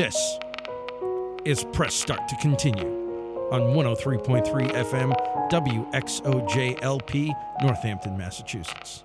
This 0.00 0.38
is 1.44 1.62
Press 1.74 1.92
Start 1.92 2.26
to 2.28 2.36
Continue 2.36 2.88
on 3.52 3.74
103.3 3.74 4.70
FM 4.70 5.12
WXOJLP, 5.50 7.34
Northampton, 7.60 8.16
Massachusetts. 8.16 9.04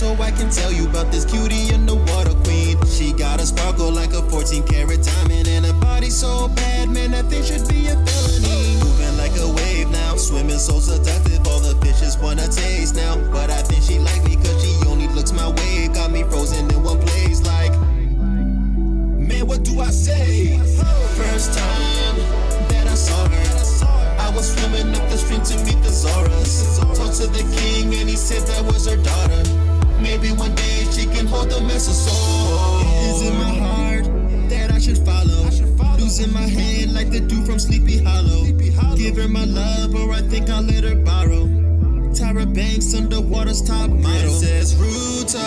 So 0.00 0.14
I 0.14 0.30
can 0.30 0.48
tell 0.48 0.72
you 0.72 0.88
about 0.88 1.12
this 1.12 1.26
cutie 1.26 1.74
underwater 1.74 2.32
queen. 2.44 2.80
She 2.86 3.12
got 3.12 3.38
a 3.38 3.44
sparkle 3.44 3.92
like 3.92 4.14
a 4.14 4.22
14 4.30 4.66
karat 4.66 5.02
diamond 5.04 5.46
and 5.46 5.66
a 5.66 5.74
body 5.74 6.08
so 6.08 6.48
bad, 6.56 6.88
man, 6.88 7.10
that 7.10 7.26
thing 7.26 7.44
should 7.44 7.68
be 7.68 7.86
a 7.86 7.96
felony. 8.08 8.80
Moving 8.80 9.14
like 9.18 9.36
a 9.36 9.46
wave 9.60 9.90
now, 9.90 10.16
swimming 10.16 10.56
so 10.56 10.80
seductive. 10.80 11.46
All 11.46 11.60
the 11.60 11.76
fishes 11.84 12.16
wanna 12.16 12.48
taste 12.48 12.94
now. 12.94 13.18
But 13.30 13.50
I 13.50 13.60
think 13.60 13.82
she 13.84 13.98
like 13.98 14.24
me 14.24 14.36
cause 14.36 14.56
she 14.64 14.72
only 14.88 15.06
looks 15.08 15.32
my 15.32 15.50
way. 15.50 15.88
Got 15.92 16.12
me 16.12 16.22
frozen 16.22 16.70
in 16.70 16.82
one 16.82 16.98
place 17.00 17.44
like, 17.44 17.72
man, 17.76 19.46
what 19.46 19.64
do 19.64 19.80
I 19.80 19.90
say? 19.90 20.56
First 21.20 21.58
time 21.58 22.16
that 22.72 22.86
I 22.88 22.94
saw 22.94 23.28
her, 23.28 24.16
I 24.18 24.32
was 24.34 24.48
swimming 24.56 24.96
up 24.96 25.06
the 25.10 25.18
stream 25.18 25.42
to 25.42 25.56
meet 25.66 25.84
the 25.84 25.92
Zoras. 25.92 26.80
Talked 26.96 27.20
to 27.20 27.26
the 27.26 27.44
king 27.60 27.92
and 28.00 28.08
he 28.08 28.16
said 28.16 28.48
that 28.48 28.64
was 28.64 28.88
her 28.88 28.96
daughter. 28.96 29.49
Maybe 30.00 30.32
one 30.32 30.54
day 30.54 30.86
she 30.90 31.06
can 31.06 31.26
hold 31.26 31.50
the 31.50 31.60
mess 31.62 31.88
of 31.88 31.94
soul. 31.94 32.80
Is 33.08 33.22
in 33.28 33.34
my 33.36 33.54
heart 33.64 34.04
that 34.48 34.70
I 34.72 34.78
should 34.78 34.98
follow. 34.98 35.48
Losing 35.98 36.32
my 36.32 36.42
head 36.42 36.90
like 36.92 37.10
the 37.10 37.20
dude 37.20 37.44
from 37.46 37.58
Sleepy 37.58 37.98
Hollow. 38.02 38.46
Give 38.96 39.16
her 39.16 39.28
my 39.28 39.44
love 39.44 39.94
or 39.94 40.12
I 40.12 40.20
think 40.22 40.50
I'll 40.50 40.62
let 40.62 40.84
her 40.84 40.94
borrow. 40.96 41.46
Tyra 42.12 42.46
Banks 42.52 42.94
underwater's 42.94 43.62
top 43.62 43.88
model. 43.88 44.20
Princess 44.20 44.74
Ruto, 44.74 45.40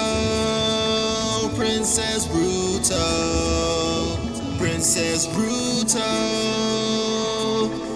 Princess 1.55 2.27
Ruto, 2.27 2.97
Princess 4.57 5.27
Ruto, 5.27 6.07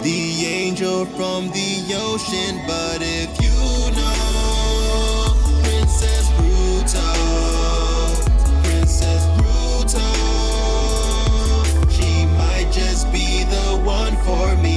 the 0.04 0.46
angel 0.46 1.06
from 1.06 1.50
the 1.50 1.96
ocean. 1.96 2.60
But 2.68 3.02
if 3.02 3.42
you 3.42 3.50
know 3.96 4.27
for 14.28 14.58
me. 14.58 14.77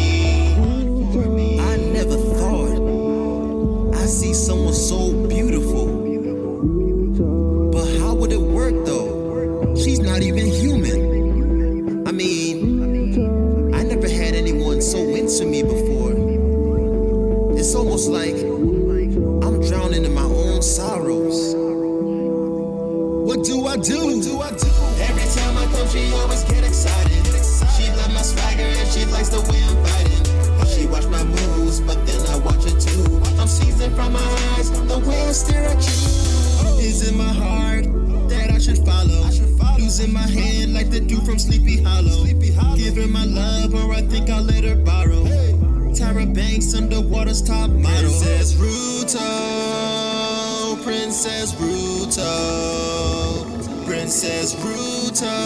I 35.31 35.33
stare 35.33 35.65
at 35.65 35.79
you. 35.87 35.93
Is 36.81 37.09
in 37.09 37.17
my 37.17 37.23
heart 37.23 37.85
that 38.29 38.51
I 38.51 38.59
should 38.59 38.79
follow. 38.79 39.31
Losing 39.79 40.13
my 40.13 40.27
hand 40.27 40.75
like 40.75 40.91
the 40.91 40.99
dude 40.99 41.23
from 41.25 41.39
Sleepy 41.39 41.81
Hollow. 41.81 42.25
Give 42.75 42.97
her 42.97 43.07
my 43.07 43.27
love, 43.27 43.73
or 43.73 43.93
I 43.93 44.03
think 44.03 44.29
I'll 44.29 44.43
let 44.43 44.65
her 44.65 44.75
borrow. 44.75 45.23
Tyra 45.95 46.27
Banks 46.35 46.75
underwater's 46.75 47.41
top 47.43 47.71
model. 47.71 48.11
Princess 48.11 48.55
Ruto, 48.55 49.23
Princess 50.83 51.55
Ruto, 51.55 52.27
Princess 53.87 54.57
Ruto, 54.57 55.37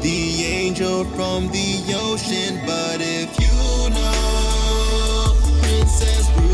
the 0.00 0.44
angel 0.44 1.04
from 1.16 1.48
the 1.48 1.82
ocean. 1.96 2.60
But 2.66 3.00
if 3.00 3.36
you 3.40 3.90
know 3.90 5.34
Princess 5.60 6.28
Ruto, 6.28 6.45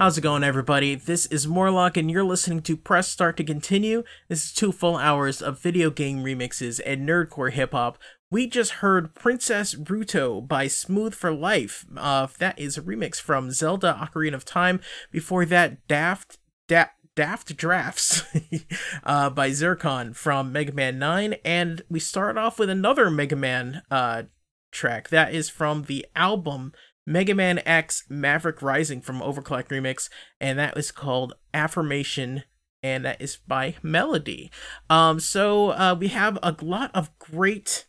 How's 0.00 0.16
it 0.16 0.20
going, 0.20 0.44
everybody? 0.44 0.94
This 0.94 1.26
is 1.26 1.48
Morlock, 1.48 1.96
and 1.96 2.08
you're 2.08 2.22
listening 2.22 2.62
to 2.62 2.76
Press 2.76 3.08
Start 3.08 3.36
to 3.38 3.42
Continue. 3.44 4.04
This 4.28 4.44
is 4.44 4.52
two 4.52 4.70
full 4.70 4.96
hours 4.96 5.42
of 5.42 5.60
video 5.60 5.90
game 5.90 6.22
remixes 6.22 6.80
and 6.86 7.06
nerdcore 7.06 7.50
hip 7.50 7.72
hop. 7.72 7.98
We 8.30 8.46
just 8.46 8.72
heard 8.72 9.14
Princess 9.14 9.74
Ruto 9.74 10.46
by 10.46 10.66
Smooth 10.66 11.14
for 11.14 11.32
Life. 11.32 11.86
Uh, 11.96 12.26
that 12.38 12.58
is 12.58 12.76
a 12.76 12.82
remix 12.82 13.18
from 13.18 13.50
Zelda 13.50 13.98
Ocarina 13.98 14.34
of 14.34 14.44
Time. 14.44 14.80
Before 15.10 15.46
that, 15.46 15.86
Daft 15.88 16.38
da- 16.66 16.90
Daft 17.16 17.56
Drafts 17.56 18.24
uh, 19.04 19.30
by 19.30 19.50
Zircon 19.52 20.12
from 20.12 20.52
Mega 20.52 20.72
Man 20.72 20.98
9. 20.98 21.36
And 21.42 21.80
we 21.88 22.00
start 22.00 22.36
off 22.36 22.58
with 22.58 22.68
another 22.68 23.10
Mega 23.10 23.36
Man 23.36 23.80
uh, 23.90 24.24
track. 24.72 25.08
That 25.08 25.34
is 25.34 25.48
from 25.48 25.84
the 25.84 26.06
album 26.14 26.72
Mega 27.06 27.34
Man 27.34 27.60
X 27.64 28.04
Maverick 28.10 28.60
Rising 28.60 29.00
from 29.00 29.20
Overclock 29.20 29.68
Remix, 29.68 30.10
and 30.38 30.58
that 30.58 30.76
was 30.76 30.92
called 30.92 31.32
Affirmation, 31.54 32.42
and 32.82 33.06
that 33.06 33.22
is 33.22 33.38
by 33.38 33.76
Melody. 33.82 34.50
Um, 34.90 35.18
so 35.18 35.70
uh, 35.70 35.96
we 35.98 36.08
have 36.08 36.38
a 36.42 36.54
lot 36.60 36.90
of 36.94 37.18
great 37.18 37.86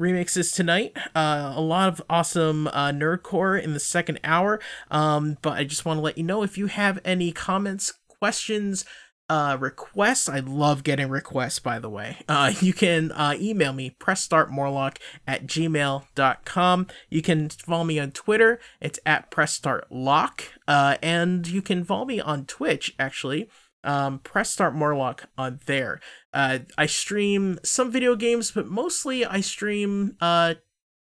remixes 0.00 0.54
tonight. 0.54 0.96
Uh, 1.14 1.52
a 1.54 1.60
lot 1.60 1.88
of 1.88 2.02
awesome 2.08 2.68
uh, 2.68 2.90
nerdcore 2.90 3.60
in 3.60 3.72
the 3.72 3.80
second 3.80 4.20
hour. 4.24 4.60
Um, 4.90 5.38
but 5.42 5.54
I 5.54 5.64
just 5.64 5.84
want 5.84 5.98
to 5.98 6.02
let 6.02 6.18
you 6.18 6.24
know 6.24 6.42
if 6.42 6.58
you 6.58 6.66
have 6.66 6.98
any 7.04 7.32
comments, 7.32 7.92
questions, 8.08 8.84
uh 9.28 9.56
requests 9.58 10.28
i 10.28 10.38
love 10.38 10.84
getting 10.84 11.08
requests 11.08 11.58
by 11.58 11.78
the 11.78 11.90
way 11.90 12.16
uh 12.28 12.52
you 12.60 12.72
can 12.72 13.10
uh 13.12 13.34
email 13.40 13.72
me 13.72 13.94
pressstartmorlock 13.98 14.98
at 15.26 15.46
gmail.com 15.46 16.86
you 17.10 17.22
can 17.22 17.48
follow 17.48 17.84
me 17.84 17.98
on 17.98 18.12
twitter 18.12 18.60
it's 18.80 19.00
at 19.04 19.30
pressstartlock 19.30 20.42
uh 20.68 20.96
and 21.02 21.48
you 21.48 21.60
can 21.60 21.84
follow 21.84 22.04
me 22.04 22.20
on 22.20 22.44
twitch 22.46 22.94
actually 22.98 23.48
um 23.86 24.18
press 24.18 24.50
start 24.50 24.74
morlock 24.74 25.28
on 25.38 25.60
there 25.66 26.00
uh 26.34 26.58
i 26.76 26.86
stream 26.86 27.58
some 27.62 27.90
video 27.90 28.14
games 28.14 28.50
but 28.50 28.66
mostly 28.66 29.24
i 29.24 29.40
stream 29.40 30.16
uh 30.20 30.54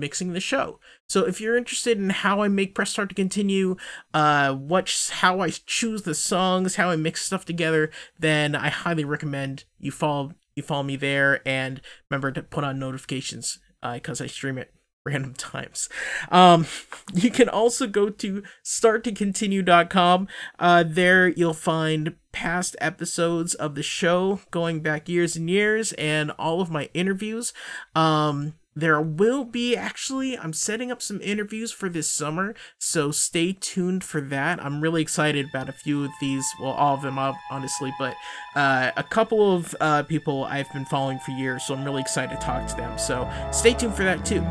mixing 0.03 0.33
the 0.33 0.41
show. 0.41 0.81
So 1.07 1.25
if 1.25 1.41
you're 1.41 1.57
interested 1.57 1.97
in 1.97 2.11
how 2.11 2.43
I 2.43 2.49
make 2.49 2.75
Press 2.75 2.91
Start 2.91 3.09
to 3.11 3.15
continue, 3.15 3.77
uh, 4.13 4.53
what 4.53 5.11
how 5.13 5.41
I 5.41 5.51
choose 5.51 6.03
the 6.03 6.15
songs, 6.15 6.75
how 6.75 6.91
I 6.91 6.97
mix 6.97 7.25
stuff 7.25 7.45
together, 7.45 7.91
then 8.19 8.55
I 8.55 8.69
highly 8.69 9.05
recommend 9.05 9.65
you 9.79 9.93
follow 9.93 10.33
you 10.55 10.63
follow 10.63 10.83
me 10.83 10.97
there 10.97 11.41
and 11.49 11.81
remember 12.11 12.31
to 12.33 12.43
put 12.43 12.65
on 12.65 12.79
notifications 12.79 13.59
because 13.83 14.21
I 14.21 14.27
stream 14.27 14.59
it 14.59 14.75
random 15.07 15.35
times. 15.35 15.89
Um, 16.31 16.67
you 17.13 17.31
can 17.31 17.49
also 17.49 17.87
go 17.87 18.09
to 18.11 18.43
starttocontinue.com. 18.65 20.29
Uh, 20.59 20.85
there 20.87 21.29
you'll 21.29 21.55
find 21.55 22.15
past 22.33 22.77
episodes 22.81 23.55
of 23.55 23.75
the 23.75 23.83
show 23.83 24.41
going 24.51 24.81
back 24.81 25.09
years 25.09 25.37
and 25.37 25.51
years 25.51 25.93
and 25.95 26.31
all 26.33 26.61
of 26.61 26.71
my 26.71 26.89
interviews. 26.95 27.53
Um, 27.95 28.55
there 28.75 29.01
will 29.01 29.45
be 29.45 29.77
actually 29.77 30.37
i'm 30.39 30.53
setting 30.53 30.91
up 30.91 31.03
some 31.03 31.21
interviews 31.21 31.73
for 31.73 31.89
this 31.89 32.11
summer 32.11 32.55
so 32.79 33.11
stay 33.11 33.53
tuned 33.53 34.05
for 34.05 34.21
that. 34.21 34.63
I'm 34.65 34.81
really 34.81 35.03
excited 35.03 35.49
about 35.49 35.69
a 35.69 35.73
few 35.73 36.05
of 36.05 36.11
these. 36.21 36.45
Well 36.61 36.73
all 36.73 36.95
of 36.95 37.03
them 37.03 37.19
honestly 37.51 37.93
but 37.99 38.15
uh, 38.55 38.91
a 38.97 39.03
couple 39.03 39.55
of 39.55 39.75
uh, 39.81 40.03
people 40.05 40.45
i've 40.45 40.73
been 40.73 40.85
following 40.85 41.19
for 41.19 41.33
years 41.33 41.65
so 41.65 41.75
i'm 41.75 41.85
really 41.85 42.01
excited 42.01 42.39
to 42.39 42.45
talk 42.45 42.67
to 42.69 42.77
them. 42.77 42.99
So 42.99 43.31
stay 43.53 43.75
tuned 43.75 43.95
for 43.95 44.05
that 44.05 44.25
too. 44.25 44.43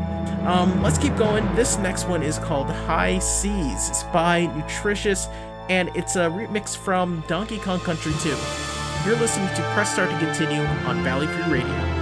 Um, 0.46 0.82
let's 0.82 0.98
keep 0.98 1.16
going. 1.16 1.44
This 1.54 1.78
next 1.78 2.08
one 2.08 2.22
is 2.22 2.38
called 2.38 2.68
high 2.68 3.18
seas. 3.18 3.88
It's 3.88 4.02
by 4.04 4.46
nutritious 4.56 5.28
and 5.68 5.90
it's 5.94 6.16
a 6.16 6.28
remix 6.28 6.76
from 6.76 7.22
donkey 7.28 7.58
kong 7.58 7.78
country 7.80 8.12
2 8.20 8.36
you're 9.06 9.16
listening 9.16 9.48
to 9.54 9.62
press 9.74 9.92
start 9.92 10.10
to 10.10 10.18
continue 10.18 10.62
on 10.86 11.02
valley 11.04 11.26
free 11.28 11.60
radio 11.60 12.01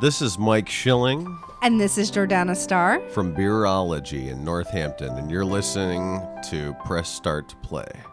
This 0.00 0.22
is 0.22 0.38
Mike 0.38 0.70
Schilling 0.70 1.38
And 1.60 1.78
this 1.78 1.98
is 1.98 2.10
Jordana 2.10 2.56
Starr. 2.56 3.00
from 3.10 3.36
Beerology 3.36 4.28
in 4.28 4.42
Northampton, 4.42 5.10
and 5.18 5.30
you're 5.30 5.44
listening 5.44 6.26
to 6.48 6.74
Press 6.86 7.10
Start 7.10 7.50
to 7.50 7.56
Play. 7.56 8.09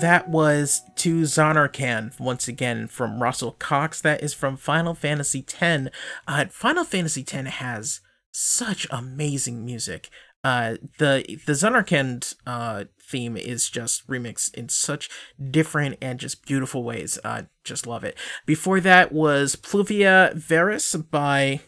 That 0.00 0.30
was 0.30 0.80
to 0.96 1.22
Zanarkand 1.22 2.18
once 2.18 2.48
again 2.48 2.86
from 2.86 3.22
Russell 3.22 3.52
Cox. 3.52 4.00
That 4.00 4.22
is 4.22 4.32
from 4.32 4.56
Final 4.56 4.94
Fantasy 4.94 5.44
X. 5.60 5.88
Uh, 6.26 6.46
Final 6.46 6.84
Fantasy 6.84 7.20
X 7.20 7.50
has 7.50 8.00
such 8.32 8.86
amazing 8.90 9.62
music. 9.62 10.08
Uh, 10.42 10.76
the 10.98 11.38
the 11.44 11.52
Zanarkand 11.52 12.34
uh, 12.46 12.84
theme 12.98 13.36
is 13.36 13.68
just 13.68 14.08
remixed 14.08 14.54
in 14.54 14.70
such 14.70 15.10
different 15.50 15.98
and 16.00 16.18
just 16.18 16.46
beautiful 16.46 16.82
ways. 16.82 17.18
Uh, 17.22 17.42
just 17.62 17.86
love 17.86 18.02
it. 18.02 18.16
Before 18.46 18.80
that 18.80 19.12
was 19.12 19.54
Pluvia 19.54 20.32
Veris 20.34 20.96
by 20.96 21.60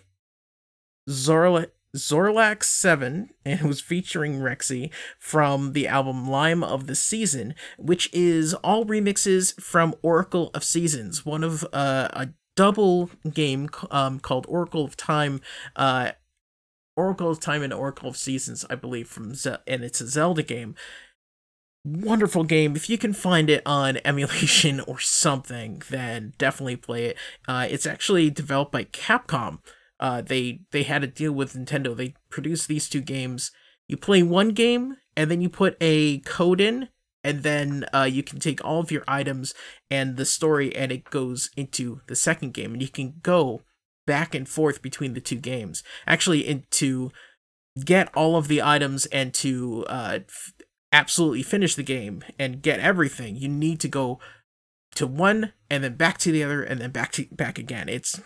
Zorla. 1.06 1.66
Zorlax 1.96 2.64
7, 2.64 3.30
and 3.44 3.60
it 3.60 3.66
was 3.66 3.80
featuring 3.80 4.38
Rexy 4.38 4.90
from 5.18 5.72
the 5.72 5.86
album 5.86 6.28
Lime 6.28 6.64
of 6.64 6.86
the 6.86 6.94
Season, 6.94 7.54
which 7.78 8.08
is 8.12 8.54
all 8.54 8.86
remixes 8.86 9.60
from 9.60 9.94
Oracle 10.02 10.50
of 10.54 10.64
Seasons, 10.64 11.26
one 11.26 11.44
of 11.44 11.64
uh, 11.72 12.08
a 12.12 12.30
double 12.56 13.10
game 13.32 13.68
um, 13.90 14.20
called 14.20 14.46
Oracle 14.48 14.84
of 14.84 14.96
Time, 14.96 15.40
uh, 15.76 16.12
Oracle 16.96 17.30
of 17.30 17.40
Time 17.40 17.62
and 17.62 17.72
Oracle 17.72 18.08
of 18.08 18.16
Seasons, 18.16 18.64
I 18.70 18.74
believe, 18.74 19.08
from 19.08 19.34
Ze- 19.34 19.56
and 19.66 19.84
it's 19.84 20.00
a 20.00 20.08
Zelda 20.08 20.42
game. 20.42 20.74
Wonderful 21.84 22.44
game. 22.44 22.76
If 22.76 22.88
you 22.88 22.96
can 22.96 23.12
find 23.12 23.50
it 23.50 23.62
on 23.66 23.98
emulation 24.04 24.80
or 24.80 24.98
something, 24.98 25.82
then 25.90 26.32
definitely 26.38 26.76
play 26.76 27.06
it. 27.06 27.16
Uh, 27.46 27.66
it's 27.68 27.86
actually 27.86 28.30
developed 28.30 28.72
by 28.72 28.84
Capcom. 28.84 29.58
Uh, 30.02 30.20
they 30.20 30.58
they 30.72 30.82
had 30.82 31.04
a 31.04 31.06
deal 31.06 31.30
with 31.30 31.54
Nintendo. 31.54 31.96
They 31.96 32.14
produced 32.28 32.66
these 32.66 32.88
two 32.88 33.00
games. 33.00 33.52
You 33.86 33.96
play 33.96 34.24
one 34.24 34.48
game, 34.48 34.96
and 35.16 35.30
then 35.30 35.40
you 35.40 35.48
put 35.48 35.76
a 35.80 36.18
code 36.20 36.60
in, 36.60 36.88
and 37.22 37.44
then 37.44 37.86
uh, 37.94 38.08
you 38.10 38.24
can 38.24 38.40
take 38.40 38.64
all 38.64 38.80
of 38.80 38.90
your 38.90 39.04
items 39.06 39.54
and 39.92 40.16
the 40.16 40.24
story, 40.24 40.74
and 40.74 40.90
it 40.90 41.04
goes 41.04 41.50
into 41.56 42.00
the 42.08 42.16
second 42.16 42.52
game, 42.52 42.72
and 42.72 42.82
you 42.82 42.88
can 42.88 43.14
go 43.22 43.62
back 44.04 44.34
and 44.34 44.48
forth 44.48 44.82
between 44.82 45.14
the 45.14 45.20
two 45.20 45.36
games. 45.36 45.84
Actually, 46.04 46.66
to 46.72 47.12
get 47.84 48.12
all 48.16 48.34
of 48.34 48.48
the 48.48 48.60
items 48.60 49.06
and 49.06 49.32
to 49.34 49.84
uh, 49.88 50.18
f- 50.26 50.52
absolutely 50.90 51.44
finish 51.44 51.76
the 51.76 51.84
game 51.84 52.24
and 52.40 52.60
get 52.60 52.80
everything, 52.80 53.36
you 53.36 53.48
need 53.48 53.78
to 53.78 53.88
go 53.88 54.18
to 54.96 55.06
one 55.06 55.52
and 55.70 55.84
then 55.84 55.94
back 55.94 56.18
to 56.18 56.32
the 56.32 56.42
other 56.42 56.60
and 56.60 56.80
then 56.80 56.90
back 56.90 57.12
to 57.12 57.26
back 57.30 57.56
again. 57.56 57.88
It's 57.88 58.20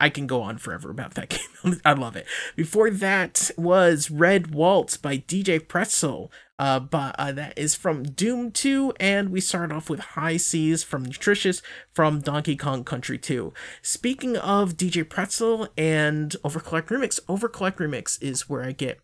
I 0.00 0.10
can 0.10 0.26
go 0.26 0.42
on 0.42 0.58
forever 0.58 0.90
about 0.90 1.14
that 1.14 1.28
game. 1.64 1.80
I 1.84 1.92
love 1.92 2.16
it. 2.16 2.26
Before 2.56 2.90
that 2.90 3.50
was 3.56 4.10
Red 4.10 4.54
Waltz 4.54 4.96
by 4.96 5.18
DJ 5.18 5.66
Pretzel. 5.66 6.30
Uh, 6.60 6.80
but 6.80 7.14
uh, 7.20 7.30
that 7.30 7.56
is 7.56 7.76
from 7.76 8.02
Doom 8.02 8.50
2, 8.50 8.92
and 8.98 9.30
we 9.30 9.40
start 9.40 9.70
off 9.70 9.88
with 9.88 10.00
High 10.00 10.36
Seas 10.36 10.82
from 10.82 11.04
Nutritious 11.04 11.62
from 11.92 12.20
Donkey 12.20 12.56
Kong 12.56 12.82
Country 12.82 13.16
2. 13.16 13.52
Speaking 13.80 14.36
of 14.36 14.76
DJ 14.76 15.08
Pretzel 15.08 15.68
and 15.78 16.34
Overclock 16.42 16.86
Remix, 16.86 17.20
Overclock 17.28 17.76
Remix 17.76 18.20
is 18.20 18.48
where 18.48 18.64
I 18.64 18.72
get 18.72 18.98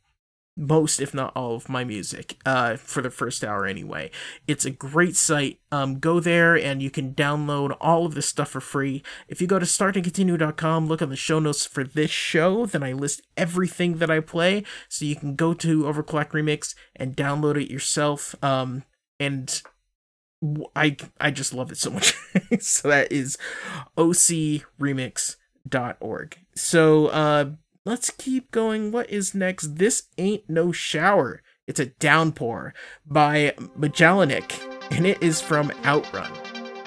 most 0.56 1.00
if 1.00 1.12
not 1.12 1.32
all 1.34 1.56
of 1.56 1.68
my 1.68 1.82
music 1.82 2.36
uh 2.46 2.76
for 2.76 3.02
the 3.02 3.10
first 3.10 3.42
hour 3.42 3.66
anyway. 3.66 4.08
It's 4.46 4.64
a 4.64 4.70
great 4.70 5.16
site. 5.16 5.58
Um 5.72 5.98
go 5.98 6.20
there 6.20 6.56
and 6.56 6.80
you 6.80 6.90
can 6.90 7.14
download 7.14 7.76
all 7.80 8.06
of 8.06 8.14
this 8.14 8.28
stuff 8.28 8.50
for 8.50 8.60
free. 8.60 9.02
If 9.28 9.40
you 9.40 9.48
go 9.48 9.58
to 9.58 9.66
startandcontinue.com 9.66 10.86
look 10.86 11.02
at 11.02 11.08
the 11.08 11.16
show 11.16 11.40
notes 11.40 11.66
for 11.66 11.82
this 11.82 12.10
show 12.10 12.66
then 12.66 12.84
i 12.84 12.92
list 12.92 13.22
everything 13.36 13.98
that 13.98 14.10
i 14.10 14.20
play. 14.20 14.62
So 14.88 15.04
you 15.04 15.16
can 15.16 15.34
go 15.34 15.54
to 15.54 15.82
overclock 15.82 16.30
remix 16.30 16.74
and 16.94 17.16
download 17.16 17.60
it 17.60 17.70
yourself. 17.70 18.36
Um 18.42 18.84
and 19.18 19.60
I, 20.76 20.96
I 21.20 21.30
just 21.30 21.54
love 21.54 21.72
it 21.72 21.78
so 21.78 21.90
much. 21.90 22.14
So 22.60 22.88
that 22.88 23.10
is 23.10 23.38
ocremix.org 23.96 26.38
so 26.54 27.06
uh 27.08 27.50
let's 27.84 28.10
keep 28.10 28.50
going. 28.50 28.90
What 28.90 29.10
is 29.10 29.34
next? 29.34 29.76
This 29.76 30.04
Ain't 30.18 30.48
No 30.48 30.72
Shower. 30.72 31.42
It's 31.66 31.80
a 31.80 31.86
downpour 31.86 32.74
by 33.06 33.54
Majalinik, 33.78 34.52
and 34.90 35.06
it 35.06 35.22
is 35.22 35.40
from 35.40 35.72
Outrun. 35.84 36.30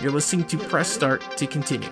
You're 0.02 0.12
listening 0.12 0.46
to 0.48 0.58
Press 0.58 0.90
Start 0.90 1.24
to 1.38 1.48
continue. 1.48 1.90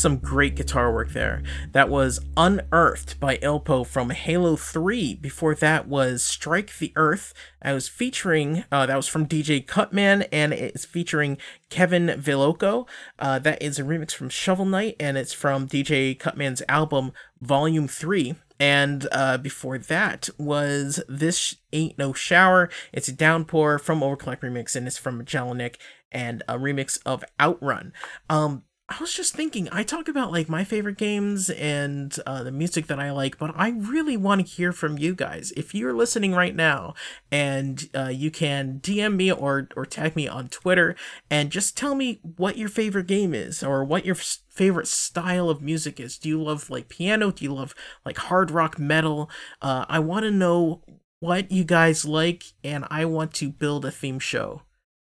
Some 0.00 0.16
great 0.16 0.56
guitar 0.56 0.90
work 0.90 1.10
there. 1.10 1.42
That 1.72 1.90
was 1.90 2.20
Unearthed 2.34 3.20
by 3.20 3.36
Ilpo 3.36 3.86
from 3.86 4.08
Halo 4.08 4.56
3. 4.56 5.16
Before 5.16 5.54
that 5.54 5.88
was 5.88 6.22
Strike 6.22 6.78
the 6.78 6.90
Earth. 6.96 7.34
I 7.60 7.74
was 7.74 7.86
featuring, 7.86 8.64
uh, 8.72 8.86
that 8.86 8.96
was 8.96 9.08
from 9.08 9.26
DJ 9.26 9.60
Cutman, 9.66 10.22
and 10.32 10.54
it's 10.54 10.86
featuring 10.86 11.36
Kevin 11.68 12.06
Villecco. 12.18 12.88
Uh, 13.18 13.40
that 13.40 13.62
is 13.62 13.78
a 13.78 13.82
remix 13.82 14.12
from 14.12 14.30
Shovel 14.30 14.64
Knight, 14.64 14.96
and 14.98 15.18
it's 15.18 15.34
from 15.34 15.68
DJ 15.68 16.18
Cutman's 16.18 16.62
album 16.66 17.12
Volume 17.42 17.86
3. 17.86 18.36
And 18.58 19.06
uh, 19.12 19.36
before 19.36 19.76
that 19.76 20.30
was 20.38 21.02
This 21.10 21.56
Ain't 21.74 21.98
No 21.98 22.14
Shower. 22.14 22.70
It's 22.90 23.08
a 23.08 23.12
downpour 23.12 23.78
from 23.78 24.00
Overclock 24.00 24.40
Remix, 24.40 24.74
and 24.74 24.86
it's 24.86 24.96
from 24.96 25.26
Jelinek 25.26 25.76
and 26.10 26.42
a 26.48 26.54
remix 26.54 26.98
of 27.04 27.22
Outrun. 27.38 27.92
Um, 28.30 28.62
I 28.90 28.96
was 29.00 29.14
just 29.14 29.36
thinking, 29.36 29.68
I 29.70 29.84
talk 29.84 30.08
about 30.08 30.32
like 30.32 30.48
my 30.48 30.64
favorite 30.64 30.98
games 30.98 31.48
and 31.48 32.12
uh, 32.26 32.42
the 32.42 32.50
music 32.50 32.88
that 32.88 32.98
I 32.98 33.12
like, 33.12 33.38
but 33.38 33.52
I 33.54 33.68
really 33.70 34.16
want 34.16 34.44
to 34.44 34.52
hear 34.52 34.72
from 34.72 34.98
you 34.98 35.14
guys. 35.14 35.52
If 35.52 35.76
you're 35.76 35.92
listening 35.92 36.32
right 36.32 36.56
now 36.56 36.94
and 37.30 37.88
uh, 37.94 38.08
you 38.08 38.32
can 38.32 38.80
DM 38.82 39.14
me 39.14 39.30
or, 39.30 39.68
or 39.76 39.86
tag 39.86 40.16
me 40.16 40.26
on 40.26 40.48
Twitter 40.48 40.96
and 41.30 41.52
just 41.52 41.76
tell 41.76 41.94
me 41.94 42.18
what 42.36 42.58
your 42.58 42.68
favorite 42.68 43.06
game 43.06 43.32
is 43.32 43.62
or 43.62 43.84
what 43.84 44.04
your 44.04 44.16
f- 44.16 44.38
favorite 44.48 44.88
style 44.88 45.48
of 45.48 45.62
music 45.62 46.00
is. 46.00 46.18
Do 46.18 46.28
you 46.28 46.42
love 46.42 46.68
like 46.68 46.88
piano? 46.88 47.30
Do 47.30 47.44
you 47.44 47.54
love 47.54 47.76
like 48.04 48.18
hard 48.18 48.50
rock 48.50 48.76
metal? 48.76 49.30
Uh, 49.62 49.84
I 49.88 50.00
want 50.00 50.24
to 50.24 50.32
know 50.32 50.82
what 51.20 51.52
you 51.52 51.62
guys 51.62 52.04
like 52.04 52.42
and 52.64 52.84
I 52.90 53.04
want 53.04 53.34
to 53.34 53.50
build 53.50 53.84
a 53.84 53.92
theme 53.92 54.18
show 54.18 54.62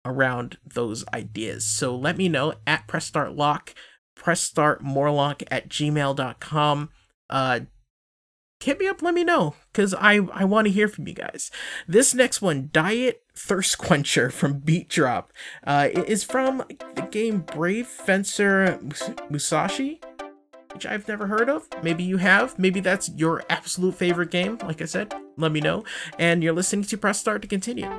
around 0.05 0.57
those 0.65 1.05
ideas. 1.13 1.65
So 1.65 1.95
let 1.95 2.17
me 2.17 2.29
know 2.29 2.53
at 2.67 2.87
press 2.87 3.05
start 3.05 3.35
lock, 3.35 3.73
press 4.15 4.41
start 4.41 4.83
morlock 4.83 5.43
at 5.49 5.69
gmail.com. 5.69 6.89
Uh, 7.29 7.59
hit 8.63 8.79
me 8.79 8.87
up, 8.87 9.01
let 9.01 9.13
me 9.13 9.23
know, 9.23 9.55
because 9.71 9.93
I, 9.93 10.19
I 10.33 10.45
want 10.45 10.67
to 10.67 10.73
hear 10.73 10.87
from 10.87 11.07
you 11.07 11.13
guys. 11.13 11.51
This 11.87 12.13
next 12.13 12.41
one, 12.41 12.69
Diet 12.71 13.21
Thirst 13.35 13.77
Quencher 13.77 14.29
from 14.29 14.59
Beat 14.59 14.89
Drop, 14.89 15.31
uh, 15.65 15.89
is 15.93 16.23
from 16.23 16.63
the 16.95 17.07
game 17.11 17.39
Brave 17.39 17.87
Fencer 17.87 18.79
Musashi, 19.29 20.01
which 20.73 20.85
I've 20.85 21.07
never 21.07 21.27
heard 21.27 21.49
of. 21.49 21.67
Maybe 21.83 22.03
you 22.03 22.17
have. 22.17 22.57
Maybe 22.57 22.79
that's 22.79 23.09
your 23.09 23.43
absolute 23.49 23.95
favorite 23.95 24.31
game. 24.31 24.57
Like 24.63 24.81
I 24.81 24.85
said, 24.85 25.13
let 25.37 25.51
me 25.51 25.59
know. 25.59 25.83
And 26.17 26.43
you're 26.43 26.53
listening 26.53 26.85
to 26.85 26.97
Press 26.97 27.19
Start 27.19 27.41
to 27.43 27.47
continue. 27.47 27.89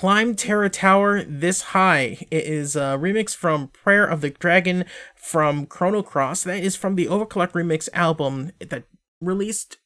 Climb 0.00 0.34
Terra 0.34 0.70
Tower 0.70 1.22
This 1.24 1.60
High. 1.60 2.26
It 2.30 2.44
is 2.44 2.74
a 2.74 2.96
remix 2.98 3.36
from 3.36 3.68
Prayer 3.68 4.06
of 4.06 4.22
the 4.22 4.30
Dragon 4.30 4.86
from 5.14 5.66
Chrono 5.66 6.02
Cross. 6.02 6.44
That 6.44 6.64
is 6.64 6.74
from 6.74 6.94
the 6.94 7.04
Overclock 7.04 7.52
Remix 7.52 7.86
album 7.92 8.52
that 8.60 8.84
released 9.20 9.76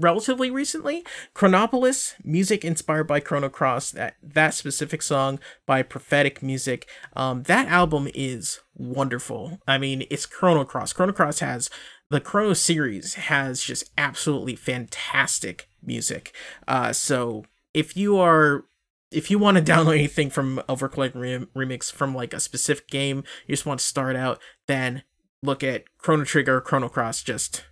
relatively 0.00 0.50
recently. 0.50 1.04
Chronopolis, 1.34 2.14
music 2.24 2.64
inspired 2.64 3.04
by 3.04 3.20
Chrono 3.20 3.50
Cross, 3.50 3.90
that, 3.90 4.14
that 4.22 4.54
specific 4.54 5.02
song 5.02 5.38
by 5.66 5.82
Prophetic 5.82 6.42
Music. 6.42 6.88
Um, 7.14 7.42
that 7.42 7.68
album 7.68 8.08
is 8.14 8.60
wonderful. 8.74 9.58
I 9.68 9.76
mean, 9.76 10.06
it's 10.10 10.24
Chrono 10.24 10.64
Cross. 10.64 10.94
Chrono 10.94 11.12
Cross 11.12 11.40
has 11.40 11.68
the 12.08 12.22
Chrono 12.22 12.54
series 12.54 13.12
has 13.12 13.62
just 13.62 13.90
absolutely 13.98 14.56
fantastic 14.56 15.68
music. 15.82 16.34
Uh, 16.66 16.94
so 16.94 17.44
if 17.74 17.98
you 17.98 18.16
are 18.16 18.64
if 19.10 19.30
you 19.30 19.38
want 19.38 19.56
to 19.56 19.72
download 19.72 19.94
anything 19.94 20.30
from 20.30 20.62
Overclock 20.68 21.12
Remix 21.12 21.92
from 21.92 22.14
like 22.14 22.32
a 22.32 22.40
specific 22.40 22.88
game, 22.88 23.24
you 23.46 23.54
just 23.54 23.66
want 23.66 23.80
to 23.80 23.86
start 23.86 24.16
out, 24.16 24.40
then 24.66 25.02
look 25.42 25.64
at 25.64 25.84
Chrono 25.98 26.24
Trigger, 26.24 26.60
Chrono 26.60 26.88
Cross. 26.88 27.22
Just 27.22 27.64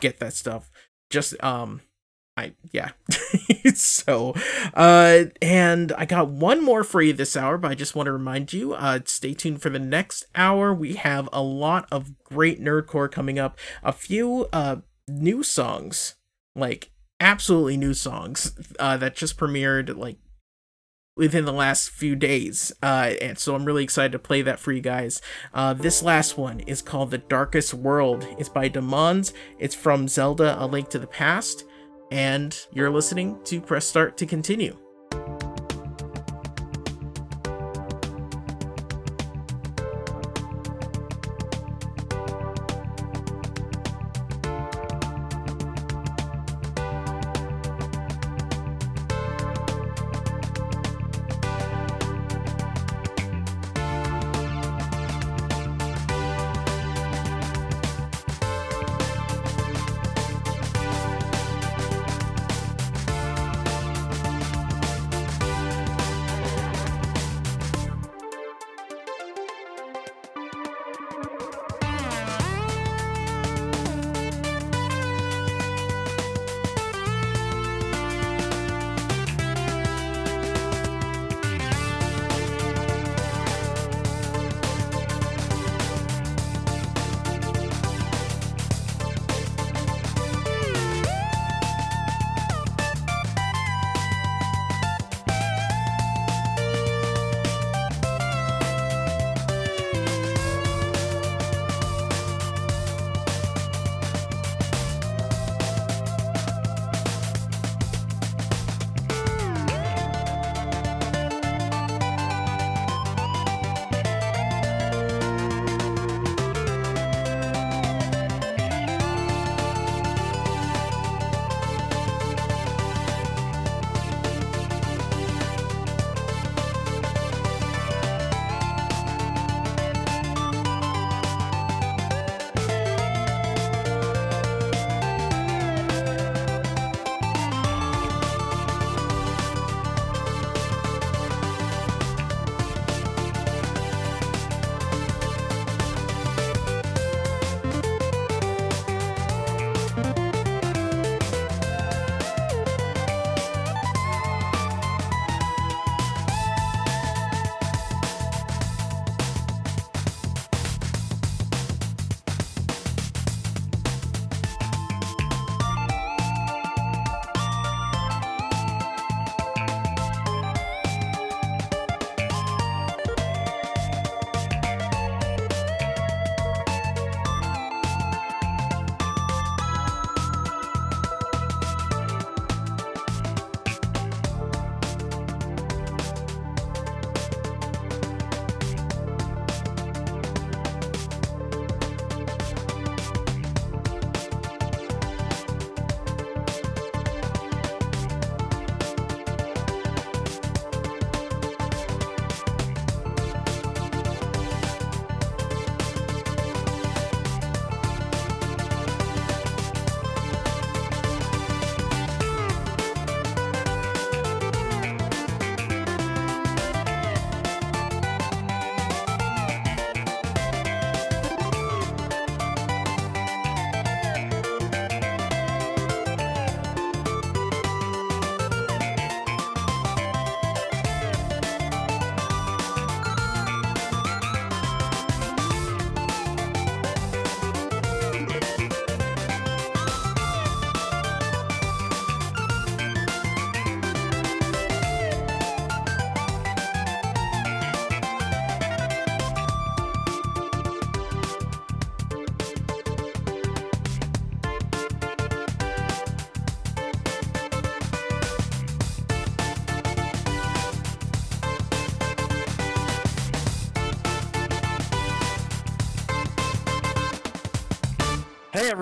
get 0.00 0.18
that 0.18 0.34
stuff 0.34 0.70
just 1.12 1.40
um 1.44 1.82
I 2.36 2.54
yeah. 2.72 2.92
so 3.74 4.34
uh 4.74 5.24
and 5.42 5.92
I 5.92 6.06
got 6.06 6.28
one 6.28 6.64
more 6.64 6.82
for 6.82 7.02
you 7.02 7.12
this 7.12 7.36
hour, 7.36 7.58
but 7.58 7.70
I 7.70 7.74
just 7.74 7.94
want 7.94 8.06
to 8.06 8.12
remind 8.12 8.52
you, 8.52 8.72
uh 8.72 9.00
stay 9.04 9.34
tuned 9.34 9.62
for 9.62 9.68
the 9.70 9.78
next 9.78 10.24
hour. 10.34 10.74
We 10.74 10.94
have 10.94 11.28
a 11.32 11.42
lot 11.42 11.86
of 11.92 12.18
great 12.24 12.60
nerdcore 12.60 13.12
coming 13.12 13.38
up. 13.38 13.58
A 13.84 13.92
few 13.92 14.48
uh 14.52 14.76
new 15.06 15.42
songs, 15.42 16.16
like 16.56 16.90
absolutely 17.20 17.76
new 17.76 17.94
songs 17.94 18.58
uh 18.80 18.96
that 18.96 19.14
just 19.14 19.36
premiered 19.36 19.96
like 19.96 20.16
within 21.16 21.44
the 21.44 21.52
last 21.52 21.90
few 21.90 22.16
days. 22.16 22.72
Uh, 22.82 23.12
and 23.20 23.38
so 23.38 23.54
I'm 23.54 23.64
really 23.64 23.84
excited 23.84 24.12
to 24.12 24.18
play 24.18 24.42
that 24.42 24.58
for 24.58 24.72
you 24.72 24.80
guys. 24.80 25.20
Uh, 25.52 25.74
this 25.74 26.02
last 26.02 26.38
one 26.38 26.60
is 26.60 26.82
called 26.82 27.10
The 27.10 27.18
Darkest 27.18 27.74
World. 27.74 28.26
It's 28.38 28.48
by 28.48 28.68
Demons. 28.68 29.32
It's 29.58 29.74
from 29.74 30.08
Zelda 30.08 30.56
A 30.58 30.66
Link 30.66 30.88
to 30.90 30.98
the 30.98 31.06
Past. 31.06 31.64
And 32.10 32.58
you're 32.72 32.90
listening 32.90 33.38
to 33.44 33.60
Press 33.60 33.86
Start 33.86 34.16
to 34.18 34.26
continue. 34.26 34.76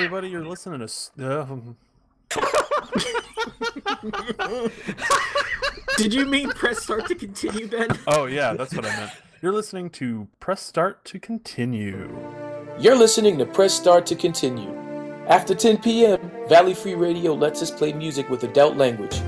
Everybody, 0.01 0.28
you're 0.28 0.44
listening 0.44 0.78
to. 0.80 0.84
s- 0.84 1.11
Um, 1.18 1.76
Did 5.96 6.14
you 6.14 6.24
mean 6.26 6.48
press 6.51 6.82
start 6.82 7.07
to 7.09 7.14
continue, 7.14 7.66
Ben? 7.68 7.88
oh, 8.07 8.24
yeah, 8.26 8.55
that's 8.55 8.74
what 8.74 8.86
I 8.86 8.96
meant. 8.96 9.12
You're 9.42 9.53
listening 9.53 9.90
to 9.90 10.28
Press 10.38 10.61
Start 10.62 11.03
to 11.07 11.18
Continue. 11.18 12.09
You're 12.78 12.96
listening 12.96 13.38
to 13.38 13.46
Press 13.46 13.72
Start 13.74 14.05
to 14.07 14.14
Continue. 14.14 14.74
After 15.28 15.55
10 15.55 15.78
p.m., 15.78 16.18
Valley 16.48 16.74
Free 16.74 16.94
Radio 16.94 17.32
lets 17.34 17.62
us 17.62 17.70
play 17.70 17.92
music 17.94 18.28
with 18.28 18.44
adult 18.44 18.76
language. 18.76 19.20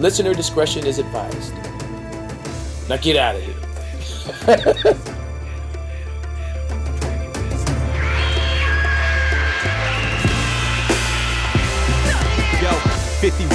Listener 0.00 0.34
discretion 0.34 0.86
is 0.86 0.98
advised. 0.98 1.54
Now 2.90 2.96
get 2.98 3.16
out 3.16 3.36
of 3.36 3.42
here. 3.42 3.54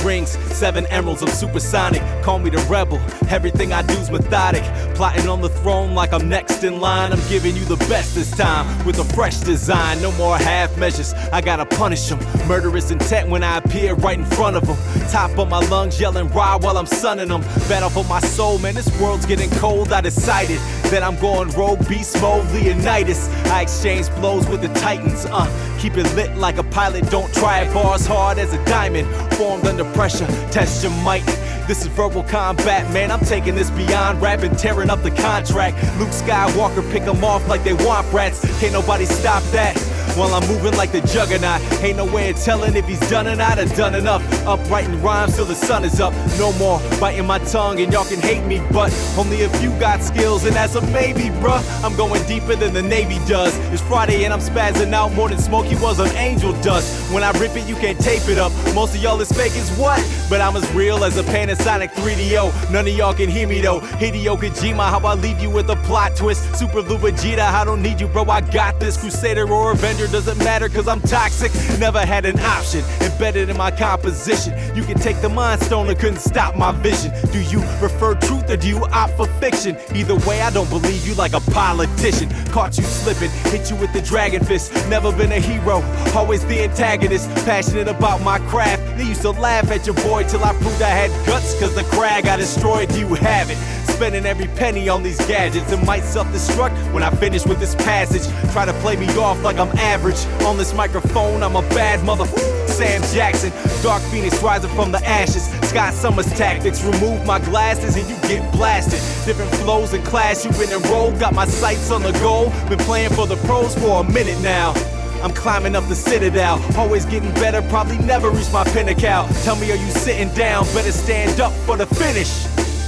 rings, 0.03 0.31
7 0.55 0.85
emeralds, 0.87 1.21
I'm 1.21 1.29
supersonic. 1.29 2.01
Call 2.23 2.39
me 2.39 2.49
the 2.49 2.59
rebel, 2.69 2.99
everything 3.29 3.73
I 3.73 3.81
do's 3.81 4.11
methodic. 4.11 4.63
Plotting 4.95 5.27
on 5.27 5.41
the 5.41 5.49
throne 5.49 5.95
like 5.95 6.13
I'm 6.13 6.29
next 6.29 6.63
in 6.63 6.79
line. 6.79 7.11
I'm 7.11 7.27
giving 7.29 7.55
you 7.55 7.65
the 7.65 7.77
best 7.87 8.15
this 8.15 8.31
time 8.31 8.65
with 8.85 8.99
a 8.99 9.03
fresh 9.15 9.37
design. 9.37 10.01
No 10.01 10.11
more 10.13 10.37
half 10.37 10.77
measures, 10.77 11.13
I 11.31 11.41
gotta 11.41 11.65
punish 11.65 12.07
them. 12.07 12.19
Murderous 12.47 12.91
intent 12.91 13.29
when 13.29 13.43
I 13.43 13.57
appear 13.57 13.95
right 13.95 14.17
in 14.17 14.25
front 14.25 14.55
of 14.55 14.67
them. 14.67 14.77
Top 15.09 15.37
of 15.37 15.49
my 15.49 15.59
lungs, 15.67 15.99
yelling 15.99 16.29
raw 16.29 16.57
while 16.57 16.77
I'm 16.77 16.85
sunning 16.85 17.29
them. 17.29 17.41
Battle 17.69 17.89
for 17.89 18.03
my 18.05 18.19
soul, 18.19 18.59
man, 18.59 18.75
this 18.75 18.89
world's 18.99 19.25
getting 19.25 19.49
cold. 19.51 19.91
I 19.93 20.01
decided 20.01 20.59
that 20.91 21.03
I'm 21.03 21.17
going 21.19 21.49
rogue 21.51 21.87
beast 21.87 22.21
mode, 22.21 22.45
Leonidas. 22.51 23.27
I 23.47 23.61
exchange 23.61 24.09
blows 24.15 24.47
with 24.47 24.61
the 24.61 24.69
Titans, 24.79 25.25
uh. 25.25 25.72
Keep 25.83 25.97
it 25.97 26.15
lit 26.15 26.37
like 26.37 26.59
a 26.59 26.63
pilot, 26.63 27.11
don't 27.11 27.29
try 27.33 27.59
it. 27.59 27.73
Bars 27.73 28.05
hard 28.05 28.37
as 28.37 28.53
a 28.53 28.65
diamond, 28.65 29.05
formed 29.33 29.67
under 29.67 29.83
pressure. 29.91 30.25
Test 30.49 30.81
your 30.81 30.93
might. 31.03 31.25
This 31.67 31.81
is 31.81 31.87
verbal 31.87 32.23
combat, 32.23 32.89
man. 32.93 33.11
I'm 33.11 33.19
taking 33.19 33.53
this 33.53 33.69
beyond 33.69 34.21
rapping, 34.21 34.55
tearing 34.55 34.89
up 34.89 35.03
the 35.03 35.11
contract. 35.11 35.75
Luke 35.99 36.07
Skywalker, 36.11 36.89
pick 36.93 37.03
'em 37.03 37.21
off 37.25 37.45
like 37.49 37.65
they 37.65 37.73
want 37.73 38.07
rats. 38.13 38.39
Can't 38.61 38.71
nobody 38.71 39.03
stop 39.03 39.43
that. 39.51 39.75
While 40.15 40.33
I'm 40.33 40.47
moving 40.47 40.77
like 40.77 40.91
the 40.91 41.01
juggernaut, 41.01 41.61
ain't 41.81 41.97
no 41.97 42.05
way 42.05 42.29
of 42.29 42.37
telling 42.37 42.75
if 42.75 42.85
he's 42.85 42.99
done 43.09 43.27
or 43.27 43.35
not 43.35 43.59
or 43.59 43.65
done 43.65 43.95
enough. 43.95 44.21
Up 44.45 44.59
writing 44.69 45.01
rhymes 45.01 45.35
till 45.35 45.45
the 45.45 45.55
sun 45.55 45.83
is 45.83 45.99
up. 45.99 46.13
No 46.37 46.53
more 46.53 46.79
biting 46.99 47.25
my 47.25 47.39
tongue, 47.39 47.79
and 47.79 47.91
y'all 47.91 48.05
can 48.05 48.19
hate 48.19 48.45
me, 48.45 48.61
but 48.71 48.93
only 49.17 49.37
if 49.37 49.61
you 49.61 49.69
got 49.79 50.01
skills, 50.01 50.45
and 50.45 50.55
that's 50.55 50.75
a 50.75 50.81
maybe, 50.87 51.29
bruh. 51.41 51.61
I'm 51.83 51.95
going 51.95 52.25
deeper 52.27 52.55
than 52.55 52.73
the 52.73 52.81
Navy 52.81 53.19
does. 53.27 53.57
It's 53.73 53.81
Friday 53.81 54.23
and 54.23 54.33
I'm 54.33 54.39
spazzing 54.39 54.93
out 54.93 55.13
more 55.13 55.29
than 55.29 55.39
Smokey 55.39 55.75
was 55.75 55.99
on 55.99 56.07
Angel 56.15 56.53
Dust. 56.61 57.11
When 57.13 57.23
I 57.23 57.31
rip 57.39 57.55
it, 57.55 57.67
you 57.67 57.75
can't 57.75 57.99
tape 57.99 58.27
it 58.27 58.37
up. 58.37 58.51
Most 58.73 58.95
of 58.95 59.01
y'all 59.01 59.19
is 59.21 59.31
fake 59.31 59.55
as 59.55 59.69
what? 59.77 59.99
But 60.29 60.41
I'm 60.41 60.55
as 60.55 60.69
real 60.73 61.03
as 61.03 61.17
a 61.17 61.23
Panasonic 61.23 61.91
3DO. 61.93 62.71
None 62.71 62.87
of 62.87 62.93
y'all 62.93 63.13
can 63.13 63.29
hear 63.29 63.47
me 63.47 63.61
though. 63.61 63.79
Hideo 63.79 64.37
Kojima, 64.37 64.89
how 64.89 64.99
I 64.99 65.15
leave 65.15 65.39
you 65.39 65.49
with 65.49 65.69
a 65.69 65.75
plot 65.87 66.15
twist. 66.15 66.55
Super 66.55 66.81
Lou 66.81 66.97
Vegeta, 66.97 67.39
I 67.39 67.65
don't 67.65 67.81
need 67.81 67.99
you, 67.99 68.07
bro. 68.07 68.23
I 68.25 68.41
got 68.41 68.79
this. 68.79 68.97
Crusader 68.97 69.49
or 69.49 69.71
Avenger 69.71 69.92
doesn't 69.97 70.37
matter, 70.39 70.69
cause 70.69 70.87
I'm 70.87 71.01
toxic. 71.01 71.51
Never 71.79 72.05
had 72.05 72.25
an 72.25 72.39
option 72.39 72.83
embedded 73.01 73.49
in 73.49 73.57
my 73.57 73.71
composition. 73.71 74.53
You 74.75 74.83
can 74.83 74.97
take 74.97 75.19
the 75.21 75.29
mind 75.29 75.61
stone 75.61 75.89
and 75.89 75.97
couldn't 75.97 76.19
stop 76.19 76.55
my 76.55 76.71
vision. 76.71 77.11
Do 77.31 77.41
you 77.41 77.61
prefer 77.79 78.15
truth 78.15 78.49
or 78.49 78.57
do 78.57 78.67
you 78.67 78.85
opt 78.85 79.17
for 79.17 79.27
fiction? 79.39 79.77
Either 79.93 80.15
way, 80.27 80.41
I 80.41 80.49
don't 80.49 80.69
believe 80.69 81.07
you 81.07 81.13
like 81.15 81.33
a 81.33 81.39
politician. 81.51 82.29
Caught 82.51 82.77
you 82.77 82.83
slipping, 82.83 83.29
hit 83.51 83.69
you 83.69 83.75
with 83.75 83.93
the 83.93 84.01
dragon 84.01 84.43
fist. 84.43 84.73
Never 84.89 85.11
been 85.11 85.31
a 85.31 85.39
hero, 85.39 85.81
always 86.15 86.45
the 86.45 86.61
antagonist. 86.61 87.29
Passionate 87.45 87.87
about 87.87 88.21
my 88.21 88.39
craft. 88.49 88.81
They 88.97 89.05
used 89.05 89.21
to 89.21 89.31
laugh 89.31 89.71
at 89.71 89.85
your 89.85 89.95
boy 89.95 90.23
till 90.23 90.43
I 90.43 90.53
proved 90.53 90.81
I 90.81 90.89
had 90.89 91.09
guts, 91.25 91.59
cause 91.59 91.75
the 91.75 91.83
crag 91.95 92.27
I 92.27 92.37
destroyed, 92.37 92.93
you 92.95 93.07
have 93.15 93.49
it. 93.49 93.57
Spending 93.93 94.25
every 94.25 94.47
penny 94.47 94.89
on 94.89 95.03
these 95.03 95.17
gadgets 95.27 95.71
and 95.71 95.85
might 95.85 96.03
self 96.03 96.27
destruct 96.29 96.75
when 96.93 97.03
I 97.03 97.11
finish 97.11 97.45
with 97.45 97.59
this 97.59 97.75
passage. 97.75 98.23
Try 98.51 98.65
to 98.65 98.73
play 98.81 98.95
me 98.95 99.07
off 99.17 99.41
like 99.43 99.57
I'm 99.57 99.69
average. 99.83 100.25
On 100.47 100.57
this 100.57 100.73
microphone, 100.73 101.43
I'm 101.43 101.55
a 101.55 101.61
bad 101.69 101.99
motherfucker. 101.99 102.67
Sam 102.67 103.01
Jackson, 103.13 103.51
Dark 103.83 104.01
Phoenix 104.03 104.41
rising 104.41 104.71
from 104.71 104.91
the 104.91 105.05
ashes. 105.05 105.47
Scott 105.69 105.93
Summers 105.93 106.31
tactics, 106.33 106.83
remove 106.83 107.25
my 107.25 107.39
glasses 107.39 107.95
and 107.95 108.09
you 108.09 108.15
get 108.27 108.51
blasted. 108.51 108.99
Different 109.25 109.51
flows 109.61 109.93
and 109.93 110.03
class, 110.03 110.43
you've 110.43 110.57
been 110.57 110.71
enrolled. 110.71 111.19
Got 111.19 111.33
my 111.33 111.45
sights 111.45 111.91
on 111.91 112.01
the 112.01 112.13
goal. 112.13 112.49
Been 112.69 112.79
playing 112.79 113.11
for 113.11 113.27
the 113.27 113.35
pros 113.47 113.75
for 113.75 114.01
a 114.01 114.03
minute 114.11 114.39
now. 114.41 114.73
I'm 115.21 115.33
climbing 115.33 115.73
up 115.73 115.87
the 115.87 115.95
citadel, 115.95 116.61
always 116.77 117.05
getting 117.05 117.31
better, 117.35 117.61
probably 117.69 117.97
never 117.99 118.29
reach 118.29 118.51
my 118.51 118.65
pinnacle. 118.65 119.33
Tell 119.43 119.55
me, 119.55 119.71
are 119.71 119.75
you 119.75 119.91
sitting 119.91 120.27
down? 120.35 120.65
Better 120.73 120.91
stand 120.91 121.39
up 121.39 121.53
for 121.65 121.77
the 121.77 121.85
finish. 121.85 122.43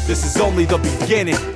This 0.05 0.25
is 0.25 0.35
only 0.41 0.65
the 0.65 0.77
beginning. 0.77 1.54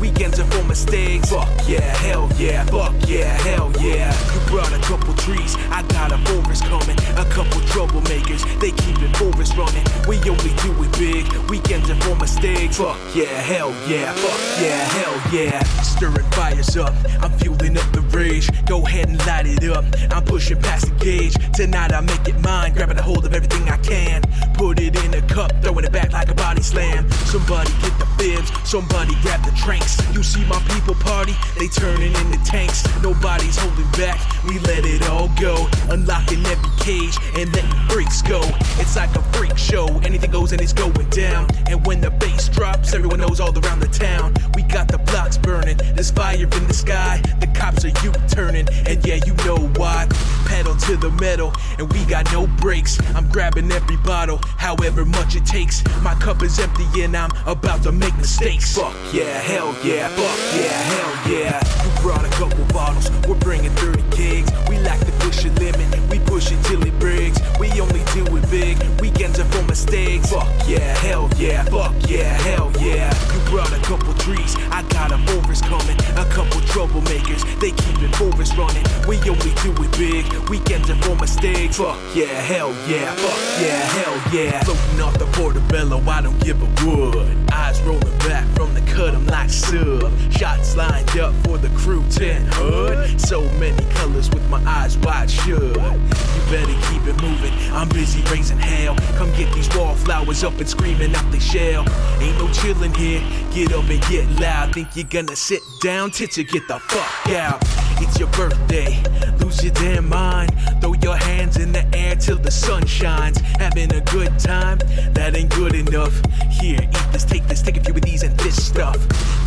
Weekends 0.00 0.38
are 0.40 0.44
for 0.46 0.64
mistakes. 0.64 1.30
Fuck 1.30 1.48
yeah, 1.68 1.80
hell 1.80 2.28
yeah, 2.36 2.64
fuck 2.64 2.94
yeah, 3.06 3.36
hell 3.42 3.72
yeah. 3.80 4.12
You 4.34 4.40
brought 4.48 4.72
a 4.72 4.80
couple 4.80 5.14
trees, 5.14 5.56
I 5.70 5.82
got 5.88 6.12
a 6.12 6.18
forest 6.28 6.64
coming. 6.64 6.96
A 7.16 7.24
couple 7.30 7.60
troublemakers, 7.72 8.42
they 8.60 8.72
keep 8.72 9.00
it 9.02 9.16
forest 9.16 9.56
running. 9.56 9.84
We 10.08 10.16
only 10.28 10.54
do 10.62 10.72
it 10.82 10.92
big, 10.98 11.26
weekends 11.50 11.90
are 11.90 11.96
for 11.96 12.16
mistakes. 12.16 12.78
Fuck 12.78 12.98
yeah, 13.14 13.26
hell 13.26 13.70
yeah, 13.88 14.12
fuck 14.14 14.40
yeah, 14.60 14.84
hell 14.96 15.16
yeah. 15.32 15.62
Stirring 15.82 16.30
fires 16.32 16.76
up, 16.76 16.94
I'm 17.20 17.32
fueling 17.38 17.76
up 17.76 17.90
the 17.92 18.00
rage. 18.16 18.48
Go 18.66 18.86
ahead 18.86 19.08
and 19.08 19.18
light 19.26 19.46
it 19.46 19.64
up, 19.70 19.84
I'm 20.10 20.24
pushing 20.24 20.60
past 20.60 20.86
the 20.86 21.04
gauge. 21.04 21.34
Tonight 21.54 21.92
I 21.92 22.00
make 22.00 22.28
it 22.28 22.38
mine, 22.40 22.74
grabbing 22.74 22.98
a 22.98 23.02
hold 23.02 23.24
of 23.26 23.34
everything 23.34 23.68
I 23.68 23.76
can. 23.78 24.22
Put 24.54 24.80
it 24.80 24.96
in 25.04 25.14
a 25.14 25.22
cup, 25.22 25.52
throwing 25.62 25.84
it 25.84 25.92
back 25.92 26.12
like 26.12 26.30
a 26.30 26.34
body 26.34 26.62
slam. 26.62 27.10
Somebody 27.26 27.70
get 27.80 27.98
the 27.98 28.06
fibs, 28.18 28.50
somebody 28.68 29.14
grab 29.22 29.42
the 29.44 29.52
drinks. 29.70 29.96
You 30.12 30.24
see 30.24 30.44
my 30.46 30.58
people 30.74 30.94
party, 30.94 31.34
they 31.56 31.68
turning 31.68 32.12
into 32.12 32.38
tanks. 32.44 32.82
Nobody's 33.02 33.56
holding 33.56 33.88
back, 33.92 34.18
we 34.44 34.58
let 34.60 34.84
it 34.84 35.08
all 35.08 35.28
go. 35.40 35.68
Unlocking 35.88 36.44
every 36.46 36.70
cage 36.80 37.16
and 37.36 37.52
letting 37.54 37.88
freaks 37.88 38.20
go. 38.22 38.40
It's 38.82 38.96
like 38.96 39.14
a 39.14 39.22
freak 39.34 39.56
show, 39.56 39.86
anything 40.02 40.32
goes 40.32 40.50
and 40.50 40.60
it's 40.60 40.72
going 40.72 41.08
down. 41.10 41.46
And 41.68 41.86
when 41.86 42.00
the 42.00 42.10
bass 42.10 42.48
drops, 42.48 42.94
everyone 42.94 43.20
knows 43.20 43.38
all 43.38 43.56
around 43.56 43.80
the 43.80 43.88
town. 43.88 44.34
We 44.54 44.62
got 44.62 44.88
the 44.88 44.98
blocks 44.98 45.38
burning, 45.38 45.76
there's 45.94 46.10
fire 46.10 46.36
in 46.36 46.66
the 46.66 46.74
sky. 46.74 47.22
The 47.40 47.46
cops 47.48 47.84
are 47.84 47.94
you 48.04 48.12
turning, 48.28 48.66
and 48.86 49.06
yeah, 49.06 49.20
you 49.26 49.34
know 49.46 49.68
why. 49.76 50.08
Pedal 50.46 50.74
to 50.74 50.96
the 50.96 51.10
metal, 51.10 51.52
and 51.78 51.92
we 51.92 52.04
got 52.06 52.32
no 52.32 52.48
brakes. 52.58 52.98
I'm 53.14 53.28
grabbing 53.28 53.70
every 53.70 53.98
bottle, 53.98 54.40
however 54.56 55.04
much 55.04 55.36
it 55.36 55.46
takes. 55.46 55.84
My 56.02 56.14
cup 56.14 56.42
is 56.42 56.58
empty, 56.58 56.86
and 57.02 57.16
I'm 57.16 57.30
about 57.46 57.84
to 57.84 57.92
make 57.92 58.16
mistakes. 58.16 58.74
Fuck 58.76 58.96
yeah, 59.12 59.40
hell 59.50 59.74
yeah, 59.84 60.08
fuck 60.08 60.38
yeah, 60.54 60.78
hell 60.92 61.32
yeah. 61.32 61.60
You 61.82 61.90
brought 62.02 62.24
a 62.24 62.30
couple 62.30 62.64
bottles, 62.72 63.10
we're 63.26 63.38
bringing 63.38 63.70
30 63.72 64.02
gigs. 64.16 64.50
We 64.68 64.78
like 64.78 65.00
to 65.00 65.12
push 65.24 65.44
a 65.44 65.50
limit, 65.58 65.88
we 66.10 66.18
push 66.20 66.52
it 66.52 66.62
till 66.64 66.82
it 66.86 66.96
breaks. 66.98 67.38
We 67.58 67.68
only 67.80 68.02
do 68.14 68.24
it 68.36 68.50
big, 68.50 68.78
weekends 69.00 69.40
are 69.40 69.44
for 69.46 69.62
mistakes. 69.64 70.30
Fuck 70.30 70.48
yeah, 70.68 70.94
hell 70.98 71.28
yeah, 71.36 71.64
fuck 71.64 71.94
yeah, 72.08 72.32
hell 72.46 72.70
yeah. 72.78 73.10
You 73.32 73.40
brought 73.50 73.72
a 73.72 73.82
couple 73.82 74.14
trees, 74.14 74.54
I 74.70 74.82
got 74.94 75.10
a 75.10 75.18
forest 75.26 75.64
coming. 75.64 75.98
A 76.16 76.26
couple 76.30 76.60
troublemakers, 76.72 77.42
they 77.60 77.72
keep 77.72 78.02
it 78.02 78.14
forest 78.16 78.56
running. 78.56 78.84
We 79.10 79.18
only 79.28 79.52
do 79.60 79.72
it 79.72 79.98
big, 79.98 80.48
weekends 80.48 80.88
are 80.88 80.94
for 81.02 81.16
mistakes. 81.16 81.78
Fuck 81.78 81.98
yeah, 82.14 82.26
hell 82.26 82.70
yeah, 82.86 83.12
fuck 83.16 83.60
yeah, 83.60 83.80
hell 83.98 84.14
yeah. 84.32 84.62
Floating 84.62 85.00
off 85.00 85.18
the 85.18 85.26
portobello, 85.32 86.00
I 86.08 86.22
don't 86.22 86.38
give 86.38 86.62
a 86.62 86.86
wood. 86.86 87.36
Eyes 87.52 87.82
rolling 87.82 88.18
back 88.18 88.46
from 88.54 88.72
the 88.72 88.80
cut, 88.82 89.16
I'm 89.16 89.26
like 89.26 89.50
sub. 89.50 90.16
Shots 90.30 90.76
lined 90.76 91.18
up 91.18 91.34
for 91.42 91.58
the 91.58 91.70
crew 91.70 92.04
10 92.10 92.52
hood. 92.52 93.20
So 93.20 93.42
many 93.58 93.84
colors 93.94 94.30
with 94.30 94.48
my 94.48 94.62
eyes 94.64 94.96
wide 94.98 95.28
shut. 95.28 95.60
You 95.60 96.42
better 96.48 96.78
keep 96.88 97.04
it 97.08 97.20
moving, 97.20 97.52
I'm 97.72 97.88
busy 97.88 98.22
raising 98.30 98.60
hell. 98.60 98.94
Come 99.18 99.32
get 99.32 99.52
these 99.52 99.68
wallflowers 99.74 100.44
up 100.44 100.56
and 100.60 100.68
screaming 100.68 101.16
out 101.16 101.28
the 101.32 101.40
shell. 101.40 101.80
Ain't 102.20 102.38
no 102.38 102.46
chillin' 102.54 102.94
here, 102.94 103.22
get 103.52 103.72
up 103.72 103.90
and 103.90 104.00
get 104.02 104.30
loud. 104.40 104.72
Think 104.72 104.94
you're 104.94 105.04
gonna 105.04 105.34
sit 105.34 105.62
down, 105.82 106.12
tits 106.12 106.38
you 106.38 106.44
get 106.44 106.68
the 106.68 106.78
fuck 106.78 107.34
out. 107.34 107.89
It's 108.02 108.18
your 108.18 108.28
birthday, 108.28 109.02
lose 109.38 109.62
your 109.62 109.74
damn 109.74 110.08
mind. 110.08 110.52
Throw 110.80 110.94
your 111.02 111.16
hands 111.16 111.58
in 111.58 111.72
the 111.72 111.84
air 111.94 112.16
till 112.16 112.38
the 112.38 112.50
sun 112.50 112.86
shines. 112.86 113.38
Having 113.58 113.92
a 113.94 114.00
good 114.00 114.38
time, 114.38 114.78
that 115.12 115.36
ain't 115.36 115.50
good 115.50 115.74
enough. 115.74 116.14
Here, 116.50 116.80
eat 116.82 117.12
this, 117.12 117.24
take 117.24 117.46
this, 117.46 117.62
take 117.62 117.76
a 117.76 117.80
few 117.84 117.94
of 117.94 118.02
these 118.02 118.22
and 118.22 118.36
this 118.40 118.64
stuff. 118.64 118.98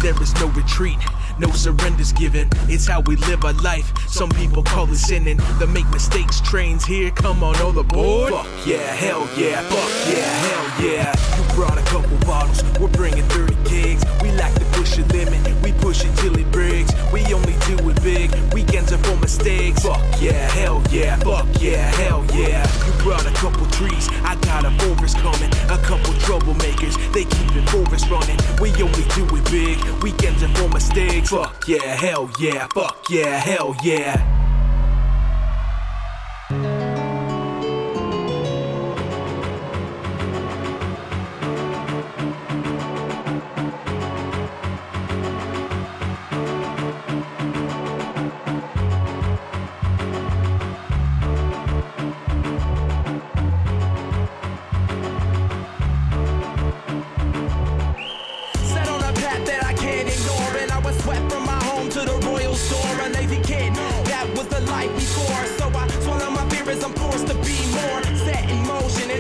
There 0.01 0.19
is 0.21 0.33
no 0.35 0.47
retreat, 0.47 0.97
no 1.39 1.49
surrenders 1.51 2.11
given. 2.11 2.49
It's 2.67 2.85
how 2.85 3.01
we 3.01 3.15
live 3.15 3.43
our 3.43 3.53
life. 3.53 3.91
Some 4.07 4.29
people 4.29 4.63
call 4.63 4.89
it 4.89 4.97
sinning. 4.97 5.37
The 5.59 5.67
make 5.67 5.89
mistakes 5.89 6.39
trains 6.41 6.85
here, 6.85 7.09
come 7.11 7.43
on 7.43 7.55
all 7.57 7.77
aboard. 7.77 8.33
Fuck 8.33 8.47
yeah, 8.65 8.77
hell 8.77 9.27
yeah, 9.37 9.61
fuck 9.63 10.13
yeah, 10.13 10.23
hell 10.45 10.85
yeah. 10.85 11.13
You 11.37 11.55
brought 11.55 11.77
a 11.77 11.83
couple 11.83 12.17
bottles, 12.27 12.63
we're 12.79 12.89
bringing 12.89 13.23
30 13.29 13.55
gigs. 13.69 14.03
We 14.21 14.31
like 14.33 14.53
to 14.55 14.65
push 14.73 14.97
a 14.97 15.03
limit, 15.13 15.63
we 15.63 15.71
push 15.73 16.03
it 16.05 16.15
till 16.17 16.37
it 16.37 16.51
breaks. 16.51 16.91
We 17.11 17.21
only 17.33 17.55
do 17.65 17.89
it 17.89 18.03
big, 18.03 18.31
weekends 18.53 18.91
are 18.91 18.97
for 18.97 19.15
mistakes. 19.17 19.83
Fuck 19.83 20.03
yeah, 20.21 20.49
hell 20.49 20.81
yeah, 20.89 21.15
fuck 21.17 21.47
yeah, 21.59 21.89
hell 22.01 22.25
yeah. 22.33 22.65
You 22.85 22.93
brought 23.03 23.25
a 23.25 23.33
couple 23.33 23.65
trees, 23.67 24.09
I 24.23 24.35
got 24.41 24.65
a 24.65 24.71
forest 24.79 25.17
coming. 25.17 25.51
A 25.69 25.77
couple 25.83 26.13
troublemakers, 26.25 26.95
they 27.13 27.25
keep 27.25 27.55
it 27.55 27.69
forest 27.69 28.09
running. 28.09 28.37
We 28.59 28.71
only 28.81 29.03
do 29.15 29.25
it 29.35 29.45
big, 29.51 29.77
weekends 30.03 30.43
are 30.43 30.53
for 30.55 30.69
mistakes. 30.69 31.29
Fuck 31.29 31.67
yeah, 31.67 31.95
hell 31.95 32.29
yeah, 32.39 32.67
fuck 32.73 33.09
yeah, 33.09 33.37
hell 33.37 33.75
yeah. 33.83 34.42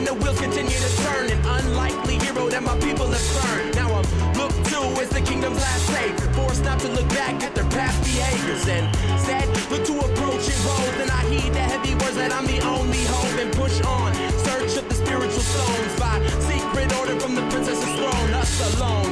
And 0.03 0.19
the 0.19 0.23
wheels 0.23 0.39
continue 0.39 0.77
to 0.77 0.91
turn. 1.03 1.29
An 1.31 1.39
unlikely 1.45 2.17
hero 2.19 2.49
that 2.49 2.63
my 2.63 2.77
people 2.79 3.07
have 3.07 3.27
burned. 3.35 3.75
Now 3.75 3.89
I'm 3.99 4.07
looked 4.35 4.65
to 4.71 4.81
as 5.01 5.09
the 5.09 5.21
kingdom's 5.21 5.57
last 5.57 5.85
savior. 5.87 6.27
Forced 6.33 6.63
not 6.63 6.79
to 6.79 6.89
look 6.89 7.07
back 7.09 7.41
at 7.43 7.55
their 7.55 7.69
past 7.69 8.03
behaviors. 8.03 8.67
And 8.67 8.85
instead, 9.11 9.47
look 9.71 9.83
to 9.85 9.95
approach 9.99 10.45
and 10.51 10.59
roll. 10.67 10.87
Then 10.99 11.09
I 11.09 11.23
heed 11.31 11.53
the 11.53 11.63
heavy 11.71 11.93
words 11.95 12.15
that 12.15 12.31
I'm 12.33 12.45
the 12.45 12.59
only 12.61 13.03
hope. 13.05 13.39
And 13.39 13.51
push 13.53 13.79
on, 13.81 14.13
search 14.43 14.75
of 14.77 14.89
the 14.89 14.95
spiritual 14.95 15.45
stones. 15.53 15.93
By 15.99 16.15
secret 16.49 16.91
order 16.99 17.19
from 17.19 17.35
the 17.35 17.45
princess's 17.51 17.93
throne. 17.95 18.29
Us 18.33 18.53
alone, 18.75 19.02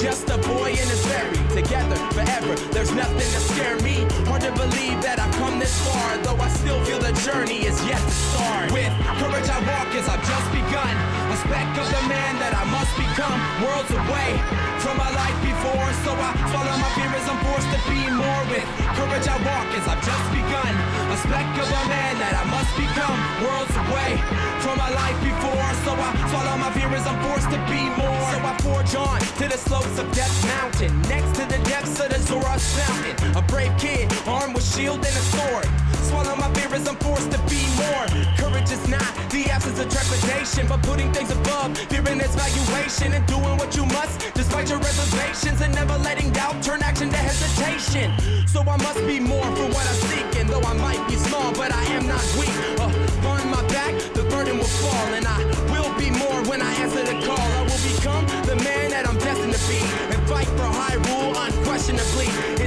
just 0.00 0.30
a 0.30 0.38
boy 0.48 0.70
and 0.70 0.88
his 0.88 1.04
fairy. 1.04 1.36
Together, 1.52 1.96
forever, 2.16 2.54
there's 2.72 2.92
nothing 2.92 3.18
to 3.18 3.40
scare 3.52 3.78
me. 3.80 4.06
Hard 4.24 4.40
to 4.42 4.52
believe 4.52 4.96
that 5.04 5.20
I've 5.20 5.34
come 5.36 5.58
this 5.58 5.76
far. 5.84 6.16
Though 6.24 6.40
I 6.40 6.48
still 6.48 6.80
feel 6.84 6.98
the 6.98 7.12
journey 7.20 7.66
is 7.68 7.76
yet 7.84 8.00
to 8.00 8.10
start. 8.32 8.72
With 8.72 8.92
courage 9.20 9.48
I 9.48 9.60
walk 9.68 9.92
as 9.94 10.08
I've 10.08 10.24
just 10.24 10.48
begun. 10.56 10.94
A 11.40 11.42
speck 11.48 11.72
of 11.72 11.88
the 11.88 12.04
man 12.04 12.36
that 12.36 12.52
I 12.52 12.68
must 12.68 12.92
become. 13.00 13.40
Worlds 13.64 13.88
away 13.88 14.36
from 14.84 15.00
my 15.00 15.08
life 15.08 15.38
before. 15.40 15.88
So 16.04 16.12
I 16.12 16.36
swallow 16.52 16.76
my 16.76 16.90
fear 16.92 17.08
as 17.16 17.24
I'm 17.24 17.40
forced 17.40 17.70
to 17.72 17.80
be 17.88 18.00
more. 18.12 18.42
With 18.52 18.68
courage 18.92 19.24
I 19.24 19.40
walk 19.40 19.72
as 19.72 19.88
I've 19.88 20.04
just 20.04 20.26
begun. 20.36 20.72
A 21.08 21.16
speck 21.16 21.48
of 21.56 21.64
a 21.64 21.82
man 21.88 22.20
that 22.20 22.36
I 22.36 22.44
must 22.44 22.72
become. 22.76 23.16
Worlds 23.40 23.72
away 23.72 24.20
from 24.60 24.76
my 24.76 24.92
life 24.92 25.16
before. 25.24 25.68
So 25.88 25.96
I 25.96 26.12
swallow 26.28 26.56
my 26.60 26.70
fear 26.76 26.92
as 26.92 27.08
I'm 27.08 27.16
forced 27.24 27.48
to 27.56 27.60
be 27.72 27.88
more. 27.96 28.20
So 28.28 28.38
I 28.44 28.52
forge 28.60 28.92
on 29.00 29.18
to 29.40 29.44
the 29.48 29.56
slopes 29.56 29.96
of 29.96 30.12
Death 30.12 30.36
Mountain. 30.44 30.92
Next 31.08 31.40
to 31.40 31.48
the 31.48 31.56
depths 31.64 31.96
of 32.04 32.12
the 32.12 32.20
Zora's 32.20 32.68
Fountain. 32.76 33.16
A 33.32 33.40
brave 33.48 33.72
kid, 33.80 34.12
armed 34.28 34.52
with 34.52 34.66
shield 34.68 35.00
and 35.00 35.16
a 35.16 35.24
sword. 35.32 35.68
Swallow 36.10 36.34
my 36.34 36.50
fear 36.54 36.74
as 36.74 36.88
I'm 36.88 36.96
forced 36.96 37.30
to 37.30 37.38
be 37.46 37.62
more. 37.78 38.04
Courage 38.34 38.70
is 38.72 38.82
not 38.88 39.06
the 39.30 39.46
absence 39.48 39.78
of 39.78 39.88
trepidation, 39.88 40.66
but 40.66 40.82
putting 40.82 41.12
things 41.12 41.30
above, 41.30 41.78
fearing 41.86 42.18
its 42.18 42.34
valuation, 42.34 43.12
and 43.12 43.24
doing 43.26 43.56
what 43.62 43.76
you 43.76 43.86
must, 43.86 44.18
despite 44.34 44.68
your 44.68 44.80
reservations, 44.80 45.60
and 45.60 45.72
never 45.72 45.96
letting 45.98 46.30
doubt 46.32 46.64
turn 46.64 46.82
action 46.82 47.10
to 47.10 47.16
hesitation. 47.16 48.10
So 48.48 48.60
I 48.62 48.76
must 48.78 48.98
be 49.06 49.20
more 49.20 49.46
for 49.54 49.66
what 49.70 49.86
I 49.86 49.94
seek, 50.10 50.40
and 50.40 50.48
though 50.48 50.66
I 50.66 50.74
might 50.82 51.02
be 51.08 51.14
small, 51.14 51.52
but 51.52 51.72
I 51.72 51.84
am 51.94 52.08
not 52.08 52.24
weak. 52.34 52.56
Uh, 52.82 52.90
on 53.30 53.48
my 53.48 53.62
back, 53.68 53.94
the 54.12 54.24
burden 54.24 54.58
will 54.58 54.74
fall, 54.82 55.14
and 55.14 55.24
I 55.24 55.38
will 55.70 55.94
be 55.96 56.10
more 56.10 56.42
when 56.50 56.60
I 56.60 56.72
answer 56.82 57.04
the 57.04 57.24
call. 57.24 57.38
I 57.38 57.62
will 57.70 57.82
become 57.86 58.26
the 58.50 58.56
man 58.56 58.90
that 58.90 59.08
I'm 59.08 59.18
destined 59.18 59.54
to 59.54 59.62
be, 59.70 59.78
and 60.10 60.20
fight 60.28 60.50
for 60.58 60.66
Hyrule 60.74 61.38
unquestionably. 61.38 62.59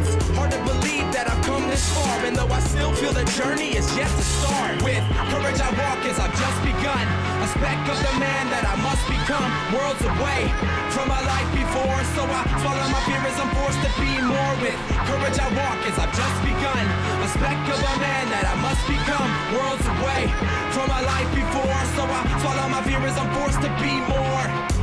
Far, 1.91 2.25
and 2.25 2.35
though 2.35 2.47
I 2.47 2.59
still 2.61 2.93
feel 2.93 3.11
the 3.11 3.25
journey 3.35 3.75
is 3.75 3.87
yet 3.97 4.07
to 4.07 4.23
start. 4.23 4.79
With 4.83 5.03
courage 5.33 5.59
I 5.59 5.69
walk 5.75 5.99
as 6.07 6.17
I've 6.19 6.31
just 6.31 6.59
begun, 6.63 7.05
a 7.43 7.47
speck 7.51 7.79
of 7.91 7.97
the 7.99 8.13
man 8.19 8.47
that 8.55 8.63
I 8.63 8.75
must 8.79 9.03
become, 9.11 9.49
worlds 9.75 9.99
away 9.99 10.47
from 10.95 11.11
my 11.11 11.19
life 11.19 11.49
before. 11.51 11.99
So 12.15 12.23
I 12.23 12.41
swallow 12.63 12.87
my 12.87 13.01
fear 13.03 13.21
as 13.27 13.37
I'm 13.41 13.51
forced 13.59 13.81
to 13.83 13.91
be 13.99 14.11
more. 14.23 14.53
With 14.63 14.79
courage 15.09 15.37
I 15.39 15.47
walk 15.59 15.79
as 15.89 15.97
I've 15.99 16.15
just 16.15 16.37
begun, 16.47 16.85
a 17.19 17.27
speck 17.35 17.59
of 17.67 17.79
a 17.81 17.95
man 17.99 18.25
that 18.31 18.45
I 18.47 18.55
must 18.63 18.83
become, 18.87 19.29
worlds 19.51 19.85
away 19.99 20.31
from 20.71 20.87
my 20.87 21.01
life 21.03 21.29
before. 21.35 21.79
So 21.99 22.01
I 22.07 22.21
swallow 22.39 22.67
my 22.71 22.81
fear 22.87 23.01
as 23.03 23.17
I'm 23.19 23.29
forced 23.35 23.59
to 23.59 23.71
be 23.83 23.93
more. 24.07 24.73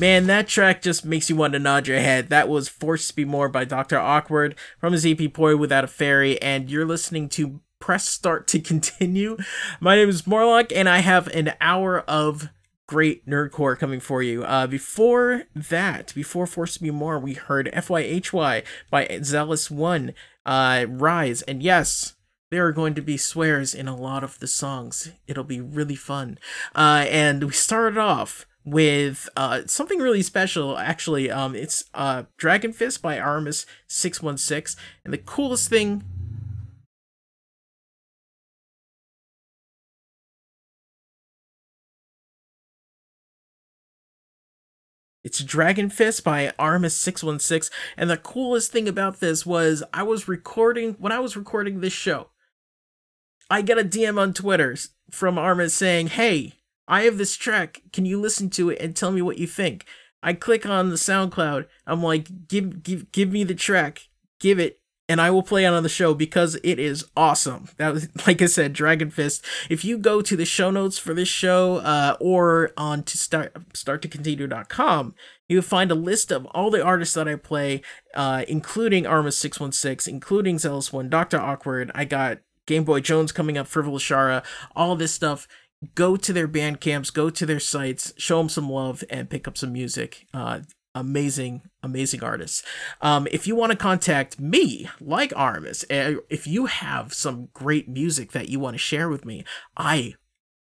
Man, 0.00 0.28
that 0.28 0.48
track 0.48 0.80
just 0.80 1.04
makes 1.04 1.28
you 1.28 1.36
want 1.36 1.52
to 1.52 1.58
nod 1.58 1.86
your 1.86 2.00
head. 2.00 2.30
That 2.30 2.48
was 2.48 2.70
Forced 2.70 3.10
to 3.10 3.16
Be 3.16 3.26
More 3.26 3.50
by 3.50 3.66
Dr. 3.66 3.98
Awkward 3.98 4.54
from 4.78 4.94
his 4.94 5.04
EP 5.04 5.30
Poi 5.30 5.58
Without 5.58 5.84
a 5.84 5.88
Fairy, 5.88 6.40
and 6.40 6.70
you're 6.70 6.86
listening 6.86 7.28
to 7.28 7.60
Press 7.80 8.08
Start 8.08 8.46
to 8.46 8.60
Continue. 8.60 9.36
My 9.80 9.96
name 9.96 10.08
is 10.08 10.26
Morlock, 10.26 10.72
and 10.74 10.88
I 10.88 11.00
have 11.00 11.26
an 11.26 11.52
hour 11.60 12.00
of 12.08 12.48
great 12.86 13.26
nerdcore 13.26 13.78
coming 13.78 14.00
for 14.00 14.22
you. 14.22 14.42
Uh, 14.42 14.66
before 14.66 15.42
that, 15.54 16.14
before 16.14 16.46
Forced 16.46 16.78
to 16.78 16.82
Be 16.82 16.90
More, 16.90 17.18
we 17.18 17.34
heard 17.34 17.70
FYHY 17.70 18.64
by 18.90 19.20
Zealous 19.22 19.70
One, 19.70 20.14
uh, 20.46 20.86
Rise, 20.88 21.42
and 21.42 21.62
yes, 21.62 22.14
there 22.50 22.66
are 22.66 22.72
going 22.72 22.94
to 22.94 23.02
be 23.02 23.18
swears 23.18 23.74
in 23.74 23.86
a 23.86 23.94
lot 23.94 24.24
of 24.24 24.38
the 24.38 24.46
songs. 24.46 25.12
It'll 25.26 25.44
be 25.44 25.60
really 25.60 25.94
fun. 25.94 26.38
Uh, 26.74 27.04
and 27.06 27.44
we 27.44 27.52
started 27.52 27.98
off 27.98 28.46
with 28.64 29.28
uh, 29.36 29.62
something 29.66 29.98
really 29.98 30.22
special. 30.22 30.76
Actually, 30.78 31.30
um, 31.30 31.54
it's 31.54 31.84
uh, 31.94 32.24
Dragon 32.36 32.72
Fist 32.72 33.02
by 33.02 33.18
One 33.18 34.38
Six, 34.38 34.76
and 35.04 35.12
the 35.12 35.18
coolest 35.18 35.68
thing. 35.68 36.04
It's 45.22 45.44
Dragon 45.44 45.90
Fist 45.90 46.24
by 46.24 46.50
Armis 46.58 46.96
616 46.96 47.70
and 47.98 48.08
the 48.08 48.16
coolest 48.16 48.72
thing 48.72 48.88
about 48.88 49.20
this 49.20 49.44
was 49.44 49.82
I 49.92 50.02
was 50.02 50.26
recording 50.26 50.94
when 50.98 51.12
I 51.12 51.18
was 51.18 51.36
recording 51.36 51.80
this 51.80 51.92
show 51.92 52.30
I 53.50 53.60
get 53.60 53.78
a 53.78 53.84
DM 53.84 54.18
on 54.18 54.32
Twitter 54.32 54.76
from 55.10 55.36
Armis 55.36 55.74
saying, 55.74 56.06
"Hey, 56.08 56.59
I 56.90 57.02
have 57.02 57.16
this 57.16 57.36
track. 57.36 57.80
Can 57.92 58.04
you 58.04 58.20
listen 58.20 58.50
to 58.50 58.68
it 58.68 58.78
and 58.80 58.94
tell 58.94 59.12
me 59.12 59.22
what 59.22 59.38
you 59.38 59.46
think?" 59.46 59.86
I 60.22 60.34
click 60.34 60.66
on 60.66 60.90
the 60.90 60.96
SoundCloud. 60.96 61.66
I'm 61.86 62.02
like, 62.02 62.48
"Give 62.48 62.82
give 62.82 63.10
give 63.12 63.30
me 63.32 63.44
the 63.44 63.54
track. 63.54 64.08
Give 64.38 64.58
it." 64.58 64.78
And 65.08 65.20
I 65.20 65.30
will 65.30 65.42
play 65.42 65.64
it 65.64 65.68
on 65.68 65.82
the 65.82 65.88
show 65.88 66.14
because 66.14 66.56
it 66.62 66.78
is 66.78 67.04
awesome. 67.16 67.68
That 67.78 67.92
was, 67.92 68.08
like 68.26 68.40
I 68.40 68.46
said, 68.46 68.72
Dragon 68.72 69.10
Fist. 69.10 69.44
If 69.68 69.84
you 69.84 69.98
go 69.98 70.22
to 70.22 70.36
the 70.36 70.44
show 70.44 70.70
notes 70.70 70.98
for 70.98 71.14
this 71.14 71.28
show, 71.28 71.78
uh, 71.78 72.16
or 72.20 72.70
on 72.76 73.02
to 73.04 73.18
start 73.18 73.52
starttocontinue.com, 73.72 75.14
you'll 75.48 75.62
find 75.62 75.90
a 75.90 75.96
list 75.96 76.30
of 76.30 76.46
all 76.46 76.70
the 76.70 76.82
artists 76.82 77.14
that 77.14 77.26
I 77.26 77.34
play, 77.34 77.82
uh, 78.14 78.44
including 78.46 79.04
one 79.04 79.32
six, 79.32 80.06
including 80.06 80.58
Zealous 80.58 80.92
One, 80.92 81.08
Doctor 81.08 81.40
Awkward. 81.40 81.90
I 81.92 82.04
got 82.04 82.38
Game 82.66 82.84
Boy 82.84 83.00
Jones 83.00 83.32
coming 83.32 83.58
up, 83.58 83.66
Frivolous 83.66 84.04
Shara, 84.04 84.44
all 84.76 84.94
this 84.94 85.12
stuff. 85.12 85.48
Go 85.94 86.16
to 86.16 86.32
their 86.32 86.46
band 86.46 86.80
camps, 86.80 87.10
go 87.10 87.30
to 87.30 87.46
their 87.46 87.60
sites, 87.60 88.12
show 88.18 88.38
them 88.38 88.48
some 88.48 88.68
love, 88.68 89.02
and 89.08 89.30
pick 89.30 89.48
up 89.48 89.56
some 89.56 89.72
music. 89.72 90.26
Uh, 90.34 90.60
amazing, 90.94 91.62
amazing 91.82 92.22
artists. 92.22 92.62
Um, 93.00 93.26
if 93.30 93.46
you 93.46 93.54
want 93.56 93.72
to 93.72 93.78
contact 93.78 94.38
me, 94.38 94.88
like 95.00 95.32
Armis, 95.36 95.84
uh, 95.90 96.14
if 96.28 96.46
you 96.46 96.66
have 96.66 97.14
some 97.14 97.48
great 97.52 97.88
music 97.88 98.32
that 98.32 98.48
you 98.48 98.58
want 98.60 98.74
to 98.74 98.78
share 98.78 99.08
with 99.08 99.24
me, 99.24 99.44
I 99.76 100.14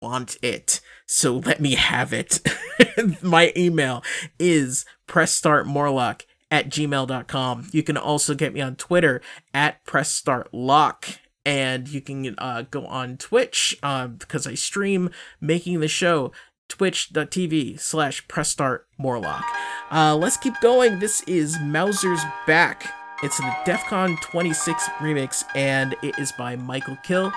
want 0.03 0.37
it. 0.43 0.81
So 1.07 1.37
let 1.37 1.61
me 1.61 1.75
have 1.75 2.13
it. 2.13 2.41
My 3.23 3.53
email 3.57 4.03
is 4.39 4.85
pressstartmorlock 5.09 6.23
at 6.51 6.69
gmail.com. 6.69 7.69
You 7.73 7.83
can 7.83 7.97
also 7.97 8.35
get 8.35 8.53
me 8.53 8.61
on 8.61 8.77
Twitter 8.77 9.21
at 9.55 9.85
pressstartlock. 9.85 11.19
And 11.47 11.89
you 11.89 12.03
can 12.03 12.35
uh, 12.39 12.65
go 12.71 12.87
on 12.87 13.17
Twitch 13.17 13.79
uh, 13.83 14.09
because 14.09 14.47
I 14.47 14.55
stream 14.55 15.11
making 15.41 15.81
the 15.81 15.89
show 15.89 16.33
twitch.tv 16.69 17.81
slash 17.81 18.27
press 18.29 18.55
pressstartmorlock. 18.55 19.45
Uh, 19.91 20.17
let's 20.17 20.37
keep 20.37 20.55
going. 20.61 20.99
This 20.99 21.23
is 21.23 21.57
Mauser's 21.61 22.21
Back. 22.47 22.93
It's 23.23 23.39
the 23.39 23.55
DEFCON 23.65 24.21
26 24.21 24.89
remix, 24.99 25.45
and 25.55 25.95
it 26.03 26.19
is 26.19 26.33
by 26.33 26.57
Mikal 26.57 27.03
kHill. 27.05 27.33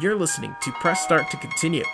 You're 0.00 0.16
listening 0.16 0.54
to 0.62 0.72
Press 0.72 1.02
Start 1.02 1.30
to 1.30 1.36
continue. 1.38 1.84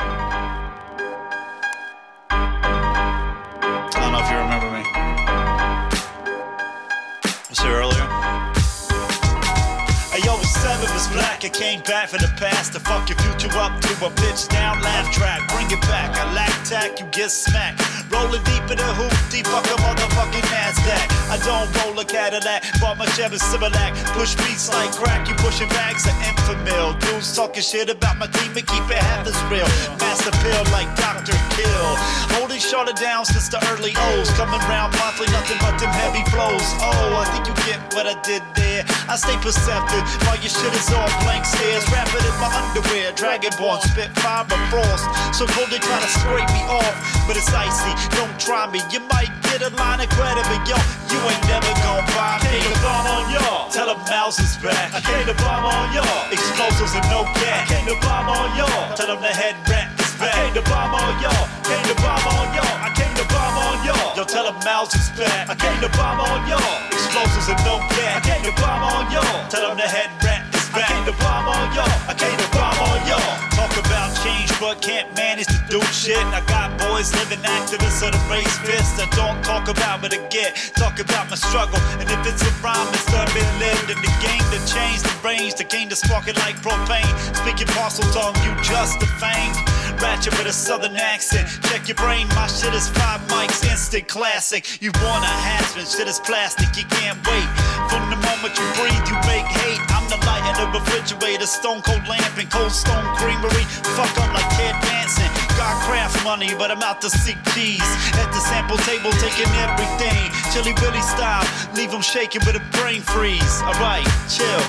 Was 11.48 11.58
black. 11.58 11.78
I 11.78 11.80
came 11.80 11.80
back 11.82 12.08
for 12.08 12.18
the 12.18 12.28
past 12.36 12.72
to 12.72 12.80
fuck 12.80 13.08
your 13.08 13.18
future 13.18 13.56
up 13.58 13.80
to 13.80 13.92
a 14.06 14.10
bitch 14.10 14.48
down 14.48 14.80
laugh 14.82 15.10
track. 15.12 15.48
Bring 15.48 15.70
it 15.70 15.80
back. 15.82 16.16
I 16.16 16.32
lack 16.34 16.52
tack, 16.64 17.00
you 17.00 17.06
get 17.06 17.30
smacked. 17.30 17.80
Rolling 18.10 18.42
deep 18.44 18.64
in 18.70 18.78
the 18.78 18.90
hoop, 18.96 19.12
deep 19.30 19.46
fuck 19.46 19.64
a 19.66 19.76
motherfucking 19.80 20.44
NASDAQ. 20.48 21.06
I 21.30 21.38
don't 21.44 21.68
roll 21.84 21.98
a 21.98 22.04
Cadillac, 22.04 22.64
bought 22.80 22.98
my 22.98 23.06
Chevy 23.16 23.38
Similac. 23.38 23.94
Push 24.12 24.36
beats 24.36 24.68
like 24.68 24.92
crack, 24.92 25.28
you 25.28 25.34
pushing 25.36 25.68
bags 25.68 26.06
of 26.06 26.14
Enfamil. 26.24 26.98
Dudes 27.00 27.36
talking 27.36 27.62
shit 27.62 27.90
about 27.90 28.18
my 28.18 28.26
team 28.26 28.56
and 28.56 28.66
keep 28.66 28.84
it 28.88 28.98
half 28.98 29.26
as 29.26 29.36
real. 29.48 29.68
Master 30.00 30.32
pill 30.40 30.64
like 30.72 30.88
Dr. 30.96 31.36
Kill. 31.56 31.88
Holding 32.36 32.60
shorter 32.60 32.92
down 32.92 33.24
since 33.24 33.48
the 33.48 33.60
early 33.72 33.92
O's. 34.12 34.30
Coming 34.32 34.60
round 34.68 34.96
monthly, 34.98 35.28
nothing 35.32 35.58
but 35.60 35.78
them 35.78 35.92
heavy 35.92 36.24
flows. 36.30 36.64
Oh, 36.80 37.20
I 37.20 37.24
think 37.32 37.46
you 37.48 37.54
get 37.68 37.80
what 37.94 38.06
I 38.06 38.16
did 38.22 38.42
there. 38.56 38.84
I 39.08 39.16
stay 39.16 39.36
perceptive 39.40 40.04
while 40.24 40.36
your 40.40 40.52
shit 40.52 40.72
is 40.72 40.92
all 40.92 41.08
blank 41.38 41.46
stares. 41.46 41.84
Wrap 41.90 42.08
it 42.14 42.24
in 42.26 42.36
my 42.40 42.50
underwear, 42.50 43.12
dragonborn, 43.14 43.80
spit 43.82 44.10
fire 44.18 44.44
and 44.50 44.64
frost. 44.70 45.06
So 45.34 45.46
cold 45.46 45.70
they 45.70 45.78
try 45.78 46.00
to 46.00 46.10
scrape 46.10 46.50
me 46.50 46.62
off, 46.66 46.94
but 47.26 47.36
it's 47.36 47.52
icy. 47.52 47.94
Don't 48.16 48.34
try 48.38 48.66
me, 48.70 48.80
you 48.90 49.00
might 49.06 49.30
get 49.46 49.62
a 49.62 49.70
line 49.76 50.00
of 50.00 50.08
credit, 50.10 50.44
but 50.50 50.62
yo, 50.66 50.76
you 51.10 51.18
ain't 51.22 51.44
never 51.46 51.70
gonna 51.86 52.06
buy 52.14 52.42
me. 52.42 52.58
Came 52.58 52.72
to 52.74 52.80
bomb 52.82 53.06
on 53.06 53.24
y'all, 53.30 53.70
tell 53.70 53.86
them 53.86 54.00
mouse 54.10 54.38
is 54.38 54.56
back. 54.58 54.94
I 54.94 55.00
came 55.00 55.26
to 55.26 55.36
bomb 55.38 55.64
on 55.64 55.94
y'all, 55.94 56.32
explosives 56.32 56.94
and 56.94 57.06
no 57.10 57.22
cat. 57.38 57.62
I 57.62 57.66
came 57.70 57.86
to 57.86 57.96
bomb 58.02 58.28
on 58.28 58.48
y'all, 58.58 58.96
tell 58.96 59.06
them 59.06 59.22
the 59.22 59.30
head 59.30 59.54
rat 59.70 59.94
is 60.00 60.14
back. 60.18 60.34
I 60.34 60.50
came 60.50 60.54
to 60.58 60.64
bomb 60.66 60.94
on 60.94 61.12
y'all, 61.22 61.46
came 61.62 61.84
to 61.86 61.96
bomb 62.02 62.26
on 62.34 62.46
y'all. 62.54 62.76
I 62.82 62.90
came 62.94 63.14
to 63.14 63.26
bomb 63.30 63.56
on 63.62 63.76
y'all, 63.86 64.16
yo, 64.16 64.24
tell 64.24 64.44
them 64.44 64.58
mouse 64.64 64.94
is 64.94 65.10
back. 65.14 65.48
I 65.48 65.54
came 65.54 65.78
to 65.86 65.90
bomb 65.94 66.20
on 66.20 66.40
y'all, 66.50 66.74
explosives 66.90 67.48
and 67.48 67.60
no 67.62 67.78
cat. 67.94 68.18
I 68.18 68.20
came 68.26 68.42
to 68.42 68.54
bomb 68.60 68.82
on 68.82 69.12
y'all, 69.12 69.48
tell 69.48 69.62
them 69.68 69.76
the 69.76 69.86
head 69.86 70.10
rat 70.24 70.37
back. 70.72 70.90
I 70.90 70.94
came 70.94 71.04
to 71.06 71.12
bomb 71.20 71.48
on 71.48 71.74
y'all, 71.74 71.88
I 72.08 72.14
came 72.14 72.38
to 72.38 72.48
bomb 72.56 72.78
on 72.78 73.08
y'all. 73.08 73.47
Talk 73.68 73.84
about 73.84 74.16
change, 74.24 74.48
but 74.60 74.80
can't 74.80 75.14
manage 75.14 75.46
to 75.46 75.60
do 75.68 75.80
shit. 75.92 76.16
I 76.32 76.40
got 76.48 76.72
boys 76.78 77.12
living 77.12 77.44
activists 77.44 78.00
of 78.00 78.16
the 78.16 78.22
race 78.32 78.56
fist. 78.64 78.96
I 78.96 79.04
don't 79.12 79.44
talk 79.44 79.68
about, 79.68 80.00
but 80.00 80.14
I 80.14 80.24
get 80.28 80.56
talk 80.74 80.98
about 81.00 81.28
my 81.28 81.36
struggle. 81.36 81.78
And 82.00 82.08
if 82.08 82.20
it's 82.24 82.40
a 82.40 82.50
rhyme, 82.64 82.88
it's 82.94 83.04
done 83.12 83.28
been 83.34 83.44
lived 83.60 83.90
in 83.90 84.00
the 84.00 84.12
game 84.24 84.40
to 84.56 84.58
change 84.64 85.02
the 85.04 85.12
range, 85.22 85.54
the 85.54 85.64
game 85.64 85.90
to 85.90 85.96
spark 85.96 86.28
it 86.28 86.36
like 86.36 86.56
propane. 86.64 87.12
Speaking 87.36 87.68
Parseltongue, 87.76 88.40
you 88.40 88.56
just 88.64 88.98
the 89.00 89.06
fame. 89.20 89.52
Ratchet 90.00 90.32
with 90.38 90.46
a 90.46 90.52
southern 90.52 90.96
accent. 90.96 91.46
Check 91.68 91.88
your 91.88 91.96
brain, 91.96 92.26
my 92.28 92.46
shit 92.46 92.72
is 92.72 92.88
five 92.88 93.20
mics, 93.28 93.68
instant 93.68 94.08
classic. 94.08 94.80
You 94.80 94.92
want 95.02 95.24
a 95.24 95.28
harassment, 95.28 95.88
shit 95.88 96.08
is 96.08 96.20
plastic, 96.20 96.70
you 96.76 96.86
can't 96.88 97.18
wait. 97.26 97.48
From 97.90 98.08
the 98.08 98.16
moment 98.16 98.54
you 98.56 98.66
breathe, 98.78 99.04
you 99.10 99.18
make 99.26 99.44
hate. 99.44 99.80
I'm 99.90 100.06
the 100.08 100.16
light 100.24 100.46
in 100.46 100.54
the 100.56 100.78
refrigerator, 100.78 101.46
stone 101.46 101.82
cold 101.82 102.06
lamp 102.08 102.38
and 102.38 102.50
cold 102.50 102.72
stone 102.72 103.04
creamery. 103.16 103.57
Fuck 103.96 104.12
up 104.18 104.30
like 104.34 104.48
Ted 104.54 104.76
Danson. 104.82 105.30
Got 105.56 105.74
craft 105.82 106.22
money, 106.24 106.54
but 106.54 106.70
I'm 106.70 106.82
out 106.82 107.00
to 107.02 107.10
seek 107.10 107.38
cheese. 107.54 107.82
At 108.14 108.30
the 108.30 108.40
sample 108.40 108.78
table, 108.86 109.10
taking 109.18 109.50
everything. 109.58 110.30
Chilly 110.52 110.74
Willy 110.80 111.02
style, 111.02 111.44
leave 111.74 111.90
them 111.90 112.02
shaking 112.02 112.42
with 112.46 112.56
a 112.56 112.64
brain 112.78 113.02
freeze. 113.02 113.62
Alright, 113.62 114.06
chill, 114.30 114.62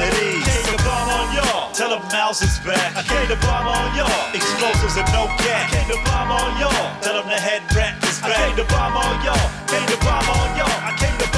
at 0.00 0.12
ease. 0.18 0.44
Came 0.44 0.76
to 0.76 0.84
bomb 0.84 1.08
on 1.08 1.28
y'all, 1.36 1.72
tell 1.72 1.90
them 1.90 2.02
mouse 2.10 2.42
is 2.42 2.58
back. 2.66 2.96
I 2.96 3.02
came 3.02 3.28
to 3.28 3.38
bomb 3.46 3.68
on 3.68 3.94
y'all, 3.94 4.34
explosives 4.34 4.96
and 4.96 5.08
no 5.12 5.28
cat. 5.40 5.68
I 5.68 5.76
came 5.76 5.88
to 5.94 6.00
bomb 6.04 6.32
on 6.32 6.58
y'all, 6.58 7.00
tell 7.00 7.14
them 7.14 7.28
the 7.28 7.38
head 7.38 7.62
rat 7.76 8.02
is 8.04 8.18
back. 8.20 8.34
I 8.34 8.48
came 8.48 8.56
to 8.56 8.66
bomb 8.72 8.96
on 8.96 9.14
y'all, 9.24 9.46
came 9.70 9.86
to 9.88 9.98
bomb 10.04 10.26
on 10.26 10.48
y'all. 10.58 10.78
I 10.82 10.90
came 10.98 11.16
to 11.16 11.24
bomb 11.24 11.26
on 11.26 11.31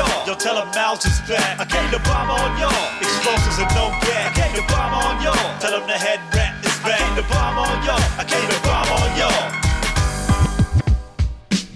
y'all, 0.00 0.26
yo 0.26 0.34
tell 0.34 0.54
them 0.54 0.68
mouse 0.74 1.04
is 1.04 1.20
back. 1.28 1.60
I 1.60 1.64
came 1.64 1.90
to 1.90 1.98
bomb 2.08 2.30
on 2.30 2.58
y'all, 2.58 2.72
explosives 3.00 3.58
and 3.58 3.70
no 3.76 3.90
cat. 4.00 4.32
I 4.32 4.40
came 4.40 4.54
to 4.56 4.64
bomb 4.72 4.94
on 4.94 5.22
y'all, 5.22 5.58
tell 5.60 5.72
them 5.78 5.86
the 5.86 5.98
head 5.98 6.20
rat 6.34 6.64
is 6.64 6.78
back. 6.80 7.00
I 7.00 7.04
came 7.04 7.16
to 7.16 7.26
bomb 7.28 7.58
on 7.58 7.84
y'all, 7.84 8.00
I 8.16 8.24
came 8.24 8.48
to 8.48 8.60
bomb 8.64 8.88
on 8.96 9.10
y'all. 9.20 9.60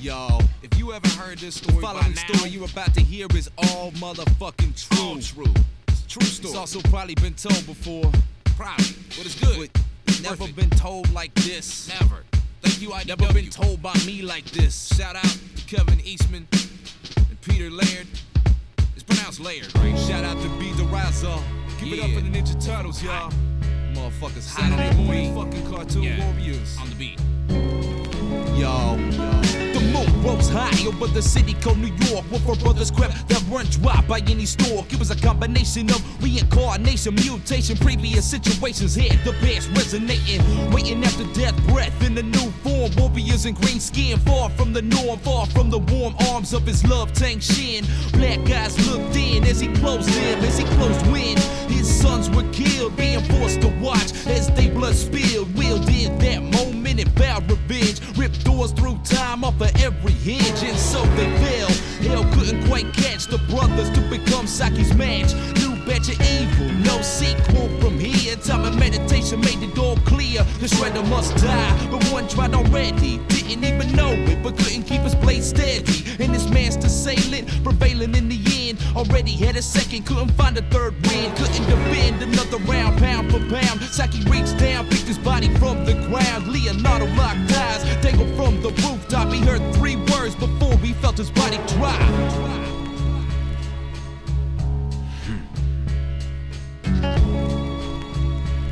Yo, 0.01 0.39
if 0.63 0.79
you 0.79 0.93
ever 0.93 1.09
heard 1.21 1.39
this 1.39 1.57
story, 1.57 1.77
the 1.77 1.83
following 1.83 2.15
story 2.15 2.51
you're 2.51 2.67
about 2.67 2.95
to 2.95 3.01
hear 3.01 3.27
is 3.35 3.51
all 3.59 3.91
motherfucking 3.93 4.73
true. 4.89 5.05
All 5.05 5.19
true. 5.19 5.55
It's 5.89 6.05
a 6.05 6.09
true 6.09 6.27
story. 6.27 6.51
It's 6.51 6.59
also 6.59 6.81
probably 6.89 7.15
been 7.17 7.35
told 7.35 7.67
before. 7.67 8.11
Probably, 8.57 8.95
but 9.09 9.27
it's 9.27 9.41
good. 9.41 9.71
But 10.07 10.21
never 10.23 10.49
been 10.53 10.71
told 10.71 11.11
like 11.13 11.35
this. 11.35 11.89
Never. 12.01 12.25
Thank 12.63 12.81
you. 12.81 12.93
I 12.93 13.05
never 13.05 13.31
been 13.33 13.51
told 13.51 13.83
by 13.83 13.95
me 14.07 14.23
like 14.23 14.45
this. 14.47 14.95
Shout 14.97 15.17
out 15.17 15.25
to 15.57 15.65
Kevin 15.67 16.01
Eastman 16.01 16.47
and 16.53 16.74
Peter 17.45 17.71
Laird. 17.71 18.07
It's 18.95 19.03
pronounced 19.03 19.41
Laird, 19.41 19.75
right? 19.77 19.99
Shout 19.99 20.25
out 20.25 20.41
to 20.43 20.49
B. 20.59 20.71
DeRazzo. 20.73 21.41
Give 21.79 21.93
it 21.93 22.01
up 22.01 22.11
for 22.11 22.21
the 22.21 22.31
Ninja 22.31 22.65
Turtles, 22.65 23.03
y'all. 23.03 23.31
Motherfuckers 23.93 24.49
hot 24.49 24.71
Saturday 24.71 24.97
morning 25.05 25.35
fucking 25.35 25.71
cartoon 25.71 26.19
warriors. 26.19 26.79
On 26.81 26.89
the 26.89 26.97
beat. 26.97 27.21
Yo, 28.59 28.97
The 29.73 29.74
moon 29.95 30.23
rose 30.23 30.49
high 30.49 30.87
over 30.87 31.07
the 31.07 31.23
city 31.23 31.55
called 31.55 31.79
New 31.79 31.95
York 32.11 32.25
with 32.31 32.47
our 32.49 32.57
brothers 32.57 32.91
crept 32.91 33.29
that 33.29 33.43
weren't 33.49 33.71
dry 33.71 34.03
by 34.09 34.19
any 34.27 34.47
store. 34.47 34.85
It 34.91 34.99
was 34.99 35.11
a 35.11 35.17
combination 35.17 35.89
of 35.91 36.01
reincarnation, 36.23 37.15
mutation, 37.15 37.77
previous 37.77 38.29
situations 38.29 38.95
hit 38.95 39.13
the 39.25 39.33
bass 39.41 39.69
resonating, 39.69 40.41
waiting 40.73 41.03
after 41.05 41.25
death 41.33 41.57
breath 41.69 41.95
in 42.05 42.19
a 42.19 42.23
new 42.23 42.51
form. 42.63 42.91
Warriors 42.97 43.47
in 43.47 43.55
green 43.55 43.81
skin, 43.81 44.19
far 44.19 44.51
from 44.51 44.73
the 44.73 44.83
norm, 44.83 45.19
far 45.21 45.47
from 45.47 45.71
the 45.71 45.79
warm 45.79 46.15
arms 46.31 46.53
of 46.53 46.67
his 46.67 46.85
love 46.87 47.13
Tang 47.13 47.39
Shen. 47.41 47.85
Black 48.13 48.45
guys 48.45 48.75
looked 48.89 49.17
in 49.17 49.45
as 49.45 49.61
he 49.61 49.69
closed 49.75 50.09
in, 50.09 50.39
as 50.41 50.59
he 50.59 50.65
closed 50.77 51.07
when 51.07 51.37
his 51.71 51.89
sons 51.89 52.29
were 52.31 52.49
killed, 52.53 52.97
being 52.97 53.23
forced 53.25 53.61
to 53.61 53.69
watch 53.81 54.13
as 54.27 54.51
they 54.55 54.69
blood 54.69 54.95
spilled. 54.95 55.55
Wielded 55.55 56.19
that 56.21 56.43
moment 56.43 56.74
and 56.99 57.09
vowed 57.11 57.51
revenge, 57.51 58.01
ripped 58.17 58.45
doors 58.45 58.73
through 58.73 58.99
time 59.05 59.45
off 59.45 59.61
of 59.61 59.75
every 59.83 60.13
hinge, 60.13 60.63
and 60.63 60.79
so 60.79 61.03
they 61.17 61.31
fell. 61.43 61.71
Hell 62.09 62.25
couldn't 62.35 62.67
quite 62.67 62.93
catch 62.93 63.27
the 63.27 63.39
brothers 63.51 63.91
to 63.91 64.01
become 64.09 64.47
Saki's 64.47 64.95
match. 64.95 65.35
New 65.57 65.75
batch 65.87 66.09
of 66.09 66.21
evil, 66.21 66.71
no 66.85 67.01
sequel 67.03 67.69
from 67.81 67.99
here. 67.99 68.37
Time 68.37 68.65
and 68.65 68.79
meditation 68.79 69.41
made 69.41 69.63
it 69.63 69.79
all 69.79 69.97
clear. 69.99 70.43
The 70.61 70.67
shredder 70.67 71.09
must 71.09 71.37
die, 71.37 71.89
but 71.91 72.05
one 72.13 72.29
tried 72.29 72.55
already. 72.55 73.19
Didn't 73.29 73.65
even 73.65 73.93
know 73.93 74.13
it, 74.13 74.43
but 74.43 74.57
couldn't 74.57 74.85
keep 74.85 75.03
his 75.03 75.15
blade 75.15 75.45
steady. 75.45 76.05
And 76.23 76.33
his 76.33 76.49
master 76.51 76.89
sailing, 76.89 77.47
prevailing 77.63 78.15
in 78.15 78.29
the 78.29 78.37
end. 78.75 78.97
Already 78.97 79.33
had 79.33 79.57
a 79.57 79.63
second, 79.63 80.07
couldn't 80.07 80.31
find 80.33 80.57
a 80.57 80.63
third 80.71 80.95
win. 81.07 81.35
Couldn't 81.35 81.67
defend 81.67 82.23
another 82.23 82.59
round, 82.65 82.99
pound 82.99 83.31
for 83.31 83.41
pound. 83.51 83.81
Saki 83.83 84.21
reached 84.31 84.59
down, 84.59 84.87
picked 84.89 85.03
his 85.03 85.19
body 85.19 85.49
from 85.57 85.85
the 85.85 85.95
ground. 86.09 86.49
Leonardo 86.49 87.07
locked 87.15 87.53
eyes, 87.53 87.83
dangled 88.03 88.35
from 88.37 88.61
the 88.63 88.71
rooftop. 88.83 89.33
He 89.33 89.41
heard 89.41 89.63
three 89.75 89.97
words 89.97 90.35
before 90.35 90.77
he 90.79 90.93
felt 90.95 91.17
his 91.19 91.31
body 91.31 91.59
drop. 91.69 92.01
Hmm. 95.25 95.43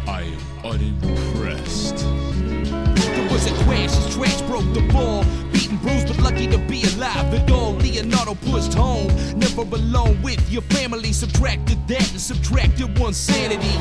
I 0.09 0.23
am 0.23 0.65
unimpressed. 0.65 1.97
There 1.97 3.31
was 3.31 3.47
a 3.47 3.65
crash, 3.65 3.95
his 3.95 4.15
trash 4.15 4.43
broke 4.43 4.73
the 4.75 4.87
ball. 4.93 5.25
And 5.73 5.81
bruised, 5.81 6.09
but 6.09 6.19
lucky 6.21 6.47
to 6.49 6.59
be 6.59 6.85
alive. 6.85 7.31
The 7.31 7.55
all 7.55 7.73
Leonardo 7.77 8.35
pushed 8.51 8.75
home. 8.75 9.07
Never 9.39 9.63
alone 9.63 10.21
with 10.21 10.53
your 10.53 10.61
family. 10.61 11.15
Subtracted 11.15 11.79
that 11.89 12.11
and 12.11 12.21
subtracted 12.21 12.99
one 12.99 13.15
sanity. 13.15 13.73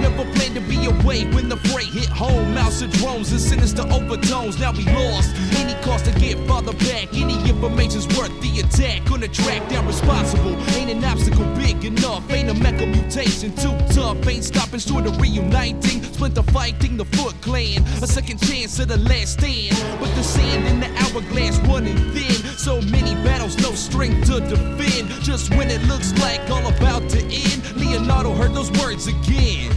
Never 0.00 0.22
planned 0.34 0.54
to 0.54 0.60
be 0.60 0.86
away 0.86 1.24
when 1.34 1.48
the 1.48 1.56
freight 1.56 1.88
hit 1.88 2.08
home. 2.08 2.54
Mouse 2.54 2.82
of 2.82 2.92
drones 2.92 3.32
and 3.32 3.40
sinister 3.40 3.82
overtones. 3.90 4.60
Now 4.60 4.70
we 4.70 4.84
lost. 4.84 5.34
Any 5.56 5.74
cost 5.82 6.04
to 6.04 6.12
get 6.20 6.38
farther 6.46 6.72
back. 6.86 7.12
Any 7.14 7.34
information's 7.50 8.06
worth 8.16 8.30
the 8.40 8.60
attack. 8.60 9.04
Gonna 9.06 9.26
track 9.26 9.68
down 9.68 9.88
responsible. 9.88 10.54
Ain't 10.76 10.92
an 10.92 11.04
obstacle 11.04 11.46
big 11.56 11.84
enough. 11.84 12.30
Ain't 12.30 12.48
a 12.48 12.54
mecha 12.54 12.86
mutation 12.86 13.50
too 13.56 13.76
tough. 13.92 14.24
Ain't 14.28 14.44
stopping 14.44 14.78
short 14.78 15.04
of 15.04 15.20
reuniting. 15.20 16.00
Splinter 16.14 16.44
fighting 16.44 16.96
the 16.96 17.06
Foot 17.06 17.34
Clan. 17.40 17.82
A 18.02 18.06
second 18.06 18.38
chance 18.38 18.78
at 18.78 18.86
the 18.86 18.98
last 18.98 19.40
stand. 19.40 19.74
But 19.98 20.14
the 20.14 20.22
sand 20.22 20.68
in 20.68 20.78
the 20.78 20.86
hourglass 21.02 21.39
running 21.48 21.96
thin. 22.12 22.32
So 22.56 22.80
many 22.82 23.14
battles, 23.24 23.56
no 23.58 23.72
strength 23.72 24.26
to 24.26 24.40
defend. 24.40 25.08
Just 25.22 25.50
when 25.50 25.70
it 25.70 25.82
looks 25.84 26.12
like 26.18 26.40
all 26.50 26.66
about 26.66 27.08
to 27.10 27.22
end, 27.22 27.76
Leonardo 27.76 28.34
heard 28.34 28.54
those 28.54 28.70
words 28.72 29.06
again. 29.06 29.74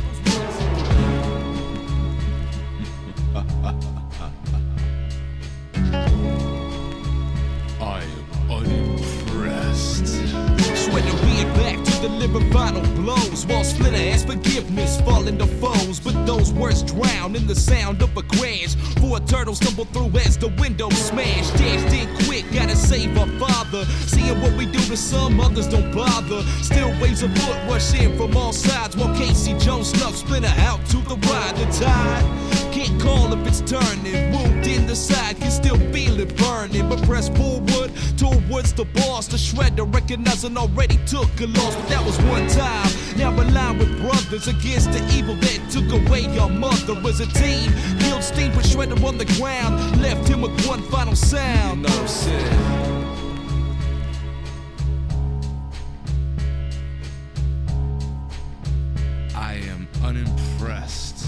Deliver 12.03 12.41
final 12.51 12.81
blows 12.97 13.45
while 13.45 13.63
Splinter 13.63 13.95
asks 13.95 14.29
forgiveness, 14.29 14.99
falling 15.01 15.37
to 15.37 15.47
foes. 15.47 16.01
But 16.01 16.25
those 16.25 16.51
words 16.51 16.83
drown 16.83 17.35
in 17.35 17.47
the 17.47 17.55
sound 17.55 18.01
of 18.01 18.15
a 18.17 18.23
crash. 18.23 18.75
Four 18.99 19.19
turtles 19.21 19.57
stumble 19.57 19.85
through 19.85 20.19
as 20.19 20.37
the 20.37 20.49
window 20.59 20.89
smash. 20.89 21.49
Dashed 21.51 21.93
in 21.93 22.07
quick, 22.25 22.45
gotta 22.51 22.75
save 22.75 23.17
our 23.17 23.27
father. 23.39 23.85
Seeing 24.05 24.39
what 24.41 24.51
we 24.57 24.65
do 24.65 24.79
to 24.79 24.97
some, 24.97 25.39
others 25.39 25.67
don't 25.67 25.93
bother. 25.95 26.43
Still 26.61 26.91
waves 27.01 27.23
of 27.23 27.31
foot 27.37 27.57
rush 27.69 27.93
in 27.93 28.17
from 28.17 28.35
all 28.35 28.51
sides 28.51 28.97
while 28.97 29.15
Casey 29.15 29.57
Jones 29.57 29.89
snuffs 29.89 30.19
Splinter 30.19 30.53
out 30.57 30.85
to 30.87 30.97
the 30.97 31.15
ride. 31.29 31.55
The 31.55 31.65
tide 31.71 32.73
can't 32.73 33.01
call 33.01 33.31
if 33.31 33.47
it's 33.47 33.61
turning. 33.61 34.33
Wound 34.33 34.67
in 34.67 34.85
the 34.87 34.95
side, 34.95 35.37
can 35.39 35.51
still 35.51 35.79
feel 35.93 36.19
it 36.19 36.35
burning. 36.35 36.89
But 36.89 37.01
press 37.03 37.29
forward 37.29 37.82
towards 38.23 38.73
the 38.73 38.85
boss. 38.85 39.27
The 39.27 39.37
shredder 39.37 39.91
recognizing 39.93 40.57
already 40.57 40.97
took 41.05 41.29
a 41.41 41.47
loss. 41.47 41.75
But 41.75 41.89
that 41.89 42.05
was 42.05 42.17
one 42.23 42.47
time. 42.47 42.89
Now 43.17 43.31
aligned 43.31 43.79
with 43.79 44.01
brothers 44.01 44.47
against 44.47 44.91
the 44.91 45.01
evil 45.13 45.35
that 45.35 45.59
took 45.69 45.91
away 45.91 46.21
your 46.33 46.49
mother. 46.49 46.93
As 47.07 47.19
a 47.19 47.27
team, 47.27 47.71
killed 47.99 48.23
Steve 48.23 48.55
with 48.55 48.65
shredder 48.65 49.01
on 49.03 49.17
the 49.17 49.25
ground. 49.37 50.01
Left 50.01 50.27
him 50.27 50.41
with 50.41 50.65
one 50.65 50.81
final 50.83 51.15
sound. 51.15 51.81
You 51.81 51.87
know 51.87 51.93
what 51.93 52.01
I'm 52.01 52.07
saying? 52.07 52.93
I 59.35 59.55
am 59.55 59.87
unimpressed. 60.03 61.27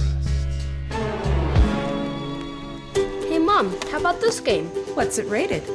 Hey, 3.30 3.40
Mom, 3.40 3.76
how 3.92 4.00
about 4.00 4.22
this 4.22 4.40
game? 4.40 4.68
What's 4.96 5.18
it 5.18 5.28
rated? 5.28 5.75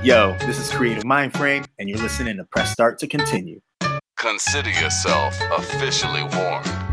Yo, 0.00 0.36
this 0.46 0.60
is 0.60 0.70
Creative 0.70 1.02
Mindframe, 1.02 1.66
and 1.80 1.88
you're 1.88 1.98
listening 1.98 2.36
to 2.36 2.44
Press 2.44 2.70
Start 2.70 3.00
to 3.00 3.08
Continue. 3.08 3.60
Consider 4.16 4.70
yourself 4.70 5.36
officially 5.50 6.22
warned. 6.22 6.87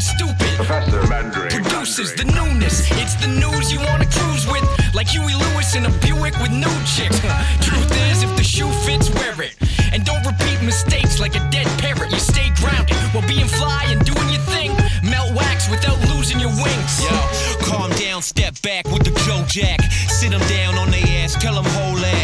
Hubris. 0.00 0.10
Stupid. 0.10 0.56
Professor 0.56 1.06
Mandrake. 1.08 1.50
Producers, 1.50 2.14
the 2.14 2.24
newness. 2.24 2.90
It's 2.92 3.14
the 3.16 3.28
news 3.28 3.72
you 3.72 3.80
wanna 3.80 4.06
cruise 4.06 4.46
with. 4.46 4.64
Like 4.94 5.08
Huey 5.08 5.34
Lewis 5.34 5.74
in 5.74 5.86
a 5.86 5.90
Buick 6.00 6.36
with 6.40 6.50
new 6.50 6.76
chicks. 6.84 7.20
Truth 7.60 7.92
is, 8.10 8.22
if 8.22 8.36
the 8.36 8.44
shoe 8.44 8.70
fits, 8.84 9.10
wear 9.10 9.40
it. 9.42 9.56
And 9.92 10.04
don't 10.04 10.24
repeat 10.24 10.62
mistakes 10.62 11.20
like 11.20 11.36
a 11.36 11.50
dead 11.50 11.66
parrot. 11.78 12.10
You 12.10 12.18
stay 12.18 12.50
grounded 12.60 12.96
while 13.12 13.26
being 13.26 13.48
fly 13.48 13.84
and 13.88 14.04
doing 14.04 14.28
your 14.30 14.42
thing. 14.42 14.72
Melt 15.02 15.34
wax 15.34 15.68
without 15.68 15.98
losing 16.14 16.40
your 16.40 16.54
wings. 16.62 17.02
Yo, 17.02 17.16
calm 17.62 17.90
down, 17.92 18.22
step 18.22 18.54
back 18.62 18.86
with 18.86 19.04
the 19.04 19.12
Joe 19.26 19.44
Jack. 19.46 19.80
Sit 20.08 20.32
'em 20.32 20.44
down 20.48 20.78
on 20.78 20.90
their 20.90 21.24
ass, 21.24 21.34
tell 21.34 21.56
'em 21.58 21.64
whole 21.64 21.96
that. 21.96 22.19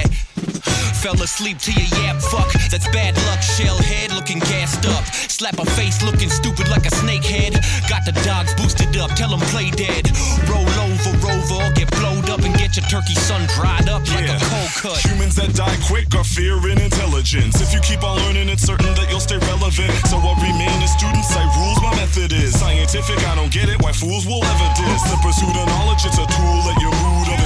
Fell 1.07 1.23
asleep 1.23 1.59
to 1.59 1.71
your 1.71 1.87
yap 2.03 2.19
fuck. 2.19 2.51
That's 2.67 2.91
bad 2.91 3.15
luck, 3.31 3.39
shell 3.39 3.79
head 3.79 4.11
looking 4.11 4.41
gassed 4.41 4.83
up. 4.91 5.07
Slap 5.31 5.57
a 5.61 5.65
face 5.79 6.03
looking 6.03 6.29
stupid 6.29 6.67
like 6.67 6.85
a 6.85 6.91
snake 6.91 7.23
head. 7.23 7.55
Got 7.87 8.03
the 8.03 8.11
dogs 8.27 8.53
boosted 8.59 8.97
up, 8.97 9.15
tell 9.15 9.33
'em 9.33 9.39
play 9.55 9.71
dead. 9.71 10.11
Roll 10.51 10.67
over, 10.67 11.13
rover, 11.23 11.63
or 11.63 11.71
get 11.79 11.89
blowed 11.95 12.29
up 12.29 12.43
and 12.43 12.59
get 12.59 12.75
your 12.75 12.87
turkey 12.91 13.15
sun 13.15 13.47
dried 13.55 13.89
up 13.89 14.03
like 14.11 14.27
a 14.27 14.39
cold 14.51 14.73
cut. 14.83 14.99
Humans 15.07 15.37
that 15.37 15.55
die 15.55 15.79
quick 15.87 16.13
are 16.17 16.25
fear 16.25 16.59
and 16.67 16.81
intelligence. 16.81 17.61
If 17.61 17.73
you 17.73 17.79
keep 17.87 18.03
on 18.03 18.19
learning, 18.27 18.49
it's 18.49 18.67
certain 18.67 18.93
that 18.99 19.09
you'll 19.09 19.23
stay 19.23 19.39
relevant. 19.39 19.95
So 20.11 20.19
I'll 20.19 20.35
remain 20.43 20.83
a 20.83 20.89
student, 20.89 21.25
cite 21.25 21.55
rules, 21.55 21.81
my 21.87 21.95
method 21.95 22.33
is 22.33 22.59
scientific. 22.59 23.23
I 23.31 23.37
don't 23.37 23.53
get 23.53 23.69
it, 23.69 23.79
why 23.81 23.93
fools 23.93 24.27
will 24.27 24.43
ever 24.43 24.69
diss. 24.75 25.03
The 25.07 25.19
pursuit 25.23 25.55
of 25.55 25.69
knowledge, 25.71 26.03
it's 26.05 26.19
a 26.19 26.27
tool 26.27 26.59
that 26.67 26.77
your 26.83 26.95
mood 26.99 27.29
of 27.31 27.46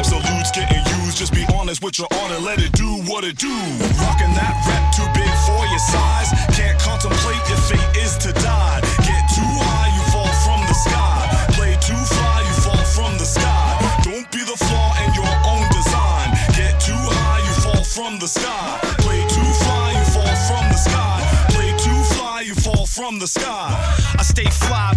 Absolutes 0.00 0.50
getting 0.52 0.80
used. 1.04 1.18
Just 1.18 1.34
be 1.34 1.44
honest 1.52 1.84
with 1.84 1.98
your 1.98 2.08
honor, 2.24 2.40
let 2.40 2.56
it 2.58 2.72
do 2.72 2.88
what 3.04 3.22
it 3.22 3.36
do. 3.36 3.52
Rocking 4.00 4.32
that 4.32 4.56
rep 4.64 4.84
too 4.96 5.04
big 5.12 5.28
for 5.44 5.60
your 5.68 5.84
size. 5.92 6.32
Can't 6.56 6.80
contemplate 6.80 7.44
your 7.52 7.60
fate 7.68 7.92
is 8.00 8.16
to 8.24 8.32
die. 8.40 8.80
Get 9.04 9.22
too 9.36 9.52
high, 9.60 9.92
you 9.92 10.02
fall 10.08 10.32
from 10.40 10.64
the 10.64 10.72
sky. 10.72 11.20
Play 11.52 11.76
too 11.84 12.00
fly, 12.16 12.40
you 12.48 12.54
fall 12.64 12.84
from 12.96 13.12
the 13.20 13.28
sky. 13.28 13.76
Don't 14.00 14.24
be 14.32 14.40
the 14.40 14.56
flaw 14.56 14.96
in 15.04 15.12
your 15.12 15.34
own 15.44 15.68
design. 15.68 16.32
Get 16.56 16.80
too 16.80 16.96
high, 16.96 17.44
you 17.44 17.54
fall 17.60 17.84
from 17.84 18.18
the 18.18 18.26
sky. 18.26 18.80
Play 19.04 19.20
too 19.28 19.50
fly, 19.60 20.00
you 20.00 20.04
fall 20.16 20.36
from 20.48 20.64
the 20.72 20.80
sky. 20.80 21.20
Play 21.52 21.76
too 21.76 22.00
fly, 22.16 22.40
you 22.40 22.54
fall 22.54 22.86
from 22.86 23.18
the 23.18 23.28
sky. 23.28 23.76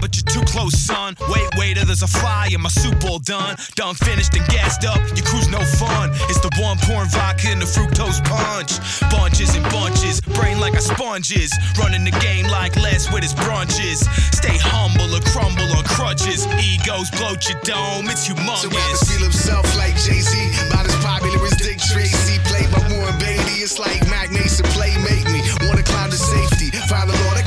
But 0.04 0.20
you're 0.20 0.44
too 0.44 0.44
close, 0.52 0.76
son. 0.76 1.16
Wait, 1.32 1.48
waiter, 1.56 1.86
there's 1.86 2.04
a 2.04 2.12
fly 2.12 2.52
in 2.52 2.60
my 2.60 2.68
soup 2.68 3.08
all 3.08 3.20
done. 3.20 3.56
Done 3.80 3.96
finished 3.96 4.36
and 4.36 4.44
gassed 4.52 4.84
up. 4.84 5.00
Your 5.16 5.24
crew's 5.24 5.48
no 5.48 5.64
fun. 5.80 6.12
It's 6.28 6.44
the 6.44 6.52
one 6.60 6.76
pouring 6.84 7.08
vodka 7.08 7.48
in 7.56 7.60
the 7.60 7.66
fructose 7.66 8.20
punch. 8.28 8.84
Bunches 9.08 9.56
and 9.56 9.64
bunches, 9.72 10.20
brain 10.36 10.60
like 10.60 10.74
a 10.74 10.82
sponge 10.84 11.32
is. 11.32 11.56
Running 11.80 12.04
the 12.04 12.12
game 12.20 12.52
like 12.52 12.76
Les 12.76 13.08
with 13.14 13.24
his 13.24 13.34
brunches. 13.34 14.04
Stay 14.36 14.60
humble 14.60 15.08
or 15.16 15.24
crumble 15.32 15.72
on 15.72 15.88
crutches. 15.88 16.52
Egos 16.60 17.08
bloat 17.16 17.48
your 17.48 17.64
dome, 17.64 18.12
it's 18.12 18.28
humongous. 18.28 18.68
So 18.68 18.76
rappers 18.76 19.08
feel 19.08 19.24
himself 19.24 19.64
like 19.80 19.96
Jay-Z, 20.04 20.36
about 20.68 20.84
as 20.84 21.00
popular 21.00 21.40
as 21.48 21.56
Dick 21.56 21.80
Tracy. 21.80 22.44
Played 22.44 22.68
by 22.76 22.84
Warren 22.92 23.16
Beatty, 23.24 23.64
it's 23.64 23.80
like 23.80 24.04
Mac 24.12 24.36
Mason 24.36 24.68
play 24.76 25.00
make 25.00 25.24
me. 25.32 25.40
Wanna 25.64 25.84
climb 25.88 26.12
to 26.12 26.20
safety. 26.20 26.76
Father 26.92 27.16
Lord, 27.24 27.43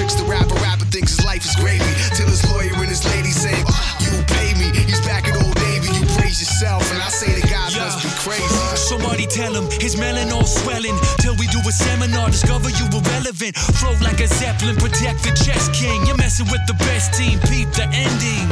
tricks 0.00 0.14
the 0.16 0.24
rapper, 0.24 0.56
rapper 0.64 0.88
thinks 0.88 1.16
his 1.16 1.24
life 1.26 1.44
is 1.44 1.54
gravy. 1.60 1.84
Till 2.16 2.24
his 2.24 2.40
lawyer 2.48 2.72
and 2.72 2.88
his 2.88 3.04
lady 3.12 3.30
say, 3.30 3.52
ah, 3.68 3.92
You 4.00 4.24
pay 4.24 4.56
me. 4.56 4.72
He's 4.72 5.00
back 5.04 5.28
at 5.28 5.36
Old 5.36 5.56
Navy, 5.68 5.92
you 5.92 6.08
praise 6.16 6.40
yourself. 6.40 6.80
And 6.92 7.02
I 7.02 7.12
say 7.12 7.28
the 7.36 7.44
guys 7.46 7.76
must 7.76 8.00
be 8.00 8.08
crazy. 8.24 8.48
Uh, 8.48 8.76
somebody 8.76 9.26
tell 9.26 9.52
him 9.52 9.68
his 9.76 10.00
melon 10.00 10.32
all 10.32 10.48
swelling. 10.48 10.96
Till 11.20 11.36
we 11.36 11.46
do 11.52 11.60
a 11.68 11.72
seminar, 11.72 12.30
discover 12.32 12.70
you 12.70 12.88
irrelevant. 12.88 13.56
Float 13.76 14.00
like 14.00 14.20
a 14.20 14.28
zeppelin, 14.28 14.76
protect 14.76 15.20
the 15.20 15.36
chess 15.36 15.68
king. 15.76 16.06
You're 16.06 16.16
messing 16.16 16.48
with 16.48 16.64
the 16.64 16.76
best 16.88 17.12
team, 17.12 17.36
peep 17.52 17.68
the 17.76 17.84
ending. 17.92 18.48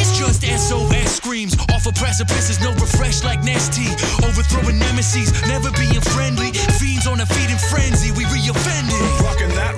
It's 0.00 0.16
just 0.16 0.42
SOS 0.42 1.20
screams 1.20 1.54
off 1.70 1.86
of 1.86 1.94
precipices, 1.94 2.58
no 2.60 2.72
refresh 2.74 3.22
like 3.22 3.44
Nesty. 3.44 3.86
Overthrowing 4.24 4.80
MCs 4.80 5.30
never 5.46 5.70
being 5.78 6.00
friendly. 6.16 6.50
Fiends 6.80 7.06
on 7.06 7.20
a 7.20 7.26
feeding 7.26 7.60
frenzy, 7.70 8.10
we 8.12 8.24
re-offended. 8.32 9.04
Rocking 9.20 9.52
that 9.54 9.76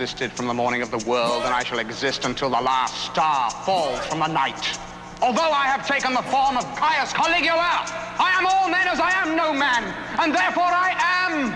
existed 0.00 0.32
from 0.32 0.46
the 0.46 0.54
morning 0.54 0.80
of 0.80 0.90
the 0.90 1.04
world, 1.06 1.42
and 1.44 1.52
I 1.52 1.62
shall 1.62 1.78
exist 1.78 2.24
until 2.24 2.48
the 2.48 2.58
last 2.58 3.04
star 3.04 3.50
falls 3.50 3.98
from 4.06 4.20
the 4.20 4.28
night. 4.28 4.78
Although 5.20 5.50
I 5.50 5.66
have 5.66 5.86
taken 5.86 6.14
the 6.14 6.22
form 6.22 6.56
of 6.56 6.64
Caius 6.74 7.12
Caligula, 7.12 7.84
I 8.18 8.34
am 8.38 8.46
all 8.46 8.70
men 8.70 8.88
as 8.88 8.98
I 8.98 9.10
am 9.10 9.36
no 9.36 9.52
man, 9.52 9.84
and 10.18 10.34
therefore 10.34 10.64
I 10.64 10.94
am 11.28 11.54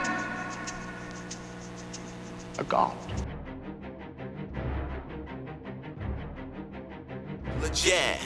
a 2.59 2.65
god. 2.65 3.04
Yeah, 7.73 8.21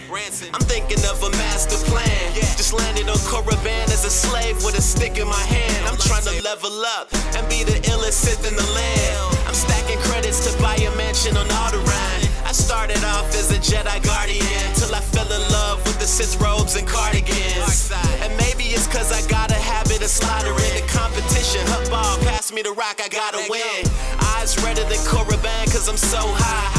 I'm 0.53 0.67
thinking 0.67 0.99
of 1.07 1.23
a 1.23 1.31
master 1.39 1.79
plan. 1.87 2.35
Just 2.35 2.73
landed 2.73 3.09
on 3.09 3.17
Korriban 3.31 3.87
as 3.87 4.05
a 4.05 4.11
slave 4.11 4.57
with 4.65 4.77
a 4.77 4.83
stick 4.83 5.17
in 5.17 5.29
my 5.29 5.45
hand. 5.47 5.87
I'm 5.87 5.97
trying 5.97 6.25
to 6.25 6.43
level 6.43 6.83
up 6.99 7.07
and 7.37 7.49
be 7.49 7.63
the 7.63 7.79
illest 7.87 8.19
Sith 8.19 8.43
in 8.43 8.57
the 8.57 8.67
land. 8.75 9.39
I'm 9.47 9.55
stacking 9.55 9.99
credits 10.11 10.43
to 10.51 10.51
buy 10.61 10.75
a 10.75 10.91
mansion 10.97 11.37
on 11.37 11.47
Alderaan. 11.47 12.19
I 12.45 12.53
started 12.53 12.99
off 13.05 13.31
as 13.39 13.53
a 13.53 13.61
Jedi 13.63 14.03
Guardian 14.03 14.75
till 14.75 14.93
I 14.93 15.01
fell 15.01 15.31
in 15.31 15.43
love 15.53 15.87
with 15.87 16.01
the 16.01 16.07
Sith 16.07 16.41
robes 16.43 16.75
and 16.75 16.87
cardigans. 16.87 17.93
And 18.21 18.37
maybe 18.37 18.75
it's 18.75 18.89
cause 18.89 19.13
I 19.13 19.23
got 19.31 19.53
a 19.53 19.61
habit 19.61 20.03
of 20.03 20.11
slaughtering 20.11 20.75
the 20.75 20.85
competition. 20.91 21.63
Huttball, 21.71 22.19
pass 22.27 22.53
me 22.53 22.63
the 22.63 22.73
rock, 22.73 22.99
I 22.99 23.09
gotta 23.09 23.47
win. 23.49 23.87
Eyes 24.35 24.59
redder 24.65 24.83
than 24.91 24.99
Korriban 25.07 25.71
cause 25.71 25.89
I'm 25.89 25.97
so 25.97 26.19
high. 26.21 26.78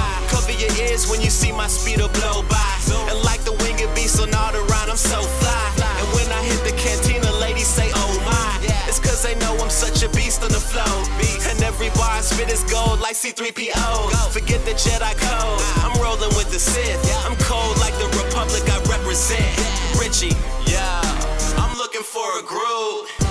Your 0.58 0.74
ears 0.82 1.10
when 1.10 1.22
you 1.22 1.30
see 1.30 1.52
my 1.52 1.68
speeder 1.68 2.10
blow 2.10 2.42
by. 2.50 2.74
And 3.10 3.22
like 3.24 3.42
the 3.46 3.54
winged 3.62 3.94
beast 3.94 4.20
on 4.20 4.30
Alderaan, 4.30 4.90
I'm 4.90 4.98
so 4.98 5.22
fly. 5.22 5.66
And 5.78 6.08
when 6.18 6.26
I 6.34 6.42
hit 6.42 6.64
the 6.66 6.74
cantina, 6.74 7.32
ladies 7.38 7.68
say, 7.68 7.92
oh 7.94 8.14
my. 8.26 8.50
It's 8.90 9.00
cause 9.00 9.22
they 9.22 9.36
know 9.36 9.54
I'm 9.62 9.70
such 9.70 10.02
a 10.02 10.10
beast 10.10 10.42
on 10.42 10.50
the 10.50 10.60
flow. 10.60 11.06
And 11.50 11.62
every 11.62 11.90
bar 11.90 12.18
I 12.18 12.22
spit 12.22 12.50
is 12.50 12.64
gold 12.64 13.00
like 13.00 13.16
C3PO. 13.16 14.32
Forget 14.34 14.66
the 14.66 14.74
Jedi 14.74 15.14
code. 15.22 15.62
I'm 15.86 15.94
rolling 16.02 16.34
with 16.36 16.52
the 16.52 16.60
Sith. 16.60 16.98
I'm 17.26 17.38
cold 17.38 17.78
like 17.78 17.94
the 18.02 18.10
Republic 18.18 18.64
I 18.66 18.78
represent. 18.90 19.46
Richie, 20.02 20.36
yeah. 20.66 21.02
I'm 21.62 21.78
looking 21.78 22.02
for 22.04 22.26
a 22.40 22.44
groove. 22.44 23.29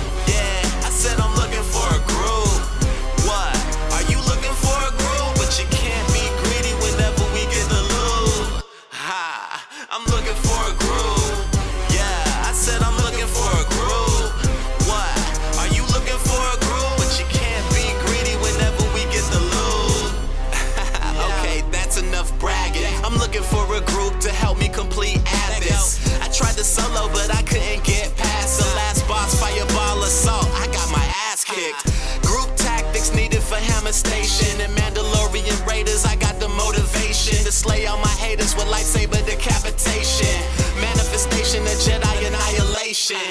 Kicked. 31.49 31.89
Group 32.21 32.49
tactics 32.55 33.13
needed 33.13 33.41
for 33.41 33.55
Hammer 33.57 33.91
Station 33.91 34.61
and 34.61 34.71
Mandalorian 34.77 35.57
Raiders. 35.65 36.05
I 36.05 36.15
got 36.15 36.39
the 36.39 36.47
motivation 36.49 37.43
to 37.45 37.51
slay 37.51 37.87
all 37.87 37.97
my 37.97 38.15
haters 38.21 38.55
with 38.55 38.67
lightsaber 38.69 39.21
decapitation. 39.25 40.35
Manifestation 40.77 41.61
of 41.65 41.77
Jedi 41.81 42.27
annihilation. 42.29 43.25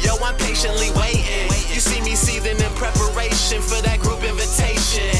Yo, 0.00 0.16
I'm 0.24 0.36
patiently 0.36 0.90
waiting. 0.96 1.44
You 1.68 1.80
see 1.80 2.00
me 2.00 2.14
seething 2.16 2.56
in 2.56 2.72
preparation 2.80 3.60
for 3.60 3.80
that 3.84 4.00
group 4.00 4.24
invitation. 4.24 5.12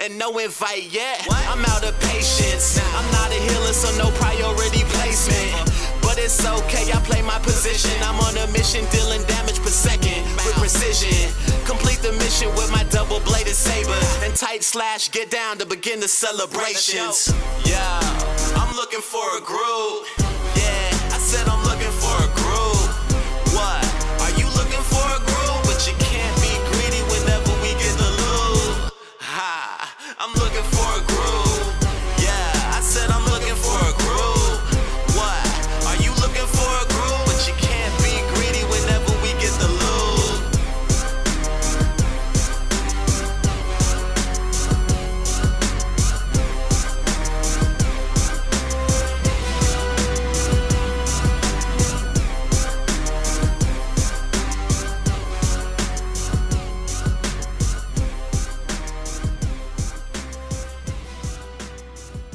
And 0.00 0.18
no 0.18 0.36
invite 0.38 0.92
yet. 0.92 1.26
I'm 1.48 1.64
out 1.72 1.84
of 1.84 1.98
patience. 2.00 2.76
I'm 2.92 3.08
not 3.12 3.32
a 3.32 3.40
healer, 3.48 3.72
so 3.72 3.88
no 3.96 4.10
priority 4.20 4.84
placement. 4.92 5.72
But 6.14 6.22
it's 6.22 6.46
okay, 6.46 6.92
I 6.92 7.00
play 7.00 7.22
my 7.22 7.40
position. 7.40 7.90
I'm 8.04 8.20
on 8.20 8.38
a 8.38 8.46
mission, 8.52 8.86
dealing 8.92 9.20
damage 9.24 9.58
per 9.58 9.68
second 9.68 10.22
with 10.46 10.54
precision. 10.54 11.34
Complete 11.66 11.98
the 12.02 12.12
mission 12.12 12.54
with 12.54 12.70
my 12.70 12.84
double 12.84 13.18
bladed 13.18 13.56
saber. 13.56 13.98
And 14.22 14.32
tight 14.32 14.62
slash, 14.62 15.10
get 15.10 15.28
down 15.28 15.58
to 15.58 15.66
begin 15.66 15.98
the 15.98 16.06
celebrations. 16.06 17.34
Yeah, 17.64 17.98
I'm 18.54 18.76
looking 18.76 19.00
for 19.00 19.26
a 19.36 19.40
groove. 19.40 20.23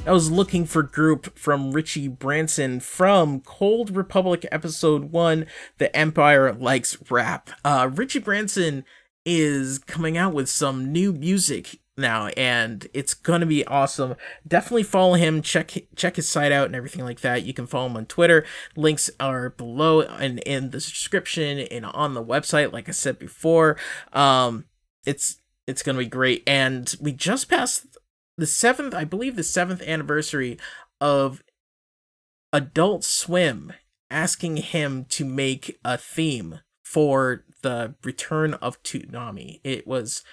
I 0.09 0.11
was 0.11 0.31
looking 0.31 0.65
for 0.65 0.81
group 0.81 1.37
from 1.37 1.71
Richie 1.71 2.07
Branson 2.07 2.79
from 2.79 3.41
Cold 3.41 3.95
Republic 3.95 4.43
episode 4.51 5.11
1 5.11 5.45
The 5.77 5.95
Empire 5.95 6.51
Likes 6.51 6.97
Rap. 7.11 7.51
Uh 7.63 7.91
Richie 7.93 8.17
Branson 8.17 8.85
is 9.23 9.77
coming 9.77 10.17
out 10.17 10.33
with 10.33 10.49
some 10.49 10.91
new 10.91 11.13
music 11.13 11.79
now 11.95 12.29
and 12.29 12.87
it's 12.91 13.13
to 13.41 13.45
be 13.45 13.63
awesome. 13.67 14.15
Definitely 14.47 14.81
follow 14.81 15.13
him, 15.13 15.43
check 15.43 15.73
check 15.95 16.15
his 16.15 16.27
site 16.27 16.51
out 16.51 16.65
and 16.65 16.75
everything 16.75 17.05
like 17.05 17.19
that. 17.19 17.43
You 17.43 17.53
can 17.53 17.67
follow 17.67 17.85
him 17.85 17.97
on 17.97 18.07
Twitter. 18.07 18.47
Links 18.75 19.11
are 19.19 19.51
below 19.51 20.01
and 20.01 20.39
in 20.39 20.71
the 20.71 20.79
description 20.79 21.59
and 21.59 21.85
on 21.85 22.15
the 22.15 22.25
website 22.25 22.73
like 22.73 22.89
I 22.89 22.93
said 22.93 23.19
before. 23.19 23.77
Um 24.11 24.65
it's 25.05 25.39
it's 25.67 25.83
to 25.97 26.03
be 26.03 26.09
great 26.09 26.41
and 26.47 26.95
we 26.99 27.11
just 27.11 27.47
passed 27.47 27.95
the 28.39 28.47
seventh, 28.47 28.93
I 28.93 29.03
believe, 29.03 29.35
the 29.35 29.43
seventh 29.43 29.81
anniversary 29.81 30.57
of 30.99 31.43
Adult 32.51 33.03
Swim 33.03 33.73
asking 34.09 34.57
him 34.57 35.05
to 35.05 35.25
make 35.25 35.79
a 35.85 35.97
theme 35.97 36.61
for 36.83 37.45
the 37.61 37.95
return 38.03 38.55
of 38.55 38.81
Toonami. 38.83 39.59
It 39.63 39.85
was, 39.85 40.23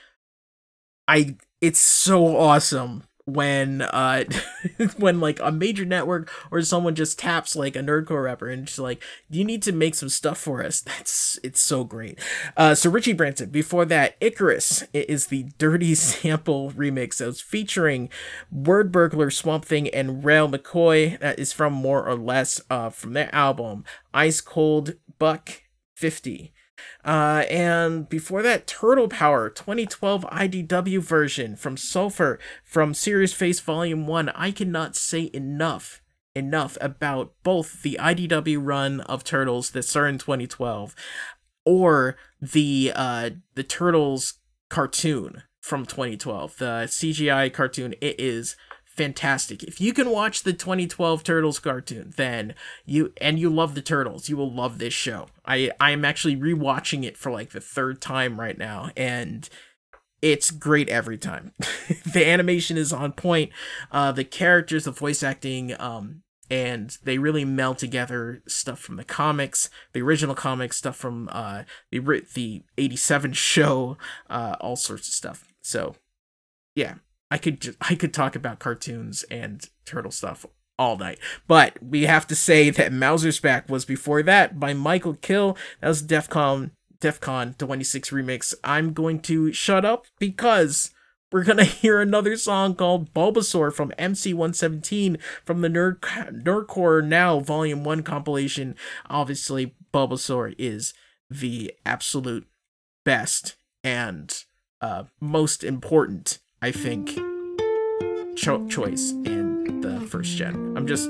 I, 1.07 1.37
it's 1.61 1.79
so 1.79 2.37
awesome 2.37 3.05
when 3.27 3.83
uh 3.83 4.23
when 4.99 5.21
like 5.21 5.41
a 5.41 5.51
major 5.51 5.85
network 5.85 6.31
or 6.53 6.63
someone 6.63 6.95
just 6.95 7.19
taps 7.19 7.57
like 7.57 7.75
a 7.75 7.81
nerdcore 7.81 8.25
rapper 8.25 8.49
and 8.49 8.67
just 8.67 8.79
like 8.79 9.03
you 9.29 9.45
need 9.45 9.63
to 9.63 9.73
make 9.73 9.95
some 9.97 10.09
stuff 10.09 10.39
for 10.39 10.63
us. 10.63 10.81
That's 10.81 11.39
it's 11.43 11.61
so 11.61 11.83
great. 11.83 12.19
Uh 12.57 12.75
so 12.77 12.89
richie 12.89 13.13
branson 13.13 13.51
before 13.51 13.85
that 13.87 14.17
icarus 14.21 14.85
is 14.93 15.27
the 15.27 15.45
dirty 15.59 15.95
sample 15.97 16.71
remix 16.71 17.19
that 17.19 17.27
was 17.27 17.41
featuring 17.41 18.09
word 18.51 18.93
burglar 18.93 19.31
swamp 19.31 19.65
thing 19.65 19.89
and 19.89 20.25
rail 20.25 20.49
mccoy. 20.49 21.19
That 21.19 21.39
is 21.39 21.53
from 21.53 21.73
more 21.73 22.07
or 22.07 22.15
less 22.15 22.61
uh 22.71 22.91
from 22.91 23.13
their 23.13 23.35
album 23.35 23.85
ice 24.15 24.41
cold 24.41 24.95
buck 25.19 25.63
50 25.97 26.53
uh, 27.05 27.45
and 27.51 28.09
before 28.09 28.43
that, 28.43 28.67
Turtle 28.67 29.09
Power 29.09 29.49
2012 29.51 30.23
IDW 30.25 31.01
version 31.01 31.57
from 31.57 31.77
Sulfur 31.77 32.39
from 32.65 32.95
Serious 32.95 33.33
Face 33.33 33.61
Volume 33.61 34.07
1. 34.07 34.29
I 34.31 34.51
cannot 34.51 34.97
say 34.97 35.31
enough 35.33 36.03
enough 36.35 36.77
about 36.83 37.33
both 37.43 37.83
the 37.83 37.99
IDW 38.01 38.59
run 38.61 39.01
of 39.03 39.25
Turtles 39.25 39.71
that 39.71 39.85
started 39.85 40.11
in 40.11 40.19
2012 40.19 40.95
or 41.65 42.17
the 42.41 42.93
uh 42.95 43.31
the 43.55 43.65
Turtles 43.65 44.35
cartoon 44.69 45.43
from 45.61 45.87
2012. 45.87 46.59
The 46.59 46.85
CGI 46.87 47.53
cartoon 47.53 47.95
it 48.01 48.21
is 48.21 48.57
fantastic. 48.97 49.63
If 49.63 49.81
you 49.81 49.93
can 49.93 50.11
watch 50.11 50.43
the 50.43 50.53
2012 50.53 51.23
Turtles 51.23 51.59
cartoon, 51.59 52.15
then 52.17 52.55
you 52.85 53.13
and 53.21 53.39
you 53.39 53.51
love 53.51 53.75
the 53.75 53.83
Turtles, 53.83 54.29
you 54.29 54.37
will 54.37 54.53
love 54.53 54.79
this 54.79 54.95
show. 54.95 55.27
I 55.45 55.71
I'm 55.79 56.05
actually 56.05 56.37
rewatching 56.37 57.05
it 57.05 57.17
for 57.17 57.31
like 57.31 57.51
the 57.51 57.61
third 57.61 58.01
time 58.01 58.41
right 58.41 58.57
now 58.57 58.91
and 58.97 59.49
it's 60.23 60.51
great 60.51 60.89
every 60.89 61.19
time. 61.19 61.53
the 62.13 62.27
animation 62.27 62.77
is 62.77 62.93
on 62.93 63.13
point. 63.13 63.53
Uh 63.93 64.13
the 64.13 64.25
characters, 64.25 64.85
the 64.85 64.91
voice 64.91 65.23
acting 65.23 65.79
um 65.79 66.23
and 66.49 66.97
they 67.03 67.19
really 67.19 67.45
meld 67.45 67.77
together 67.77 68.43
stuff 68.47 68.79
from 68.79 68.97
the 68.97 69.05
comics, 69.05 69.69
the 69.93 70.01
original 70.01 70.35
comics, 70.35 70.79
stuff 70.79 70.97
from 70.97 71.29
uh 71.33 71.65
the 71.91 71.99
the 72.35 72.63
87 72.79 73.33
show, 73.35 73.99
uh 74.31 74.57
all 74.61 74.77
sorts 74.77 75.09
of 75.09 75.15
stuff. 75.15 75.45
So, 75.61 75.97
yeah, 76.75 76.95
I 77.31 77.39
could 77.39 77.61
just, 77.61 77.79
I 77.81 77.95
could 77.95 78.15
talk 78.15 78.37
about 78.37 78.59
cartoons 78.59 79.25
and 79.25 79.69
turtle 79.85 80.13
stuff 80.13 80.47
all 80.79 80.97
night. 80.97 81.19
But 81.47 81.83
we 81.83 82.03
have 82.03 82.27
to 82.29 82.37
say 82.37 82.71
that 82.71 82.93
Mauser's 82.93 83.41
Back 83.41 83.69
was 83.69 83.85
before 83.85 84.23
that 84.23 84.61
by 84.61 84.75
Mikal 84.75 85.19
kHill. 85.19 85.57
That 85.81 85.89
was 85.89 86.03
DEFCON 86.03 86.71
DEFCON 87.01 87.59
26 87.59 88.11
remix. 88.11 88.55
I'm 88.65 88.93
going 88.93 89.21
to 89.21 89.53
shut 89.53 89.85
up 89.85 90.07
because 90.19 90.91
we're 91.33 91.45
gonna 91.45 91.65
hear 91.65 92.01
another 92.01 92.37
song 92.37 92.75
called 92.75 93.13
Bulbasaur 93.13 93.73
from 93.73 93.91
MC117 93.99 95.21
from 95.45 95.61
the 95.61 95.69
Nerd 95.69 96.01
Nerdcore 96.01 97.05
Now 97.05 97.41
Volume 97.41 97.85
1 97.85 98.03
compilation. 98.03 98.77
Obviously, 99.11 99.75
Bulbasaur 99.93 100.55
is 100.59 100.95
the 101.29 101.73
absolute 101.85 102.47
best 103.05 103.57
and 103.83 104.45
uh, 104.81 105.05
most 105.21 105.65
important, 105.65 106.39
I 106.63 106.71
think, 106.73 107.15
cho- 108.37 108.67
choice 108.69 109.11
in 109.11 109.81
the 109.83 110.01
first 110.01 110.37
gen. 110.37 110.75
I'm 110.77 110.87
just. 110.87 111.09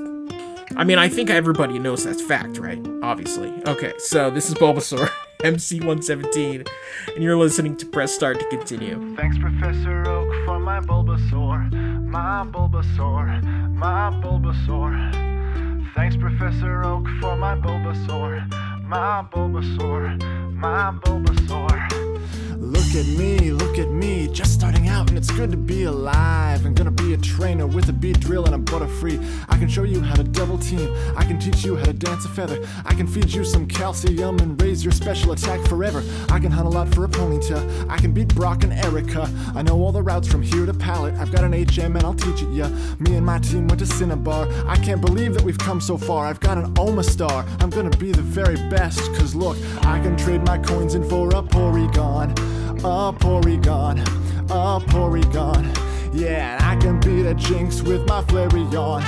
I 0.75 0.83
mean, 0.83 0.97
I 0.99 1.07
think 1.07 1.29
everybody 1.29 1.79
knows 1.79 2.03
that's 2.03 2.21
fact, 2.21 2.57
right? 2.57 2.85
Obviously. 3.01 3.49
Okay, 3.65 3.93
so 3.97 4.29
this 4.29 4.49
is 4.49 4.55
Bulbasaur, 4.55 5.09
MC117, 5.39 6.67
and 7.15 7.23
you're 7.23 7.37
listening 7.37 7.77
to 7.77 7.85
Press 7.85 8.13
Start 8.13 8.39
to 8.39 8.45
continue. 8.49 9.15
Thanks, 9.15 9.37
Professor 9.37 10.05
Oak, 10.07 10.27
for 10.45 10.59
my 10.59 10.81
Bulbasaur, 10.81 11.71
my 12.03 12.45
Bulbasaur, 12.45 13.41
my 13.73 14.11
Bulbasaur. 14.21 15.93
Thanks, 15.95 16.17
Professor 16.17 16.83
Oak, 16.83 17.07
for 17.21 17.37
my 17.37 17.55
Bulbasaur, 17.55 18.83
my 18.83 19.25
Bulbasaur, 19.31 20.21
my 20.53 20.91
Bulbasaur. 21.01 22.06
Look 22.59 22.95
at 22.95 23.05
me, 23.05 23.51
look 23.51 23.77
at 23.77 23.91
me, 23.91 24.27
just 24.27 24.51
starting 24.51 24.87
out, 24.87 25.09
and 25.09 25.17
it's 25.17 25.29
good 25.29 25.51
to 25.51 25.57
be 25.57 25.83
alive. 25.83 26.65
I'm 26.65 26.73
gonna 26.73 26.89
be 26.89 27.13
a 27.13 27.17
trainer 27.17 27.67
with 27.67 27.87
a 27.89 27.91
Beedrill 27.91 28.45
and 28.45 28.55
a 28.55 28.57
Butterfree. 28.57 29.23
I 29.47 29.57
can 29.57 29.69
show 29.69 29.83
you 29.83 30.01
how 30.01 30.15
to 30.15 30.23
double 30.23 30.57
team, 30.57 30.91
I 31.15 31.23
can 31.23 31.37
teach 31.39 31.63
you 31.63 31.75
how 31.75 31.85
to 31.85 31.93
dance 31.93 32.25
a 32.25 32.29
feather. 32.29 32.65
I 32.83 32.95
can 32.95 33.05
feed 33.05 33.31
you 33.31 33.43
some 33.43 33.67
calcium 33.67 34.39
and 34.39 34.59
raise 34.59 34.83
your 34.83 34.91
special 34.91 35.33
attack 35.33 35.61
forever. 35.67 36.03
I 36.29 36.39
can 36.39 36.49
hunt 36.49 36.65
a 36.65 36.69
lot 36.69 36.87
for 36.95 37.05
a 37.05 37.07
ponyta, 37.07 37.89
I 37.89 37.97
can 37.97 38.11
beat 38.11 38.33
Brock 38.33 38.63
and 38.63 38.73
Erika. 38.73 39.29
I 39.53 39.61
know 39.61 39.79
all 39.79 39.91
the 39.91 40.01
routes 40.01 40.27
from 40.27 40.41
here 40.41 40.65
to 40.65 40.73
Pallet. 40.73 41.13
I've 41.15 41.31
got 41.31 41.43
an 41.43 41.53
HM 41.53 41.95
and 41.95 42.03
I'll 42.03 42.15
teach 42.15 42.41
it 42.41 42.49
ya. 42.49 42.69
Me 42.97 43.15
and 43.15 43.25
my 43.25 43.37
team 43.37 43.67
went 43.67 43.79
to 43.79 43.85
Cinnabar. 43.85 44.47
I 44.65 44.77
can't 44.77 45.01
believe 45.01 45.35
that 45.35 45.43
we've 45.43 45.59
come 45.59 45.79
so 45.79 45.95
far. 45.95 46.25
I've 46.25 46.39
got 46.39 46.57
an 46.57 46.73
Omastar. 46.73 47.45
I'm 47.61 47.69
gonna 47.69 47.95
be 47.97 48.11
the 48.11 48.23
very 48.23 48.55
best, 48.69 48.99
cause 49.13 49.35
look, 49.35 49.57
I 49.83 49.99
can 49.99 50.17
trade 50.17 50.43
my 50.43 50.57
coins 50.57 50.95
in 50.95 51.07
for 51.07 51.29
a 51.29 51.43
Porygon 51.43 52.46
a 52.83 53.13
Porygon, 53.13 53.99
a 54.49 54.79
Porygon. 54.85 55.75
Yeah, 56.13 56.55
and 56.55 56.63
I 56.63 56.75
can 56.75 56.99
beat 56.99 57.25
a 57.25 57.33
Jynx 57.33 57.81
with 57.81 58.07
my 58.07 58.21
Flareon, 58.23 59.03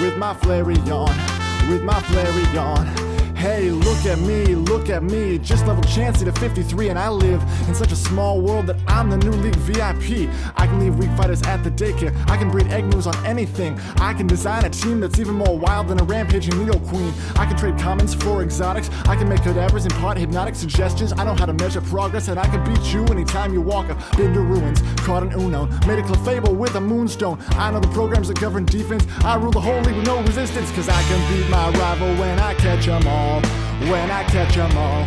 with 0.00 0.16
my 0.16 0.34
Flareon, 0.34 1.70
with 1.70 1.82
my 1.82 1.94
Flareon. 1.94 3.11
Hey, 3.42 3.72
look 3.72 4.06
at 4.06 4.20
me, 4.20 4.54
look 4.54 4.88
at 4.88 5.02
me. 5.02 5.36
Just 5.36 5.66
level 5.66 5.82
Chansey 5.82 6.24
to 6.26 6.32
53, 6.32 6.90
and 6.90 6.96
I 6.96 7.08
live 7.08 7.42
in 7.66 7.74
such 7.74 7.90
a 7.90 7.96
small 7.96 8.40
world 8.40 8.68
that 8.68 8.76
I'm 8.86 9.10
the 9.10 9.16
new 9.16 9.32
league 9.32 9.56
VIP. 9.56 10.30
I 10.56 10.68
can 10.68 10.78
leave 10.78 10.94
weak 10.94 11.10
fighters 11.16 11.42
at 11.42 11.64
the 11.64 11.70
daycare. 11.72 12.14
I 12.30 12.36
can 12.36 12.52
breed 12.52 12.68
egg 12.68 12.84
moves 12.84 13.08
on 13.08 13.26
anything. 13.26 13.80
I 13.96 14.14
can 14.14 14.28
design 14.28 14.64
a 14.64 14.70
team 14.70 15.00
that's 15.00 15.18
even 15.18 15.34
more 15.34 15.58
wild 15.58 15.88
than 15.88 16.00
a 16.00 16.04
rampaging 16.04 16.54
Nidoqueen. 16.54 17.12
I 17.36 17.44
can 17.44 17.56
trade 17.56 17.76
commons 17.80 18.14
for 18.14 18.44
exotics. 18.44 18.88
I 19.06 19.16
can 19.16 19.28
make 19.28 19.42
cadavers 19.42 19.86
impart 19.86 20.18
hypnotic 20.18 20.54
suggestions. 20.54 21.12
I 21.12 21.24
know 21.24 21.34
how 21.34 21.46
to 21.46 21.52
measure 21.52 21.80
progress, 21.80 22.28
and 22.28 22.38
I 22.38 22.46
can 22.46 22.62
beat 22.62 22.94
you 22.94 23.04
anytime 23.06 23.52
you 23.52 23.60
walk 23.60 23.90
up. 23.90 23.98
Been 24.16 24.32
to 24.34 24.40
ruins, 24.40 24.82
caught 24.98 25.24
an 25.24 25.32
Uno, 25.32 25.66
made 25.88 25.98
a 25.98 26.02
Clefable 26.02 26.54
with 26.54 26.76
a 26.76 26.80
moonstone. 26.80 27.40
I 27.56 27.72
know 27.72 27.80
the 27.80 27.88
programs 27.88 28.28
that 28.28 28.38
govern 28.38 28.66
defense. 28.66 29.04
I 29.24 29.34
rule 29.34 29.50
the 29.50 29.60
whole 29.60 29.80
league 29.80 29.96
with 29.96 30.06
no 30.06 30.22
resistance, 30.22 30.70
cause 30.70 30.88
I 30.88 31.02
can 31.02 31.20
beat 31.34 31.50
my 31.50 31.70
rival 31.70 32.14
when 32.20 32.38
I 32.38 32.54
catch 32.54 32.86
'em 32.86 33.04
all. 33.08 33.31
When 33.40 34.10
I 34.10 34.24
catch 34.24 34.56
'em 34.56 34.76
all, 34.76 35.04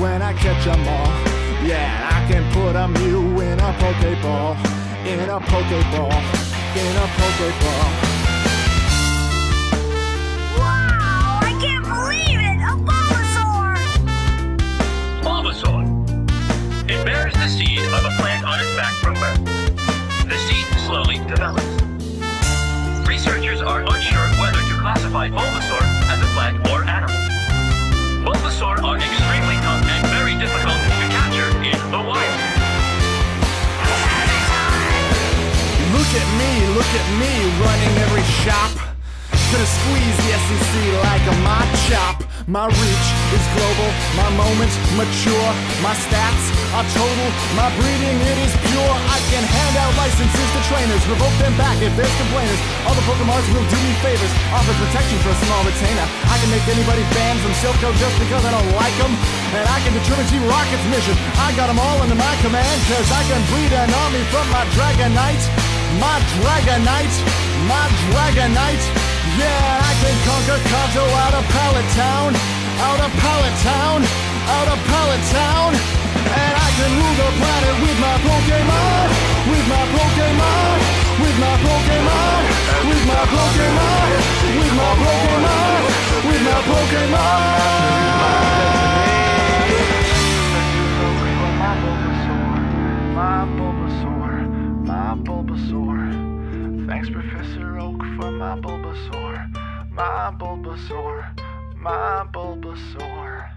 when 0.00 0.22
I 0.22 0.32
catch 0.32 0.66
'em 0.66 0.88
all. 0.88 1.10
Yeah, 1.62 2.10
I 2.16 2.20
can 2.30 2.44
put 2.52 2.76
a 2.76 2.86
Mew 2.88 3.40
in 3.40 3.58
a 3.58 3.72
Pokeball, 3.80 4.56
in 5.04 5.28
a 5.28 5.40
Pokeball, 5.40 6.12
in 6.82 6.96
a 7.04 7.06
Pokeball. 7.18 7.88
Wow, 10.58 11.40
I 11.42 11.52
can't 11.60 11.84
believe 11.84 12.40
it! 12.50 12.58
A 12.70 12.74
Bulbasaur! 12.88 13.76
Bulbasaur. 15.22 15.82
It 16.90 17.04
bears 17.04 17.34
the 17.34 17.48
seed 17.48 17.78
of 17.78 18.04
a 18.04 18.12
plant 18.20 18.44
on 18.46 18.60
its 18.60 18.72
back 18.76 18.94
from 19.02 19.14
birth. 19.14 19.40
The 20.28 20.38
seed 20.46 20.66
slowly 20.86 21.18
develops. 21.26 21.66
Researchers 23.06 23.60
are 23.60 23.82
unsure 23.82 24.28
whether 24.40 24.60
to 24.68 24.74
classify 24.80 25.28
Bulbasaur 25.30 25.85
Bulbasaur 28.56 28.82
are 28.84 28.96
extremely 28.96 29.56
tough 29.56 29.84
and 29.84 30.06
very 30.08 30.34
difficult 30.38 30.80
to 30.80 31.06
capture 31.12 31.50
in 31.60 31.76
the 31.90 31.98
wild. 31.98 32.40
Look 35.92 36.10
at 36.16 36.28
me, 36.40 36.66
look 36.74 36.92
at 36.96 37.08
me, 37.20 37.32
running 37.60 37.98
every 37.98 38.22
shop. 38.44 38.95
Gonna 39.56 39.72
squeeze 39.72 40.18
the 40.20 40.36
SEC 40.36 40.72
like 41.00 41.24
a 41.32 41.36
chop. 41.88 42.20
My 42.44 42.68
reach 42.68 43.08
is 43.32 43.44
global, 43.56 43.88
my 44.12 44.28
moment 44.36 44.68
mature. 45.00 45.48
My 45.80 45.96
stats 45.96 46.44
are 46.76 46.84
total, 46.92 47.28
my 47.56 47.72
breeding 47.80 48.20
it 48.20 48.36
is 48.36 48.52
pure. 48.68 48.94
I 49.08 49.16
can 49.32 49.40
hand 49.40 49.80
out 49.80 49.96
licenses 49.96 50.48
to 50.52 50.60
trainers, 50.68 51.00
revoke 51.08 51.32
them 51.40 51.56
back 51.56 51.72
if 51.80 51.88
there's 51.96 52.12
complainers. 52.20 52.60
All 52.84 52.92
the 52.92 53.00
Pokemon's 53.08 53.48
will 53.56 53.64
do 53.72 53.80
me 53.80 53.96
favors, 54.04 54.28
offer 54.52 54.76
protection 54.76 55.16
for 55.24 55.32
a 55.32 55.38
small 55.48 55.64
retainer. 55.64 56.04
I 56.04 56.36
can 56.36 56.52
make 56.52 56.68
anybody 56.68 57.00
banned 57.16 57.40
from 57.40 57.56
Silph 57.56 57.80
Co 57.80 57.96
just 57.96 58.12
because 58.20 58.44
I 58.44 58.52
don't 58.52 58.72
like 58.76 58.92
them. 59.00 59.16
And 59.56 59.64
I 59.72 59.80
can 59.80 59.96
determine 59.96 60.28
Team 60.28 60.44
Rocket's 60.52 60.84
mission. 60.92 61.16
I 61.40 61.56
got 61.56 61.72
them 61.72 61.80
all 61.80 62.04
under 62.04 62.18
my 62.20 62.34
command, 62.44 62.76
cause 62.92 63.08
I 63.08 63.24
can 63.24 63.40
breed 63.56 63.72
an 63.72 63.88
army 64.04 64.20
from 64.28 64.44
my 64.52 64.68
Dragonite. 64.76 65.44
My 65.96 66.20
Dragonite, 66.44 67.16
my 67.64 67.88
Dragonite. 68.12 69.15
Yeah, 69.36 69.88
I 69.90 69.92
can 70.00 70.16
conquer 70.24 70.60
Kanto 70.64 71.04
out 71.04 71.34
of 71.36 71.44
Pallet 71.52 71.88
Town, 71.92 72.32
out 72.88 73.00
of 73.04 73.12
Pallet 73.20 73.56
Town, 73.60 74.00
out 74.48 74.68
of 74.72 74.78
Pallet 74.88 75.22
Town. 75.28 75.76
And 75.76 76.52
I 76.56 76.68
can 76.80 76.90
rule 76.96 77.16
the 77.20 77.28
planet 77.36 77.76
with 77.84 77.98
my 78.00 78.16
Pokemon, 78.24 79.06
with 79.52 79.66
my 79.68 79.84
Pokemon, 79.92 80.76
with 81.20 81.36
my 81.36 81.54
Pokemon, 81.68 82.40
with 82.80 83.04
my 83.04 83.24
Pokemon, 83.28 84.08
with 84.56 84.72
my 84.72 84.92
Pokemon, 85.04 85.80
with 86.24 86.42
my 86.48 86.58
Pokemon. 86.64 87.76
My 93.16 93.44
Bulbasaur, 93.56 94.32
my 94.84 95.14
Bulbasaur. 95.24 96.35
Thanks, 96.86 97.10
Professor 97.10 97.80
Oak, 97.80 97.98
for 97.98 98.30
my 98.30 98.54
Bulbasaur, 98.60 99.90
my 99.90 100.32
Bulbasaur, 100.38 101.36
my 101.76 102.24
Bulbasaur. 102.32 103.48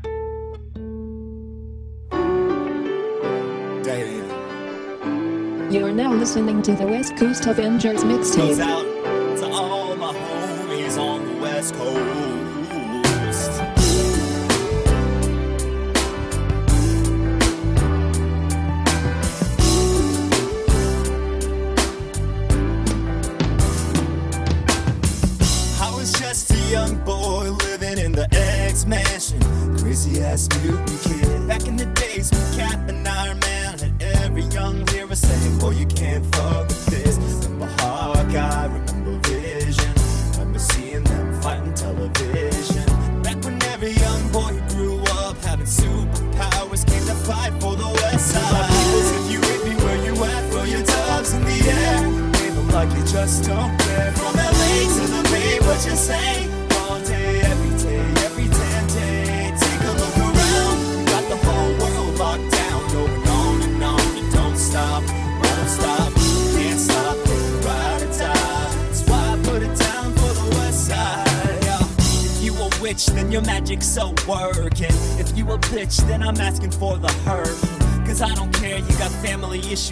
Damn. 3.84 5.72
You're 5.72 5.92
now 5.92 6.12
listening 6.12 6.64
to 6.64 6.74
the 6.74 6.88
West 6.88 7.16
Coast 7.18 7.46
Avengers 7.46 8.04
mixtape. 8.04 8.36
Goes 8.38 8.58
mixtape. 8.58 8.62
out 8.62 9.38
to 9.38 9.48
all 9.48 9.96
my 9.96 10.12
homies 10.12 10.98
on 10.98 11.28
the 11.28 11.42
West 11.42 11.76
Coast. 11.76 12.59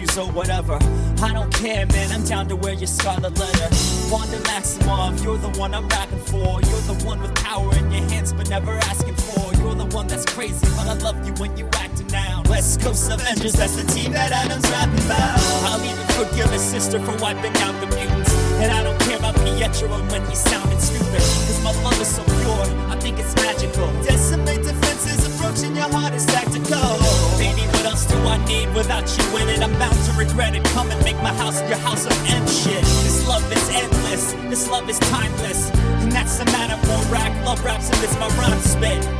Issues 0.08 0.18
or 0.18 0.30
whatever. 0.32 0.78
I 1.22 1.32
don't 1.32 1.52
care, 1.52 1.86
man, 1.86 2.12
I'm 2.12 2.24
down 2.24 2.48
to 2.48 2.56
wear 2.56 2.74
your 2.74 2.86
scarlet 2.86 3.38
letter. 3.38 3.68
Wanda 4.10 4.38
Maximoff, 4.48 5.22
you're 5.22 5.38
the 5.38 5.50
one 5.58 5.74
I'm 5.74 5.88
rapping 5.88 6.20
for. 6.20 6.60
You're 6.62 6.86
the 6.86 6.98
one 7.04 7.20
with 7.20 7.34
power 7.36 7.74
in 7.76 7.90
your 7.90 8.02
hands, 8.08 8.32
but 8.32 8.48
never 8.48 8.72
asking 8.72 9.14
for. 9.16 9.54
You're 9.60 9.74
the 9.74 9.86
one 9.96 10.06
that's 10.06 10.24
crazy, 10.24 10.66
but 10.76 10.86
I 10.86 10.94
love 10.94 11.26
you 11.26 11.32
when 11.34 11.56
you 11.56 11.68
acting 11.74 12.06
now. 12.08 12.42
West 12.48 12.80
Coast 12.80 13.10
Avengers, 13.10 13.54
that's 13.54 13.76
the 13.76 13.86
team 13.92 14.12
that 14.12 14.32
Adam's 14.32 14.68
rapping 14.70 15.04
about. 15.04 15.38
I'll 15.68 15.84
even 15.84 16.06
forgive 16.14 16.50
his 16.50 16.62
sister 16.62 17.00
for 17.00 17.16
wiping 17.22 17.56
out 17.62 17.74
the 17.80 17.86
mutants. 17.96 18.32
And 18.62 18.72
I 18.72 18.82
don't 18.82 18.98
care 19.00 19.18
about 19.18 19.34
Pietro 19.36 19.92
and 19.92 20.10
when 20.10 20.24
he's 20.26 20.40
sounding 20.40 20.78
stupid. 20.80 21.22
Cause 21.46 21.62
my 21.62 21.72
love 21.82 22.00
is 22.00 22.08
so 22.08 22.22
pure, 22.24 22.64
I 22.88 22.96
think 23.00 23.18
it's 23.18 23.34
magical. 23.36 23.90
Decimate 24.02 24.62
defenses, 24.62 25.26
approaching 25.26 25.76
your 25.76 25.90
heart 25.90 26.14
is 26.14 26.26
tactical. 26.26 26.98
Baby, 27.38 27.62
what 27.74 27.84
else 27.84 28.06
do 28.06 28.16
I 28.16 28.38
need 28.46 28.72
without 28.74 29.06
you 29.16 29.36
in 29.38 29.48
it? 29.48 29.67
Bound 29.78 30.04
to 30.06 30.12
regret 30.12 30.56
it. 30.56 30.64
Come 30.74 30.90
and 30.90 31.02
make 31.04 31.16
my 31.16 31.32
house 31.32 31.60
your 31.68 31.78
house 31.78 32.04
of 32.04 32.12
M 32.26 32.46
shit. 32.46 32.82
This 32.82 33.26
love 33.28 33.44
is 33.52 33.68
endless, 33.70 34.32
this 34.50 34.68
love 34.68 34.88
is 34.90 34.98
timeless. 34.98 35.70
And 36.02 36.10
that's 36.10 36.36
the 36.38 36.44
matter, 36.46 36.76
more 36.88 37.04
rack, 37.12 37.32
love 37.44 37.64
raps, 37.64 37.88
and 37.90 38.02
it's 38.02 38.18
my 38.18 38.28
rhyme 38.38 38.60
spit. 38.60 39.17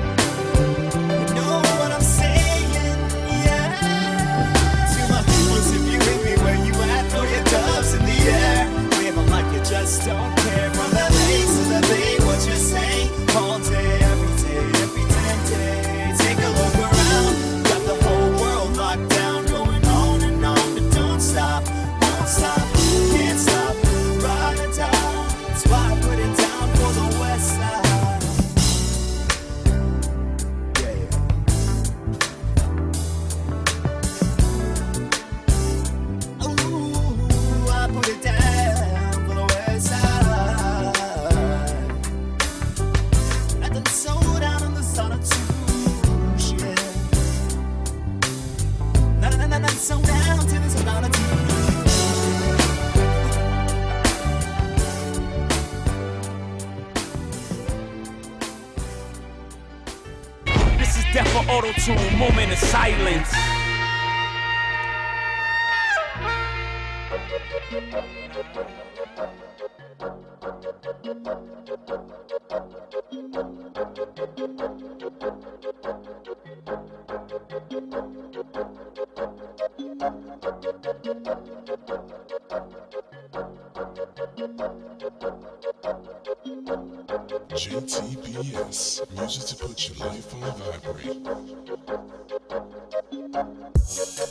JTBS, 87.58 89.02
music 89.18 89.44
to 89.48 89.56
put 89.66 89.88
your 89.88 90.06
life 90.06 90.32
on 90.32 90.40
vibrate. 90.60 91.26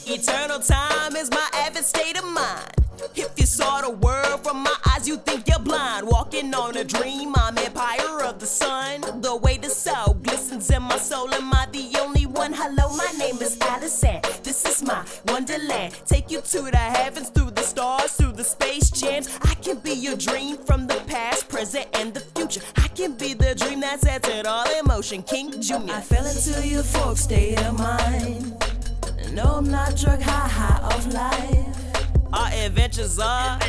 Eternal 0.07 0.59
time 0.59 1.17
is 1.17 1.29
my 1.29 1.49
avid 1.53 1.83
state 1.83 2.17
of 2.17 2.23
mind. 2.23 2.71
If 3.15 3.37
you 3.37 3.45
saw 3.45 3.81
the 3.81 3.89
world 3.89 4.45
from 4.45 4.63
my 4.63 4.75
eyes, 4.85 5.09
you 5.09 5.17
think 5.17 5.45
you're 5.49 5.59
blind. 5.59 6.07
Walking 6.07 6.53
on 6.53 6.77
a 6.77 6.85
dream, 6.85 7.33
I'm 7.35 7.57
empire 7.57 8.23
of 8.23 8.39
the 8.39 8.45
sun. 8.47 9.01
The 9.21 9.35
way 9.35 9.57
the 9.57 9.69
soul 9.69 10.13
glistens 10.13 10.71
in 10.71 10.83
my 10.83 10.97
soul, 10.97 11.33
am 11.33 11.53
I 11.53 11.67
the 11.71 11.99
only 11.99 12.25
one? 12.25 12.53
Hello, 12.53 12.95
my 12.95 13.11
name 13.17 13.41
is 13.41 13.57
Allison. 13.59 14.21
This 14.43 14.65
is 14.65 14.81
my 14.83 15.05
wonderland. 15.27 15.99
Take 16.05 16.31
you 16.31 16.39
to 16.39 16.61
the 16.61 16.77
heavens, 16.77 17.29
through 17.29 17.51
the 17.51 17.63
stars, 17.63 18.13
through 18.13 18.33
the 18.33 18.43
space 18.43 18.89
jams. 18.89 19.37
I 19.41 19.53
can 19.55 19.79
be 19.79 19.93
your 19.93 20.15
dream 20.15 20.57
from 20.57 20.87
the 20.87 21.01
past, 21.07 21.49
present, 21.49 21.87
and 21.93 22.13
the 22.13 22.21
that 24.01 24.23
sets 24.23 24.29
it 24.29 24.45
all 24.45 24.65
in 24.77 24.85
motion. 24.85 25.23
King 25.23 25.61
Jr. 25.61 25.75
I 25.89 26.01
fell 26.01 26.25
into 26.25 26.67
your 26.67 26.83
folk 26.83 27.17
state 27.17 27.59
of 27.61 27.77
mind. 27.77 28.53
No, 29.33 29.43
I'm 29.43 29.69
not 29.69 29.95
drug 29.95 30.21
high, 30.21 30.47
high 30.47 30.83
off 30.83 31.13
life. 31.13 32.33
Our 32.33 32.49
adventures 32.65 33.19
are 33.19 33.59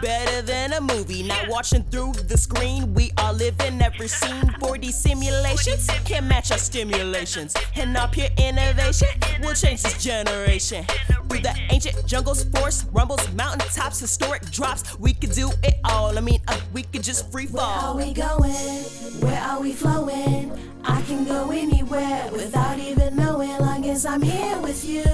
better 0.00 0.42
than 0.42 0.72
a 0.72 0.80
movie. 0.80 1.22
Not 1.22 1.48
watching 1.48 1.82
through 1.84 2.12
the 2.12 2.36
screen, 2.36 2.94
we 2.94 3.10
are 3.18 3.32
living 3.32 3.80
every 3.80 4.08
scene. 4.08 4.46
4D 4.60 4.92
simulations 4.92 5.86
can't 6.04 6.26
match 6.26 6.50
our 6.52 6.58
stimulations. 6.58 7.54
And 7.76 7.96
our 7.96 8.08
pure 8.08 8.28
innovation 8.38 9.08
will 9.42 9.54
change 9.54 9.82
this 9.82 10.02
generation. 10.02 10.84
Through 11.28 11.40
the 11.40 11.54
ancient 11.70 12.06
jungles, 12.06 12.44
forest 12.44 12.86
rumbles, 12.92 13.30
mountaintops, 13.32 14.00
historic 14.00 14.42
drops, 14.50 14.98
we 14.98 15.14
could 15.14 15.32
do 15.32 15.50
it 15.62 15.76
all. 15.84 16.16
I 16.16 16.20
mean, 16.20 16.40
uh, 16.48 16.58
we 16.72 16.82
could 16.82 17.02
just 17.02 17.30
free 17.30 17.46
fall. 17.46 17.96
Where 17.96 18.04
are 18.04 18.08
we 18.08 18.14
going? 18.14 18.84
Where 19.20 19.42
are 19.42 19.60
we 19.60 19.72
flowing? 19.72 20.52
I 20.84 21.02
can 21.02 21.24
go 21.24 21.50
anywhere 21.50 22.30
without 22.32 22.78
even 22.78 23.16
knowing, 23.16 23.56
long 23.58 23.84
as 23.88 24.06
I'm 24.06 24.22
here 24.22 24.58
with 24.58 24.84
you, 24.88 25.04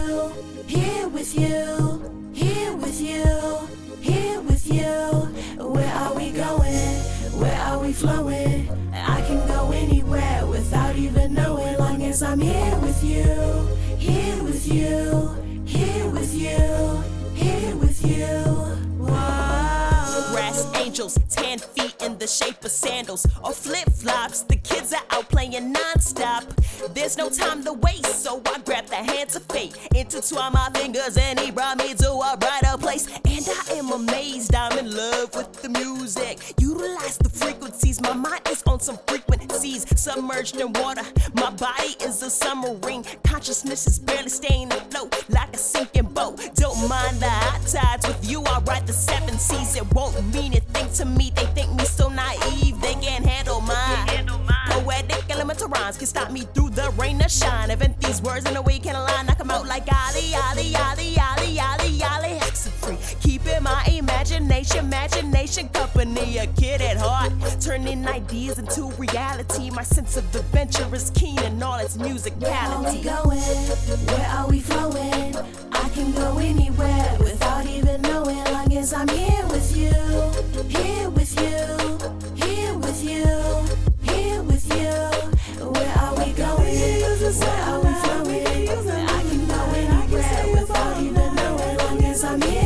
here 0.67 1.09
with 1.09 1.37
you, 1.39 2.31
here 2.33 2.77
with 2.77 3.01
you, 3.01 3.25
here 4.05 4.41
with 4.43 4.67
you. 4.71 4.93
Where 5.75 5.95
are 5.95 6.15
we 6.15 6.31
going? 6.31 6.95
Where 7.41 7.59
are 7.69 7.79
we 7.79 7.93
flowing? 7.93 8.69
I 8.93 9.21
can 9.23 9.47
go 9.49 9.73
anywhere 9.73 10.47
without 10.47 10.97
even 10.97 11.33
knowing, 11.35 11.79
long 11.79 12.03
as 12.03 12.23
I'm 12.23 12.41
here 12.41 12.77
with 12.81 13.03
you, 13.03 13.25
here 13.97 14.43
with 14.43 14.67
you, 14.67 15.31
here 15.65 16.09
with 16.11 16.35
you, 16.35 17.03
here 17.35 17.77
with 17.77 18.05
you. 18.05 18.27
Whoa. 18.99 19.94
Grass 20.35 20.66
angels, 20.74 21.16
tan 21.31 21.61
feet 21.61 21.94
in 22.02 22.19
the 22.19 22.27
shape 22.27 22.65
of 22.65 22.73
sandals 22.73 23.24
or 23.44 23.52
flip 23.52 23.89
flops. 23.90 24.43
The 24.43 24.56
kids 24.56 24.93
are 24.93 25.01
out 25.11 25.28
playing 25.28 25.70
non-stop. 25.70 26.43
There's 26.93 27.16
no 27.16 27.31
time 27.31 27.62
to 27.62 27.73
waste, 27.74 28.24
so 28.24 28.43
I 28.47 28.59
grab 28.59 28.86
the 28.86 28.97
hands 28.97 29.36
of 29.36 29.44
fate, 29.44 29.78
intertwine 29.94 30.52
my 30.52 30.70
fingers, 30.74 31.16
and 31.16 31.39
he 31.39 31.52
brought 31.52 31.78
me 31.78 31.94
to 31.94 32.11
a 32.11 32.36
brighter 32.36 32.77
place. 32.78 33.06
And 33.06 33.48
I 33.48 33.74
am 33.74 33.93
amazed, 33.93 34.52
I'm 34.56 34.77
in 34.77 34.90
love 34.97 35.36
with 35.36 35.52
the 35.62 35.69
music. 35.69 36.40
Utilize 36.59 37.16
the 37.19 37.28
frequencies, 37.28 38.01
my 38.01 38.12
mind 38.12 38.43
is 38.51 38.61
on 38.66 38.81
some 38.81 38.98
frequencies, 39.06 39.86
submerged 39.97 40.56
in 40.56 40.73
water. 40.73 41.05
My 41.35 41.51
body 41.51 41.94
is 42.02 42.20
a 42.24 42.31
submarine, 42.31 43.05
consciousness 43.23 43.86
is 43.86 44.01
barely 44.01 44.31
staying 44.31 44.73
afloat 44.73 45.15
like 45.31 45.55
a 45.55 45.59
sinking 45.59 46.06
boat. 46.06 46.40
Don't 46.56 46.89
mind 46.89 47.20
the 47.20 47.31
hot 47.31 47.65
tides 47.69 48.09
with 48.09 48.28
you, 48.28 48.43
I 48.43 48.59
ride 48.66 48.89
the 48.89 48.93
seven 48.93 49.39
seas. 49.39 49.77
It 49.77 49.93
won't 49.94 50.24
mean 50.33 50.55
a 50.55 50.61
thing 50.61 50.89
to 50.99 51.05
me. 51.05 51.33
They 51.35 51.47
think 51.57 51.73
me 51.75 51.85
so 51.85 52.09
naive, 52.09 52.81
they 52.81 52.95
can't 52.95 53.25
handle 53.25 53.61
mine. 53.61 54.27
Poetic 54.69 55.25
elemental 55.31 55.69
rhymes 55.69 55.97
can 55.97 56.07
stop 56.07 56.31
me 56.31 56.43
through 56.55 56.71
the 56.71 56.91
rain 56.99 57.21
or 57.23 57.29
shine. 57.29 57.71
Event 57.71 58.01
these 58.01 58.23
words 58.23 58.49
in 58.49 58.57
a 58.57 58.63
way 58.63 58.79
can 58.79 58.97
align, 58.97 59.27
knock 59.27 59.41
'em 59.41 59.51
out 59.51 59.67
like 59.67 59.87
Ali, 59.93 60.35
Ali, 60.35 60.75
Ali, 60.77 61.17
Ali, 61.19 61.61
Ali, 61.61 62.03
Ali. 62.03 62.45
nice 62.55 63.24
Keeping 63.45 63.62
my 63.62 63.85
imagination, 63.93 64.87
imagination 64.87 65.69
company. 65.69 66.39
A 66.39 66.47
kid 66.47 66.81
at 66.81 66.97
heart, 66.97 67.33
turning 67.61 68.07
ideas 68.07 68.59
into 68.59 68.91
reality. 68.93 69.71
My 69.71 69.83
sense 69.83 70.16
of 70.16 70.35
adventure 70.35 70.89
is 70.95 71.11
keen 71.11 71.39
in 71.43 71.62
all 71.62 71.79
its 71.79 71.97
musicality. 71.99 72.41
Where 72.41 72.55
are 72.55 72.93
we 72.95 73.03
going? 73.03 73.41
Where 74.07 74.29
are 74.29 74.49
we 74.49 74.61
flowing? 74.61 75.37
I 75.73 75.89
can 75.91 76.12
go 76.12 76.39
anywhere 76.39 77.16
without 77.21 77.66
even 77.66 78.01
knowing. 78.03 78.45
Long 78.45 78.73
as 78.77 78.95
I'm 78.95 79.09
here 79.09 79.47
with 79.49 79.77
you, 79.77 79.93
here 80.69 81.11
with 81.11 81.39
you, 81.39 81.99
here 82.47 82.75
with 82.79 83.05
you, 83.05 83.27
here 84.11 84.43
with 84.43 84.66
you. 84.75 85.66
Where 85.69 85.99
are 85.99 86.15
we 86.16 86.33
going? 86.33 86.75
Where 87.45 87.62
are 87.69 87.81
we 87.81 87.93
flowing? 87.93 88.89
I 89.07 89.23
can 89.23 89.47
go 89.47 89.62
anywhere 89.75 90.47
without 90.55 91.03
even 91.03 91.35
knowing. 91.35 91.77
Long 91.77 92.05
as 92.05 92.25
I'm 92.25 92.41
here 92.41 92.64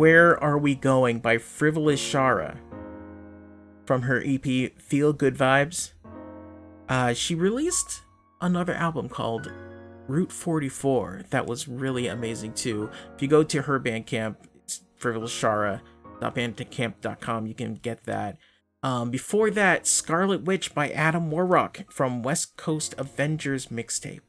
Where 0.00 0.32
Are 0.42 0.56
We 0.56 0.74
Going 0.74 1.18
by 1.18 1.36
Frivolous 1.36 2.00
Shara 2.00 2.56
from 3.84 4.00
her 4.00 4.24
EP 4.24 4.72
Feel 4.80 5.12
Good 5.12 5.36
Vibes. 5.36 5.92
Uh, 6.88 7.12
she 7.12 7.34
released 7.34 8.00
another 8.40 8.72
album 8.72 9.10
called 9.10 9.52
Route 10.08 10.32
44 10.32 11.24
that 11.28 11.44
was 11.44 11.68
really 11.68 12.06
amazing 12.06 12.54
too. 12.54 12.88
If 13.14 13.20
you 13.20 13.28
go 13.28 13.42
to 13.42 13.60
her 13.60 13.78
Bandcamp, 13.78 14.36
it's 14.64 14.80
frivolousshara.bandcamp.com, 14.98 17.46
you 17.46 17.54
can 17.54 17.74
get 17.74 18.04
that. 18.04 18.38
Um, 18.82 19.10
before 19.10 19.50
that, 19.50 19.86
Scarlet 19.86 20.44
Witch 20.44 20.74
by 20.74 20.88
Adam 20.88 21.30
WarRock 21.30 21.92
from 21.92 22.22
West 22.22 22.56
Coast 22.56 22.94
Avengers 22.96 23.66
mixtape. 23.66 24.22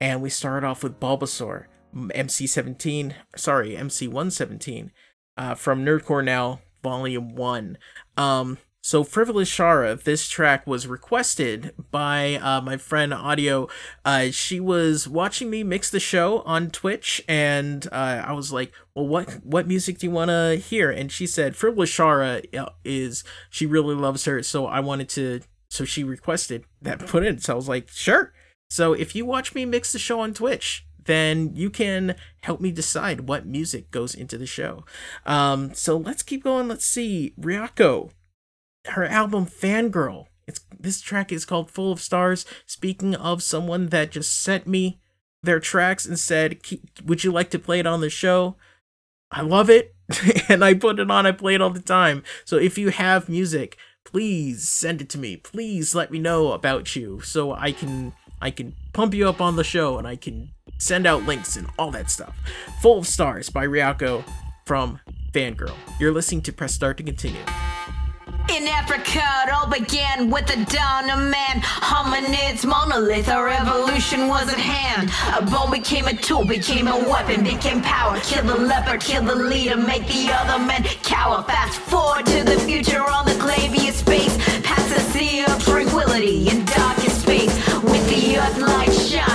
And 0.00 0.22
we 0.22 0.30
started 0.30 0.66
off 0.66 0.82
with 0.82 0.98
Bulbasaur, 0.98 1.66
MC17, 1.94 3.12
sorry, 3.36 3.72
MC117, 3.72 4.90
uh, 5.36 5.54
from 5.54 5.84
Nerdcore 5.84 6.24
Now, 6.24 6.60
Volume 6.82 7.34
1. 7.34 7.78
Um, 8.16 8.58
so, 8.82 9.04
Frivolous 9.04 9.50
Shara, 9.50 10.02
this 10.02 10.26
track 10.26 10.66
was 10.66 10.86
requested 10.86 11.74
by 11.90 12.36
uh, 12.36 12.62
my 12.62 12.78
friend 12.78 13.12
Audio. 13.12 13.68
Uh, 14.06 14.30
she 14.30 14.58
was 14.58 15.06
watching 15.06 15.50
me 15.50 15.62
mix 15.62 15.90
the 15.90 16.00
show 16.00 16.40
on 16.40 16.70
Twitch, 16.70 17.22
and 17.28 17.86
uh, 17.92 18.24
I 18.26 18.32
was 18.32 18.54
like, 18.54 18.72
"Well, 18.94 19.06
what 19.06 19.44
what 19.44 19.68
music 19.68 19.98
do 19.98 20.06
you 20.06 20.10
want 20.10 20.30
to 20.30 20.56
hear?" 20.56 20.90
And 20.90 21.12
she 21.12 21.26
said, 21.26 21.56
"Frivolous 21.56 21.90
Shara 21.90 22.42
uh, 22.56 22.70
is 22.82 23.22
she 23.50 23.66
really 23.66 23.94
loves 23.94 24.24
her." 24.24 24.42
So 24.42 24.64
I 24.64 24.80
wanted 24.80 25.10
to, 25.10 25.40
so 25.68 25.84
she 25.84 26.02
requested 26.02 26.64
that 26.80 27.06
put 27.06 27.22
in. 27.22 27.38
So 27.38 27.52
I 27.52 27.56
was 27.56 27.68
like, 27.68 27.90
"Sure." 27.90 28.32
So 28.70 28.94
if 28.94 29.14
you 29.14 29.26
watch 29.26 29.54
me 29.54 29.66
mix 29.66 29.92
the 29.92 29.98
show 29.98 30.20
on 30.20 30.32
Twitch, 30.32 30.86
then 31.04 31.54
you 31.54 31.70
can 31.70 32.14
help 32.42 32.60
me 32.60 32.70
decide 32.70 33.28
what 33.28 33.46
music 33.46 33.90
goes 33.90 34.14
into 34.14 34.38
the 34.38 34.46
show. 34.46 34.84
Um, 35.26 35.74
so 35.74 35.96
let's 35.96 36.22
keep 36.22 36.44
going. 36.44 36.68
Let's 36.68 36.86
see, 36.86 37.34
Ryako 37.40 38.10
her 38.88 39.04
album 39.04 39.46
Fangirl. 39.46 40.26
It's 40.46 40.60
this 40.78 41.00
track 41.00 41.32
is 41.32 41.44
called 41.44 41.70
Full 41.70 41.92
of 41.92 42.00
Stars. 42.00 42.44
Speaking 42.66 43.14
of 43.14 43.42
someone 43.42 43.88
that 43.88 44.10
just 44.10 44.40
sent 44.40 44.66
me 44.66 45.00
their 45.42 45.60
tracks 45.60 46.06
and 46.06 46.18
said, 46.18 46.60
"Would 47.04 47.24
you 47.24 47.30
like 47.30 47.50
to 47.50 47.58
play 47.58 47.78
it 47.78 47.86
on 47.86 48.00
the 48.00 48.10
show?" 48.10 48.56
I 49.30 49.42
love 49.42 49.70
it, 49.70 49.94
and 50.48 50.64
I 50.64 50.74
put 50.74 50.98
it 50.98 51.10
on. 51.10 51.26
I 51.26 51.32
play 51.32 51.54
it 51.54 51.60
all 51.60 51.70
the 51.70 51.80
time. 51.80 52.24
So 52.44 52.56
if 52.56 52.76
you 52.76 52.88
have 52.90 53.28
music, 53.28 53.76
please 54.04 54.68
send 54.68 55.00
it 55.00 55.08
to 55.10 55.18
me. 55.18 55.36
Please 55.36 55.94
let 55.94 56.10
me 56.10 56.18
know 56.18 56.52
about 56.52 56.96
you 56.96 57.20
so 57.20 57.52
I 57.52 57.72
can 57.72 58.14
I 58.40 58.50
can 58.50 58.74
pump 58.92 59.14
you 59.14 59.28
up 59.28 59.40
on 59.40 59.56
the 59.56 59.64
show 59.64 59.98
and 59.98 60.06
I 60.06 60.16
can 60.16 60.50
send 60.80 61.06
out 61.06 61.24
links 61.24 61.56
and 61.56 61.68
all 61.78 61.90
that 61.92 62.10
stuff. 62.10 62.36
Full 62.80 62.98
of 62.98 63.06
Stars 63.06 63.50
by 63.50 63.66
Ryako 63.66 64.24
from 64.64 64.98
Fangirl. 65.32 65.76
You're 66.00 66.12
listening 66.12 66.42
to 66.42 66.52
Press 66.52 66.74
Start 66.74 66.96
to 66.96 67.02
continue. 67.02 67.42
In 68.48 68.66
Africa, 68.66 69.22
it 69.46 69.52
all 69.52 69.68
began 69.68 70.28
with 70.28 70.46
the 70.46 70.64
dawn 70.74 71.08
of 71.08 71.30
man. 71.30 71.60
Hominids, 71.60 72.66
monolith, 72.66 73.28
our 73.28 73.44
revolution 73.44 74.26
was 74.26 74.48
at 74.48 74.58
hand. 74.58 75.10
A 75.38 75.48
bone 75.48 75.70
became 75.70 76.06
a 76.06 76.16
tool, 76.16 76.44
became 76.44 76.88
a 76.88 76.98
weapon, 77.08 77.44
became 77.44 77.80
power. 77.80 78.18
Kill 78.20 78.44
the 78.44 78.56
leopard, 78.56 79.02
kill 79.02 79.22
the 79.22 79.36
leader, 79.36 79.76
make 79.76 80.04
the 80.08 80.30
other 80.32 80.64
men 80.64 80.82
cower. 81.04 81.44
Fast 81.44 81.78
forward 81.78 82.26
to 82.26 82.42
the 82.42 82.58
future 82.60 83.02
on 83.02 83.24
the 83.24 83.34
Clavius 83.34 83.96
space. 83.96 84.36
Past 84.62 84.88
the 84.94 85.00
sea 85.12 85.44
of 85.44 85.62
tranquility 85.62 86.48
in 86.48 86.64
darkest 86.64 87.20
space. 87.22 87.54
With 87.84 88.08
the 88.08 88.38
earth 88.38 88.58
light 88.58 88.89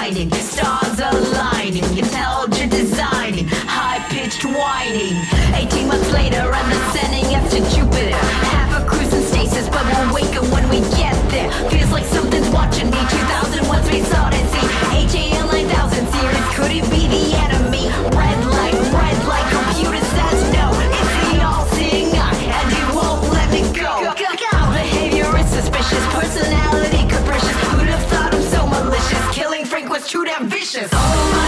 shining, 0.05 0.31
stars 0.33 0.99
aligning, 0.99 1.83
intelligent 1.97 2.71
designing, 2.71 3.47
high 3.47 3.97
pitched 4.09 4.45
whining. 4.45 5.17
18 5.55 5.87
months 5.87 6.11
later, 6.13 6.41
I'm 6.41 6.71
ascending 6.71 7.33
up 7.33 7.49
to 7.49 7.57
Jupiter. 7.75 8.15
Half 8.53 8.83
a 8.83 8.87
cruise 8.87 9.13
in 9.13 9.23
stasis, 9.23 9.67
but 9.69 9.83
we'll 9.85 10.13
wake 10.13 10.35
up 10.35 10.45
when 10.53 10.67
we 10.69 10.79
get 10.95 11.15
there. 11.31 11.49
Feels 11.71 11.91
like 11.91 12.05
something's 12.05 12.49
watching 12.49 12.91
me. 12.91 12.97
2001 12.97 13.83
Space 13.83 14.13
Odyssey. 14.13 14.65
HAL 14.93 15.47
9000 15.47 16.07
series. 16.13 16.55
Could 16.55 16.71
it 16.71 16.85
be 16.91 17.07
the 17.07 17.37
enemy? 17.37 17.64
Too 30.15 30.23
damn 30.23 30.47
vicious. 30.47 30.89
Oh 30.93 31.31
my 31.33 31.44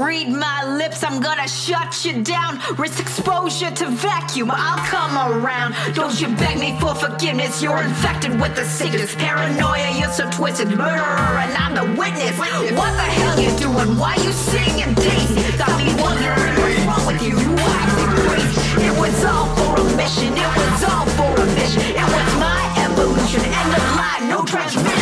Read 0.00 0.30
my 0.30 0.64
lips, 0.64 1.04
I'm 1.04 1.20
gonna 1.20 1.46
shut 1.46 2.06
you 2.06 2.22
down. 2.22 2.58
Risk 2.78 3.00
exposure 3.00 3.70
to 3.70 3.90
vacuum, 3.90 4.50
I'll 4.50 4.78
come 4.86 5.12
around. 5.18 5.74
Don't 5.94 6.18
you 6.18 6.28
beg 6.36 6.58
me 6.58 6.74
for 6.80 6.94
forgiveness, 6.94 7.62
you're 7.62 7.82
infected 7.82 8.40
with 8.40 8.56
the 8.56 8.64
sickness. 8.64 9.14
Paranoia, 9.14 9.92
you're 9.98 10.10
so 10.10 10.30
twisted. 10.30 10.68
Murderer, 10.68 11.36
and 11.44 11.52
I'm 11.52 11.74
the 11.74 11.84
witness. 12.00 12.32
What 12.38 12.92
the 12.96 13.08
hell 13.20 13.38
you 13.38 13.52
doing? 13.58 13.98
Why 13.98 14.14
you 14.24 14.32
singing 14.32 14.94
Daisy? 14.94 15.58
Got 15.58 15.76
me 15.76 15.92
wondering 16.00 16.56
what's 16.56 16.80
wrong 16.88 17.06
with 17.06 17.20
you. 17.20 17.36
You 17.36 17.52
acting 17.60 18.24
crazy. 18.24 18.86
It 18.88 18.98
was 18.98 19.22
all 19.22 19.54
for 19.54 19.82
a 19.82 19.84
mission, 20.00 20.32
it 20.32 20.50
was 20.56 20.82
all 20.88 21.04
for 21.12 21.42
a 21.42 21.46
mission. 21.60 21.82
It 21.92 22.08
was 22.08 22.30
my 22.40 22.62
evolution, 22.88 23.42
end 23.44 23.74
of 23.76 23.84
line, 24.00 24.30
no 24.30 24.46
transmission. 24.46 24.99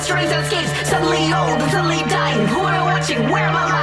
Phenomena, 0.00 0.04
strange 0.04 0.30
escapes. 0.32 0.88
Suddenly 0.88 1.32
old, 1.32 1.60
and 1.60 1.70
suddenly 1.70 2.02
dying. 2.08 2.46
Who 2.48 2.60
am 2.60 2.66
I 2.66 2.82
watching? 2.84 3.22
Where 3.30 3.44
am 3.44 3.56
I 3.56 3.64
lying? 3.64 3.79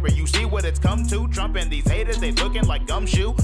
Getting 0.00 0.18
you 0.18 0.26
see 0.26 0.44
what 0.44 0.64
it's 0.64 0.78
come 0.78 1.06
to. 1.06 1.28
Trump 1.28 1.56
and 1.56 1.70
these 1.70 1.88
haters, 1.88 2.18
they 2.18 2.32
looking 2.32 2.66
like 2.66 2.86
gumshoe. 2.86 3.34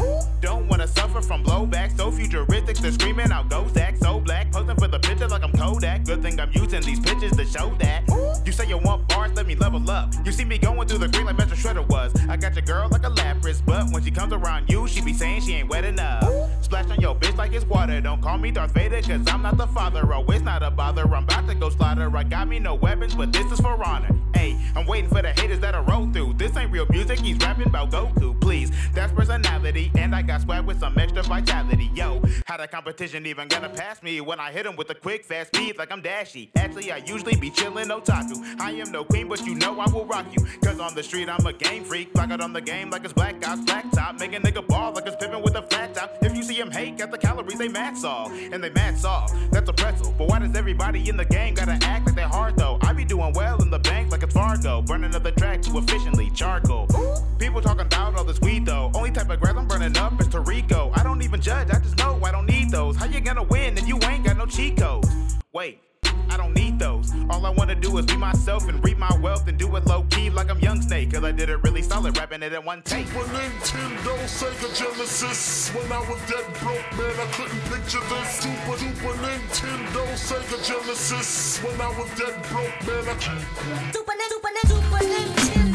Don't 0.40 0.68
wanna 0.68 0.86
suffer 0.86 1.20
from 1.20 1.44
blowback. 1.44 1.96
So 1.96 2.10
futuristic, 2.10 2.76
they're 2.78 2.92
screaming 2.92 3.30
out 3.30 3.48
go 3.48 3.66
Zach. 3.68 3.96
So 3.96 4.20
black, 4.20 4.52
posing 4.52 4.76
for 4.76 4.88
the 4.88 4.98
picture 4.98 5.28
like 5.28 5.42
I'm 5.42 5.52
Kodak. 5.52 6.04
Good 6.04 6.22
thing 6.22 6.38
I'm 6.40 6.50
using 6.52 6.82
these 6.82 7.00
pictures 7.00 7.32
to 7.32 7.44
show 7.44 7.74
that. 7.78 8.04
You 8.44 8.52
say 8.52 8.66
you 8.66 8.78
want 8.78 9.08
bars, 9.08 9.32
let 9.34 9.46
me 9.46 9.54
level 9.54 9.90
up. 9.90 10.12
You 10.24 10.32
see 10.32 10.44
me 10.44 10.58
going 10.58 10.86
through 10.88 10.98
the 10.98 11.08
green 11.08 11.26
like 11.26 11.38
Metro 11.38 11.56
Shredder 11.56 11.86
was. 11.88 12.12
I 12.28 12.36
got 12.36 12.54
your 12.54 12.62
girl 12.62 12.88
like 12.90 13.04
a 13.04 13.10
Lapras, 13.10 13.60
but 13.64 13.90
when 13.90 14.02
she 14.02 14.10
comes 14.10 14.32
around 14.32 14.70
you, 14.70 14.86
she 14.86 15.00
be 15.00 15.12
saying 15.12 15.42
she 15.42 15.54
ain't 15.54 15.68
wet 15.68 15.84
enough. 15.84 16.24
Splash 16.62 16.90
on 16.90 17.00
your 17.00 17.14
bitch 17.14 17.36
like 17.36 17.52
it's 17.52 17.64
water. 17.66 18.00
Don't 18.00 18.22
call 18.22 18.38
me 18.38 18.50
Darth 18.50 18.72
Vader, 18.72 19.02
cause 19.02 19.26
I'm 19.28 19.42
not 19.42 19.56
the 19.56 19.66
father. 19.68 20.02
Oh, 20.12 20.24
it's 20.30 20.44
not 20.44 20.62
a 20.62 20.70
bother. 20.70 21.02
I'm 21.02 21.24
about 21.24 21.48
to 21.48 21.54
go 21.54 21.70
slaughter. 21.70 22.14
I 22.16 22.24
got 22.24 22.48
me 22.48 22.58
no 22.58 22.74
weapons, 22.74 23.14
but 23.14 23.32
this 23.32 23.50
is 23.50 23.60
for 23.60 23.82
honor. 23.84 24.14
Hey, 24.34 24.58
I'm 24.74 24.86
waiting 24.86 25.08
for 25.08 25.22
the 25.22 25.32
haters. 25.32 25.56
This 25.60 25.74
ain't 25.74 25.88
real 26.76 26.86
music, 26.90 27.18
he's 27.20 27.38
rapping 27.38 27.66
about 27.66 27.90
Goku. 27.90 28.38
Please, 28.38 28.70
that's 28.92 29.10
personality, 29.12 29.90
and 29.96 30.14
I 30.14 30.20
got 30.20 30.42
swag 30.42 30.66
with 30.66 30.78
some 30.78 30.98
extra 30.98 31.22
vitality. 31.22 31.85
How 32.56 32.62
the 32.62 32.68
competition 32.68 33.26
even 33.26 33.48
gonna 33.48 33.68
pass 33.68 34.02
me 34.02 34.18
when 34.22 34.40
I 34.40 34.50
hit 34.50 34.64
him 34.64 34.76
with 34.76 34.88
a 34.88 34.94
quick, 34.94 35.26
fast 35.26 35.54
speed 35.54 35.76
like 35.76 35.92
I'm 35.92 36.00
dashy? 36.00 36.50
Actually, 36.56 36.90
I 36.90 37.02
usually 37.04 37.36
be 37.36 37.50
chillin' 37.50 37.88
otaku. 37.88 38.58
I 38.58 38.70
am 38.70 38.90
no 38.90 39.04
queen, 39.04 39.28
but 39.28 39.44
you 39.44 39.56
know 39.56 39.78
I 39.78 39.86
will 39.90 40.06
rock 40.06 40.24
you. 40.34 40.42
Cause 40.64 40.80
on 40.80 40.94
the 40.94 41.02
street, 41.02 41.28
I'm 41.28 41.44
a 41.44 41.52
game 41.52 41.84
freak. 41.84 42.14
Clock 42.14 42.30
out 42.30 42.40
on 42.40 42.54
the 42.54 42.62
game 42.62 42.88
like 42.88 43.04
it's 43.04 43.12
black 43.12 43.40
guys, 43.40 43.60
black 43.60 43.92
top. 43.92 44.18
Make 44.18 44.32
a 44.32 44.40
nigga 44.40 44.66
ball 44.66 44.94
like 44.94 45.04
it's 45.04 45.16
pippin' 45.16 45.42
with 45.42 45.54
a 45.54 45.66
flat 45.66 45.92
top. 45.92 46.16
If 46.22 46.34
you 46.34 46.42
see 46.42 46.54
him 46.54 46.70
hate, 46.70 46.96
got 46.96 47.10
the 47.10 47.18
calories, 47.18 47.58
they 47.58 47.68
max 47.68 48.04
all. 48.04 48.30
And 48.30 48.64
they 48.64 48.70
max 48.70 49.04
off. 49.04 49.30
That's 49.50 49.68
a 49.68 49.74
pretzel. 49.74 50.14
But 50.16 50.28
why 50.28 50.38
does 50.38 50.56
everybody 50.56 51.06
in 51.10 51.18
the 51.18 51.26
game 51.26 51.52
gotta 51.52 51.78
act 51.82 52.06
like 52.06 52.14
they're 52.14 52.26
hard 52.26 52.56
though? 52.56 52.78
I 52.80 52.94
be 52.94 53.04
doing 53.04 53.34
well 53.34 53.60
in 53.60 53.68
the 53.68 53.80
bank 53.80 54.12
like 54.12 54.22
it's 54.22 54.32
Fargo. 54.32 54.80
Burning 54.80 55.14
up 55.14 55.24
the 55.24 55.32
track 55.32 55.60
too 55.60 55.76
efficiently, 55.76 56.30
charcoal. 56.30 56.86
People 57.38 57.60
talking 57.60 57.84
about 57.84 58.16
all 58.16 58.24
this 58.24 58.40
weed 58.40 58.64
though. 58.64 58.90
Only 58.94 59.10
type 59.10 59.28
of 59.28 59.40
grass 59.40 59.56
I'm 59.58 59.68
burning 59.68 59.94
up 59.98 60.18
is 60.22 60.28
Tarico. 60.28 60.75
I 61.26 61.28
even 61.28 61.40
judge, 61.40 61.70
I 61.70 61.80
just 61.80 61.98
know 61.98 62.20
I 62.22 62.30
don't 62.30 62.46
need 62.46 62.70
those. 62.70 62.94
How 62.94 63.06
you 63.06 63.20
gonna 63.20 63.42
win 63.42 63.76
if 63.76 63.88
you 63.88 63.98
ain't 64.04 64.24
got 64.24 64.36
no 64.36 64.46
cheat 64.46 64.76
codes? 64.76 65.08
Wait. 65.52 65.80
I 66.30 66.36
don't 66.36 66.54
need 66.54 66.78
those. 66.78 67.12
All 67.30 67.44
I 67.44 67.50
wanna 67.50 67.74
do 67.74 67.98
is 67.98 68.06
be 68.06 68.16
myself 68.16 68.68
and 68.68 68.82
reap 68.84 68.96
my 68.96 69.10
wealth 69.20 69.48
and 69.48 69.58
do 69.58 69.74
it 69.74 69.86
low 69.86 70.04
key 70.10 70.30
like 70.30 70.50
I'm 70.50 70.60
Young 70.60 70.80
Snake. 70.80 71.12
Cause 71.12 71.24
I 71.24 71.32
did 71.32 71.48
it 71.48 71.60
really 71.64 71.82
solid, 71.82 72.16
rapping 72.16 72.44
it 72.44 72.52
in 72.52 72.64
one 72.64 72.80
take. 72.82 73.08
Super 73.08 73.24
Nintendo, 73.24 74.14
Sega 74.38 74.68
Genesis. 74.78 75.70
When 75.74 75.90
I 75.90 75.98
was 75.98 76.20
dead 76.30 76.46
broke, 76.62 76.92
man, 76.96 77.14
I 77.18 77.26
couldn't 77.32 77.62
picture 77.72 78.04
this. 78.06 78.30
Super, 78.38 78.76
Super 78.78 79.14
Nintendo, 79.26 80.04
Sega 80.14 80.58
Genesis. 80.64 81.58
When 81.64 81.80
I 81.80 81.88
was 81.98 82.08
dead 82.16 82.40
broke, 82.50 82.86
man, 82.86 83.08
I 83.08 83.18
can't. 83.18 83.40
Super, 83.92 84.12
Super, 84.30 84.50
Super 84.68 85.04
Nintendo, 85.04 85.65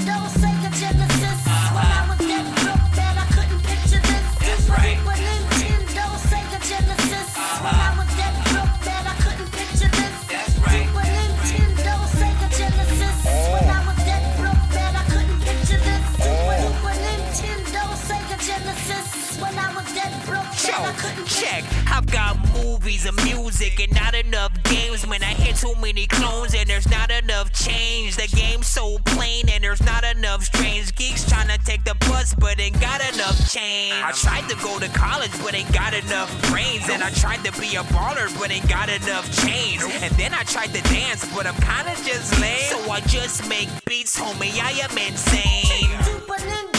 Check, 21.26 21.64
I've 21.88 22.06
got 22.07 22.38
movies 22.53 23.06
and 23.06 23.15
music 23.23 23.80
and 23.80 23.93
not 23.93 24.15
enough 24.15 24.52
games. 24.64 25.06
Man, 25.07 25.22
I 25.23 25.34
hit 25.34 25.56
too 25.56 25.73
many 25.81 26.07
clones 26.07 26.53
and 26.53 26.68
there's 26.68 26.89
not 26.89 27.11
enough 27.11 27.52
change. 27.53 28.15
The 28.15 28.27
game's 28.27 28.68
so 28.68 28.98
plain 29.06 29.49
and 29.49 29.64
there's 29.64 29.81
not 29.84 30.03
enough 30.03 30.43
strange 30.43 30.93
geeks 30.95 31.27
trying 31.27 31.48
to 31.48 31.57
take 31.65 31.84
the 31.84 31.95
bus, 32.02 32.34
but 32.34 32.60
ain't 32.60 32.80
got 32.80 33.02
enough 33.14 33.38
change. 33.52 33.93
I 33.93 34.11
tried 34.11 34.49
to 34.49 34.56
go 34.64 34.80
to 34.80 34.88
college, 34.89 35.31
but 35.43 35.53
ain't 35.53 35.72
got 35.73 35.93
enough 35.93 36.30
brains. 36.49 36.89
And 36.89 37.03
I 37.03 37.10
tried 37.11 37.43
to 37.45 37.52
be 37.60 37.76
a 37.76 37.84
baller, 37.93 38.27
but 38.39 38.52
ain't 38.52 38.68
got 38.68 38.89
enough 38.89 39.26
chains. 39.43 39.84
And 40.02 40.14
then 40.15 40.34
I 40.34 40.43
tried 40.43 40.73
to 40.73 40.81
dance, 40.84 41.26
but 41.34 41.45
I'm 41.45 41.56
kinda 41.56 41.95
just 42.03 42.39
lame. 42.39 42.69
So 42.69 42.91
I 42.91 42.99
just 43.02 43.48
make 43.48 43.69
beats, 43.85 44.19
homie. 44.19 44.60
I 44.61 44.72
am 44.81 44.98
insane. 44.98 46.70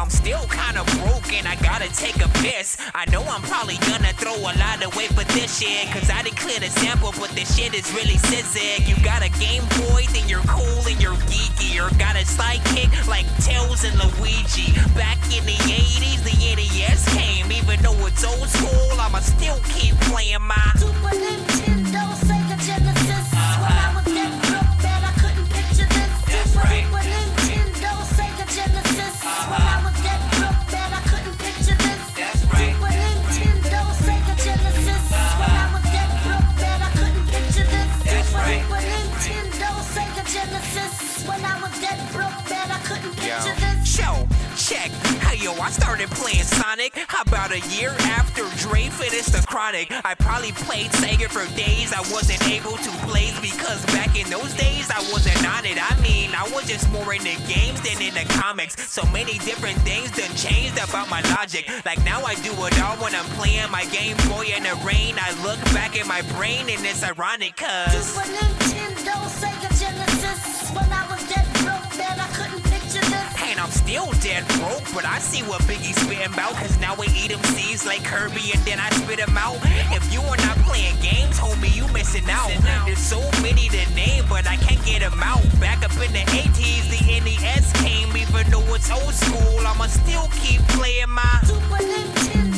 I'm 0.00 0.08
still 0.08 0.46
kinda 0.48 0.82
broke 0.96 1.30
and 1.30 1.46
I 1.46 1.56
gotta 1.56 1.88
take 1.92 2.24
a 2.24 2.28
piss. 2.40 2.78
I 2.94 3.04
know 3.10 3.22
I'm 3.22 3.42
probably 3.42 3.76
gonna 3.84 4.14
throw 4.14 4.34
a 4.34 4.54
lot 4.56 4.82
away 4.82 5.08
for 5.08 5.24
this 5.36 5.58
shit. 5.58 5.90
Cause 5.92 6.08
I 6.08 6.22
clear 6.40 6.58
the 6.58 6.70
sample, 6.80 7.12
but 7.20 7.28
this 7.36 7.54
shit 7.54 7.74
is 7.74 7.92
really 7.92 8.16
sick. 8.16 8.88
You 8.88 8.96
got 9.04 9.22
a 9.22 9.28
Game 9.38 9.62
Boy, 9.76 10.06
then 10.12 10.26
you're 10.26 10.46
cool 10.48 10.82
and 10.88 11.00
you're 11.02 11.20
geeky. 11.28 11.76
Or 11.78 11.90
got 11.98 12.16
a 12.16 12.24
sidekick 12.24 12.90
like 13.08 13.26
Tails 13.44 13.84
and 13.84 13.94
Luigi. 14.00 14.72
Back 14.96 15.18
in 15.36 15.44
the 15.44 15.58
80s, 15.68 16.24
the 16.24 16.34
NES 16.56 17.04
came. 17.14 17.52
Even 17.52 17.78
though 17.82 18.06
it's 18.06 18.24
old 18.24 18.48
school, 18.48 18.98
I'ma 18.98 19.20
still 19.20 19.60
keep 19.68 19.94
playing 20.08 20.42
my 20.42 20.72
Super 20.78 21.12
Nintendo, 21.12 21.79
yo, 45.54 45.62
I 45.62 45.70
started 45.70 46.10
playing 46.10 46.44
Sonic 46.44 46.96
about 47.20 47.52
a 47.52 47.60
year 47.70 47.94
after 48.00 48.42
Dre 48.58 48.88
finished 48.88 49.32
the 49.32 49.44
Chronic. 49.46 49.90
I 50.04 50.14
probably 50.14 50.52
played 50.52 50.90
Sega 50.90 51.28
for 51.28 51.44
days. 51.56 51.92
I 51.92 52.00
wasn't 52.12 52.42
able 52.48 52.76
to 52.76 52.90
blaze 53.06 53.38
because 53.40 53.84
back 53.86 54.18
in 54.18 54.28
those 54.30 54.52
days 54.54 54.90
I 54.90 55.00
wasn't 55.12 55.42
on 55.48 55.64
it. 55.64 55.78
I 55.78 55.98
mean, 56.00 56.30
I 56.34 56.48
was 56.54 56.66
just 56.66 56.90
more 56.90 57.14
into 57.14 57.36
games 57.48 57.80
than 57.82 58.00
in 58.02 58.14
the 58.14 58.26
comics. 58.34 58.76
So 58.88 59.04
many 59.12 59.38
different 59.38 59.78
things 59.82 60.10
done 60.16 60.34
changed 60.36 60.78
about 60.78 61.08
my 61.10 61.22
logic. 61.36 61.68
Like 61.84 62.02
now 62.04 62.22
I 62.22 62.34
do 62.36 62.52
it 62.66 62.80
all 62.80 62.96
when 62.96 63.14
I'm 63.14 63.28
playing 63.36 63.70
my 63.70 63.84
Game 63.86 64.16
Boy 64.28 64.52
in 64.54 64.64
the 64.64 64.74
rain. 64.84 65.16
I 65.18 65.30
look 65.42 65.60
back 65.72 65.98
at 65.98 66.06
my 66.06 66.22
brain 66.36 66.68
and 66.68 66.84
it's 66.84 67.02
ironic 67.02 67.56
cause 67.56 68.14
Super 68.14 68.26
Nintendo, 68.26 69.14
Sega 69.40 69.70
Genesis. 69.80 70.09
Still 73.90 74.12
dead 74.22 74.46
broke, 74.60 74.86
but 74.94 75.04
I 75.04 75.18
see 75.18 75.42
what 75.42 75.60
Biggie's 75.62 75.96
spitting 75.96 76.32
about. 76.32 76.54
Cause 76.54 76.78
now 76.78 76.94
we 76.94 77.06
eat 77.08 77.30
them 77.34 77.42
seeds 77.54 77.84
like 77.84 78.04
Kirby 78.04 78.52
and 78.54 78.62
then 78.62 78.78
I 78.78 78.88
spit 78.90 79.18
them 79.18 79.36
out. 79.36 79.58
If 79.90 80.12
you 80.12 80.20
are 80.20 80.36
not 80.46 80.56
playing 80.62 80.94
games, 81.02 81.38
homie, 81.38 81.74
you 81.74 81.88
missing 81.92 82.28
out. 82.30 82.50
There's 82.86 82.98
so 82.98 83.18
many 83.42 83.68
to 83.68 83.82
name, 83.94 84.24
but 84.28 84.46
I 84.46 84.56
can't 84.56 84.82
get 84.86 85.00
them 85.00 85.20
out. 85.22 85.42
Back 85.58 85.82
up 85.82 85.90
in 85.98 86.12
the 86.12 86.24
80s, 86.30 86.86
the 86.94 87.00
NES 87.18 87.72
came, 87.82 88.16
even 88.16 88.48
though 88.52 88.74
it's 88.74 88.90
old 88.90 89.12
school. 89.12 89.66
I'ma 89.66 89.86
still 89.86 90.28
keep 90.38 90.60
playing 90.78 91.10
my 91.10 91.40
Super 91.42 91.82
Nintendo, 91.82 92.49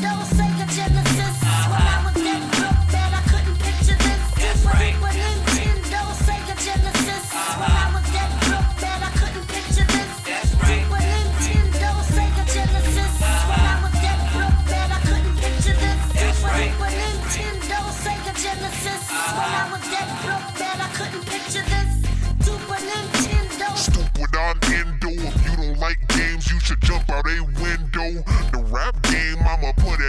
Stupid 24.42 24.66
on 24.66 24.74
endo. 24.74 25.08
If 25.10 25.50
you 25.50 25.56
don't 25.56 25.78
like 25.78 25.98
games, 26.08 26.50
you 26.50 26.58
should 26.60 26.80
jump 26.82 27.08
out 27.10 27.24
a 27.26 27.42
window. 27.42 28.22
The 28.50 28.64
rap 28.70 29.00
game, 29.02 29.38
I'ma 29.38 29.72
put 29.76 30.00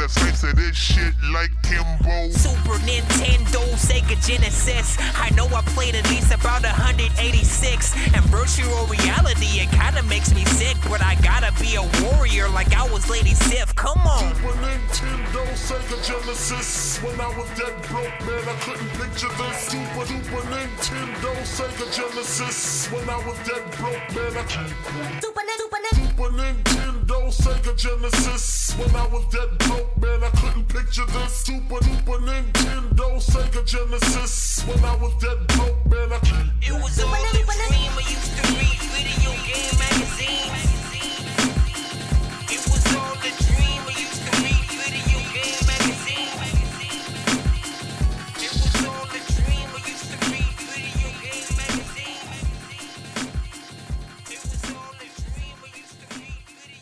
get 0.00 0.06
a 0.06 0.12
slice 0.12 0.42
of 0.44 0.56
this 0.56 0.76
shit 0.76 1.14
like 1.32 1.50
Kimbo. 1.62 2.30
Super 2.30 2.78
Nintendo, 2.88 3.62
Sega 3.76 4.16
Genesis. 4.26 4.96
I 5.16 5.30
know 5.36 5.46
I 5.46 5.62
played 5.74 5.94
at 5.94 6.08
least 6.08 6.32
about 6.32 6.62
186. 6.62 7.94
And 8.14 8.24
virtual 8.26 8.86
reality, 8.86 9.60
it 9.60 9.70
kinda 9.70 10.02
makes 10.04 10.32
me 10.34 10.44
sick. 10.56 10.76
But 10.88 11.02
I 11.02 11.14
gotta 11.16 11.52
be 11.60 11.76
a 11.76 11.84
warrior 12.02 12.48
like 12.48 12.72
I 12.74 12.84
was 12.88 13.08
Lady 13.10 13.34
Sif. 13.34 13.74
Come 13.74 14.00
on. 14.06 14.34
Super 14.34 14.54
Nintendo, 14.64 15.44
Sega 15.66 15.96
Genesis. 16.06 16.98
When 17.02 17.20
I 17.20 17.28
was 17.36 17.48
dead 17.58 17.76
broke, 17.88 18.16
man, 18.26 18.44
I 18.48 18.56
couldn't 18.64 18.90
picture 19.00 19.32
this. 19.40 19.56
Super 19.72 20.06
Super 20.06 20.42
Nintendo, 20.54 21.32
Sega 21.56 21.86
Genesis. 21.96 22.88
When 22.92 23.08
I 23.08 23.18
was 23.26 23.38
dead 23.48 23.64
broke, 23.76 24.06
man, 24.14 24.32
I 24.36 24.44
can't 24.44 24.72
Super 25.20 25.42
Super 25.58 25.78
Super 25.94 26.30
Nintendo, 26.36 26.89
Sega 27.30 27.76
Genesis. 27.76 28.74
When 28.76 28.94
I 28.96 29.06
was 29.06 29.24
dead 29.26 29.56
broke, 29.58 29.96
man, 30.02 30.24
I 30.24 30.30
couldn't 30.30 30.68
picture 30.68 31.06
this. 31.06 31.32
Super 31.36 31.82
Super 31.84 32.18
Nintendo, 32.18 33.18
Sega 33.22 33.64
Genesis. 33.64 34.64
When 34.66 34.84
I 34.84 34.96
was 34.96 35.14
dead 35.22 35.46
broke, 35.48 35.86
man, 35.86 36.12
I. 36.12 36.18
It 36.62 36.72
was 36.72 36.98
all 37.02 37.14
a 37.14 37.30
dream. 37.30 37.46
I 37.48 38.04
used 38.08 38.36
to 38.36 38.42
read 38.58 38.80
video 38.94 39.32
game 39.46 39.99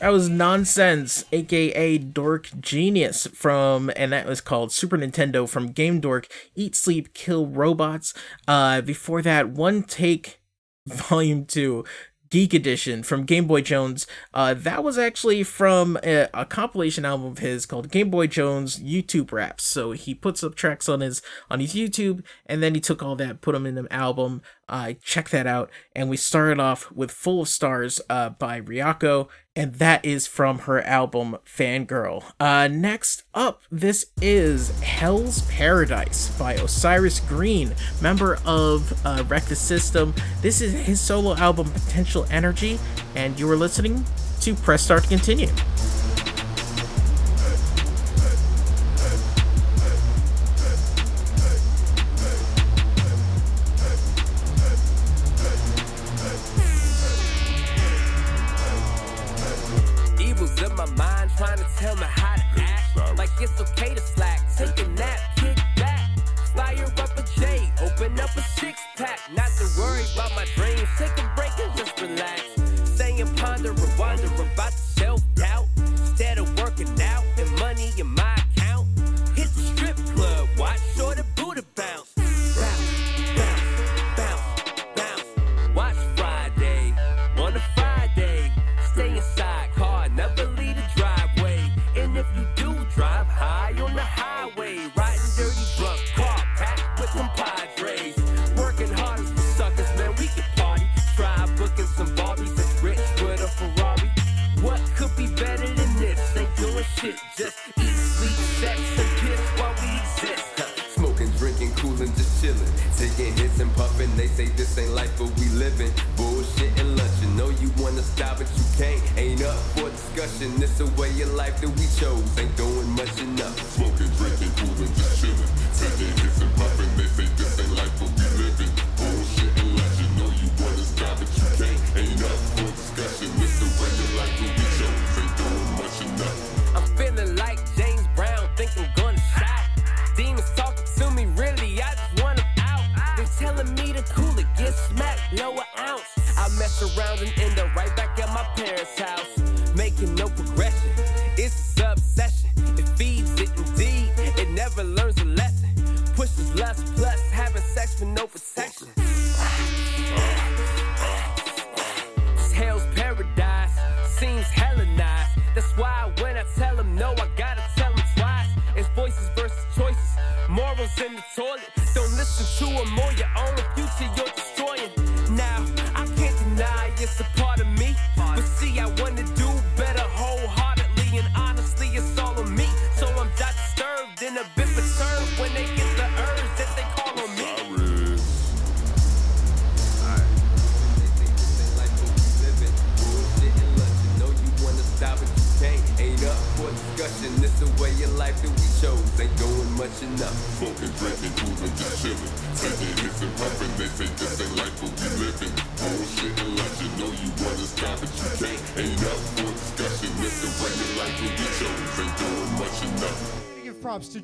That 0.01 0.11
was 0.11 0.29
Nonsense, 0.29 1.25
aka 1.33 1.99
Dork 1.99 2.51
Genius, 2.61 3.27
from, 3.27 3.91
and 3.97 4.13
that 4.13 4.27
was 4.27 4.41
called 4.41 4.71
Super 4.71 4.97
Nintendo 4.97 5.49
from 5.49 5.73
Game 5.73 5.99
Dork 5.99 6.29
Eat, 6.55 6.77
Sleep, 6.77 7.13
Kill 7.15 7.49
Robots. 7.49 8.15
Uh, 8.47 8.81
before 8.81 9.23
that, 9.23 9.49
One 9.49 9.83
Take 9.83 10.41
Volume 10.87 11.47
2. 11.47 11.85
Geek 12.31 12.53
Edition 12.53 13.03
from 13.03 13.25
Game 13.25 13.47
Boy 13.47 13.63
Jones. 13.63 14.07
Uh, 14.35 14.55
that 14.55 14.85
was 14.85 14.99
actually 14.99 15.43
from 15.43 15.99
a, 16.05 16.29
a 16.35 16.45
compilation 16.45 17.05
album 17.05 17.27
of 17.27 17.39
his 17.39 17.65
called 17.65 17.91
Game 17.91 18.11
Boy 18.11 18.27
Jones 18.27 18.79
YouTube 18.79 19.33
Raps. 19.33 19.65
So 19.65 19.93
he 19.93 20.15
puts 20.15 20.45
up 20.45 20.55
tracks 20.55 20.89
on 20.89 21.01
his 21.01 21.23
on 21.51 21.61
his 21.61 21.75
YouTube, 21.75 22.23
and 22.47 22.63
then 22.63 22.75
he 22.75 22.81
took 22.81 23.03
all 23.03 23.17
that, 23.17 23.41
put 23.41 23.53
them 23.53 23.67
in 23.67 23.79
an 23.79 23.89
album. 23.91 24.43
Uh, 24.69 24.93
check 25.03 25.31
that 25.31 25.47
out. 25.47 25.71
And 25.95 26.11
we 26.11 26.17
started 26.17 26.61
off 26.61 26.93
with 26.93 27.11
Full 27.11 27.43
of 27.43 27.49
Stars 27.49 28.01
uh, 28.11 28.31
by 28.31 28.61
Ryako, 28.61 29.29
and 29.57 29.75
that 29.75 30.05
is 30.05 30.27
from 30.27 30.61
her 30.61 30.81
album 30.83 31.39
Fangirl. 31.45 32.25
Uh, 32.39 32.69
next 32.69 33.25
up, 33.35 33.63
this 33.71 34.07
is 34.21 34.79
Hell's 34.81 35.43
Paradise 35.51 36.37
by 36.39 36.55
Osiris 36.55 37.21
Green, 37.21 37.75
member 38.01 38.39
of 38.45 39.07
uh, 39.07 39.25
Wreck 39.27 39.45
the 39.45 39.57
System. 39.57 40.15
This 40.43 40.61
is 40.61 40.73
his 40.73 41.01
solo 41.01 41.35
album 41.37 41.71
Potential 41.71 42.27
Energy, 42.31 42.79
and 43.17 43.39
you 43.39 43.51
are 43.51 43.57
listening 43.57 44.05
to 44.41 44.55
Press 44.55 44.83
Start 44.83 45.05
to 45.05 45.09
Continue. 45.09 45.49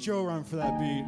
Joe 0.05 0.25
Run 0.25 0.45
for 0.45 0.57
that 0.57 0.79
beat. 0.79 1.07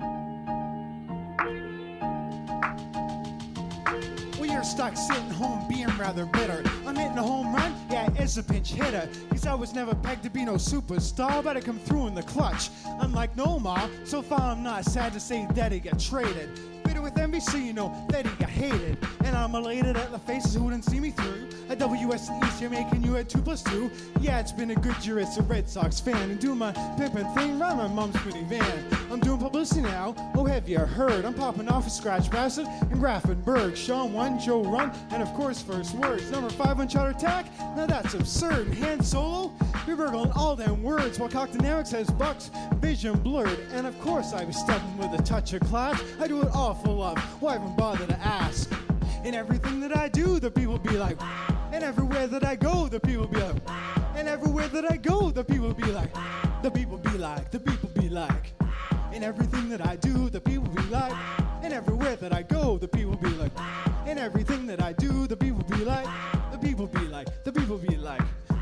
Well, 4.41 4.51
you're 4.51 4.65
stuck 4.65 4.97
sitting 4.97 5.29
home 5.29 5.69
being 5.69 5.95
rather 5.99 6.25
bitter. 6.25 6.63
I'm 6.87 6.97
hitting 6.97 7.19
a 7.19 7.23
home 7.23 7.55
run, 7.55 7.75
yeah, 7.91 8.09
it's 8.17 8.39
a 8.39 8.43
pinch 8.43 8.73
hitter. 8.73 9.07
Cause 9.29 9.47
I 9.47 9.53
was 9.53 9.75
never 9.75 9.95
pegged 9.95 10.23
to 10.23 10.31
be 10.31 10.47
no 10.47 10.55
superstar, 10.55 11.45
but 11.45 11.59
I 11.59 11.61
come 11.61 11.79
through 11.79 12.07
in 12.07 12.15
the 12.15 12.23
clutch. 12.23 12.71
Unlike 13.01 13.37
Nomar, 13.37 13.91
so 14.07 14.23
far 14.23 14.41
I'm 14.41 14.63
not 14.63 14.87
sad 14.87 15.13
to 15.13 15.21
say 15.21 15.47
that 15.51 15.73
he 15.73 15.81
got 15.81 16.01
traded. 16.01 16.59
Bitter 16.83 17.03
with 17.03 17.17
NBC, 17.17 17.67
you 17.67 17.75
know 17.75 17.95
that 18.09 18.25
he 18.25 18.35
got 18.37 18.49
hated. 18.49 18.97
And 19.27 19.37
I'm 19.37 19.55
elated 19.55 19.99
at 19.99 20.11
the 20.11 20.19
faces 20.21 20.55
who 20.55 20.71
didn't 20.71 20.87
see 20.87 21.01
me 21.01 21.11
through. 21.11 21.36
A 21.77 21.79
WS 21.79 22.31
and 22.31 22.43
East 22.45 22.59
here 22.59 22.71
making 22.71 23.03
you 23.03 23.17
at 23.17 23.29
2 23.29 23.43
plus 23.43 23.63
2. 23.65 23.91
Yeah, 24.21 24.41
it's 24.41 24.53
been 24.53 24.71
a 24.71 24.75
good 24.75 25.05
year 25.05 25.19
as 25.19 25.37
a 25.37 25.43
Red 25.43 25.69
Sox 25.69 26.01
fan. 26.01 26.31
And 26.31 26.41
doing 26.41 26.57
my 26.57 26.73
pimpin' 26.73 27.35
thing 27.35 27.59
round 27.59 27.77
my 27.77 27.87
mom's 27.87 28.17
pretty 28.17 28.45
van. 28.45 28.87
I'm 29.11 29.21
doing 29.21 29.39
publicity 29.39 29.83
now, 29.83 30.15
oh 30.35 30.47
have 30.47 30.69
you 30.69 30.79
heard? 30.79 31.27
I'm 31.27 31.35
popping 31.35 31.69
off 31.69 31.87
a 31.87 31.91
scratch 31.91 32.31
bastard 32.31 32.67
in 32.91 32.99
Grafenberg. 32.99 33.77
Sean 33.77 34.15
1, 34.15 34.41
Joe 34.41 34.65
Run, 34.65 34.91
and 35.11 35.23
of 35.23 35.29
course 35.35 35.61
first 35.61 35.95
words. 35.97 36.31
Number 36.31 36.49
5 36.49 36.81
on 36.81 36.89
Charter 36.89 37.17
Attack? 37.17 37.47
Now 37.77 37.85
that's 37.85 38.15
absurd. 38.15 38.73
Han 38.75 39.03
Solo? 39.03 39.53
We're 39.87 39.97
burgling 39.97 40.33
all 40.33 40.57
them 40.57 40.83
words 40.83 41.19
while 41.19 41.29
Cockdynamics 41.29 41.93
has 41.93 42.09
bucks, 42.09 42.51
vision 42.77 43.19
blurred. 43.21 43.59
And 43.73 43.87
of 43.87 44.01
course 44.01 44.33
I 44.33 44.45
was 44.45 44.57
stepping 44.57 44.97
with 44.97 45.13
a 45.21 45.23
touch 45.23 45.53
of 45.53 45.61
class. 45.63 46.03
I 46.21 46.27
do 46.27 46.41
it 46.41 46.49
all 46.55 46.75
for 46.75 46.89
love, 46.89 47.19
why 47.43 47.57
even 47.57 47.77
bother 47.77 48.07
to 48.07 48.19
ask? 48.21 48.73
In 49.25 49.35
everything 49.35 49.81
that 49.81 49.95
I 49.95 50.09
do, 50.09 50.39
the 50.39 50.51
people 50.51 50.79
be 50.79 50.97
like, 50.97 51.19
and 51.77 51.85
everywhere 51.85 52.27
that 52.27 52.43
I 52.43 52.57
go, 52.57 52.89
the 52.89 52.99
people 52.99 53.27
be 53.27 53.39
like, 53.39 53.57
and 54.15 54.27
everywhere 54.27 54.67
that 54.69 54.91
I 54.91 54.97
go, 54.97 55.31
the 55.31 55.45
people 55.45 55.75
be 55.75 55.85
like, 55.85 56.11
the 56.63 56.71
people 56.71 56.97
be 56.97 57.19
like, 57.19 57.51
the 57.51 57.61
people 57.61 57.91
be 57.91 58.09
like. 58.09 58.55
In 59.13 59.23
everything 59.23 59.69
that 59.69 59.87
I 59.87 59.97
do, 59.97 60.31
the 60.31 60.41
people 60.41 60.69
be 60.69 60.83
like, 60.85 61.13
and 61.63 61.75
everywhere 61.75 62.17
that 62.17 62.33
I 62.33 62.43
go, 62.43 62.79
the 62.79 62.89
people 62.89 63.15
be 63.17 63.29
like, 63.29 63.53
in 64.07 64.17
everything 64.17 64.67
that 64.69 64.83
I 64.83 64.95
do, 64.95 65.27
the 65.27 65.37
people 65.37 65.65
be 65.65 65.85
like, 65.85 66.09
the 66.51 66.59
people 66.59 66.87
be 66.87 67.07
like, 67.09 67.29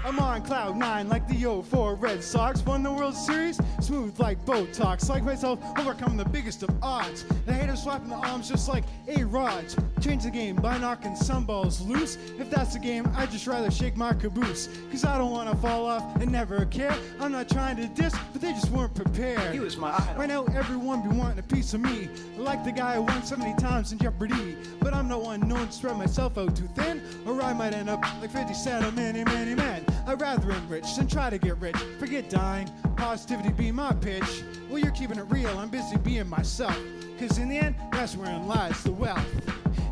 I'm 0.04 0.18
on 0.18 0.42
cloud 0.42 0.76
nine 0.76 1.08
like 1.08 1.26
the 1.28 1.62
04 1.62 1.94
Red 1.94 2.22
Sox. 2.22 2.64
Won 2.66 2.82
the 2.82 2.92
World 2.92 3.14
Series, 3.14 3.58
smooth 3.80 4.20
like 4.20 4.44
Botox. 4.44 5.08
Like 5.08 5.22
myself, 5.22 5.58
overcome 5.78 6.18
the 6.18 6.26
biggest 6.26 6.62
of 6.62 6.68
odds. 6.82 7.24
The 7.46 7.54
haters 7.54 7.82
swapping 7.82 8.10
the 8.10 8.16
arms 8.16 8.50
just 8.50 8.68
like 8.68 8.84
A 9.08 9.24
Rods. 9.24 9.76
Change 10.02 10.24
the 10.24 10.30
game 10.30 10.56
by 10.56 10.76
knocking 10.76 11.16
some 11.16 11.46
balls 11.46 11.80
loose. 11.80 12.18
If 12.38 12.50
that's 12.50 12.74
the 12.74 12.80
game, 12.80 13.10
I'd 13.16 13.30
just 13.30 13.46
rather 13.46 13.70
shake 13.70 13.96
my 13.96 14.12
caboose. 14.12 14.68
Cause 14.90 15.06
I 15.06 15.16
don't 15.16 15.30
wanna 15.30 15.56
fall 15.56 15.86
off 15.86 16.16
and 16.20 16.30
never 16.30 16.66
care. 16.66 16.94
I'm 17.18 17.32
not 17.32 17.48
trying 17.48 17.76
to 17.76 17.86
diss, 17.86 18.14
but 18.30 18.42
they 18.42 18.52
just 18.52 18.70
weren't 18.70 18.94
prepared. 18.94 19.54
He 19.54 19.60
was 19.60 19.78
my 19.78 19.94
idol. 19.94 20.14
Right 20.16 20.28
now, 20.28 20.44
everyone 20.54 21.00
be 21.00 21.16
wanting 21.16 21.38
a 21.38 21.42
piece 21.42 21.72
of 21.72 21.80
me. 21.80 22.10
Like 22.36 22.62
the 22.62 22.72
guy 22.72 22.96
who 22.96 23.02
won 23.02 23.24
so 23.24 23.36
many 23.36 23.56
times 23.58 23.90
in 23.90 23.98
Jeopardy. 23.98 24.58
But 24.80 24.92
I'm 24.92 25.08
one 25.08 25.48
known 25.48 25.68
to 25.68 25.72
spread 25.72 25.96
myself 25.96 26.36
out 26.36 26.54
too 26.54 26.68
thin, 26.74 27.00
or 27.24 27.40
I 27.40 27.54
might 27.54 27.72
end 27.72 27.88
up 27.88 28.02
like 28.20 28.30
50 28.30 28.52
Cent 28.52 28.84
or 28.84 28.92
many, 28.92 29.24
many 29.24 29.54
men. 29.54 29.84
I'd 30.06 30.20
rather 30.20 30.52
enrich 30.52 30.96
than 30.96 31.08
try 31.08 31.30
to 31.30 31.38
get 31.38 31.56
rich. 31.58 31.76
Forget 31.98 32.28
dying, 32.28 32.70
positivity 32.96 33.50
be 33.50 33.72
my 33.72 33.92
pitch. 33.94 34.42
Well, 34.68 34.78
you're 34.78 34.92
keeping 34.92 35.18
it 35.18 35.24
real, 35.30 35.56
I'm 35.58 35.70
busy 35.70 35.96
being 35.96 36.28
myself. 36.28 36.78
Cause 37.18 37.38
in 37.38 37.48
the 37.48 37.56
end, 37.56 37.76
that's 37.92 38.16
wherein 38.16 38.46
lies 38.46 38.82
the 38.82 38.92
wealth. 38.92 39.26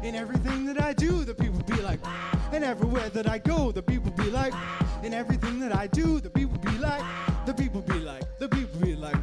In 0.02 0.14
everything 0.14 0.66
that 0.66 0.80
I 0.80 0.92
do, 0.92 1.24
the 1.24 1.34
people 1.34 1.60
be 1.62 1.80
like, 1.80 2.00
and 2.52 2.62
everywhere 2.62 3.08
that 3.10 3.28
I 3.28 3.38
go, 3.38 3.72
the 3.72 3.82
people 3.82 4.10
be 4.10 4.30
like, 4.30 4.52
in 5.02 5.14
everything 5.14 5.58
that 5.60 5.74
I 5.74 5.86
do, 5.86 6.20
the 6.20 6.28
people 6.28 6.58
be 6.58 6.76
like, 6.78 7.02
the 7.46 7.54
people 7.54 7.80
be 7.80 8.00
like, 8.00 8.24
the 8.38 8.48
people 8.48 8.80
be 8.80 8.94
like, 8.94 9.16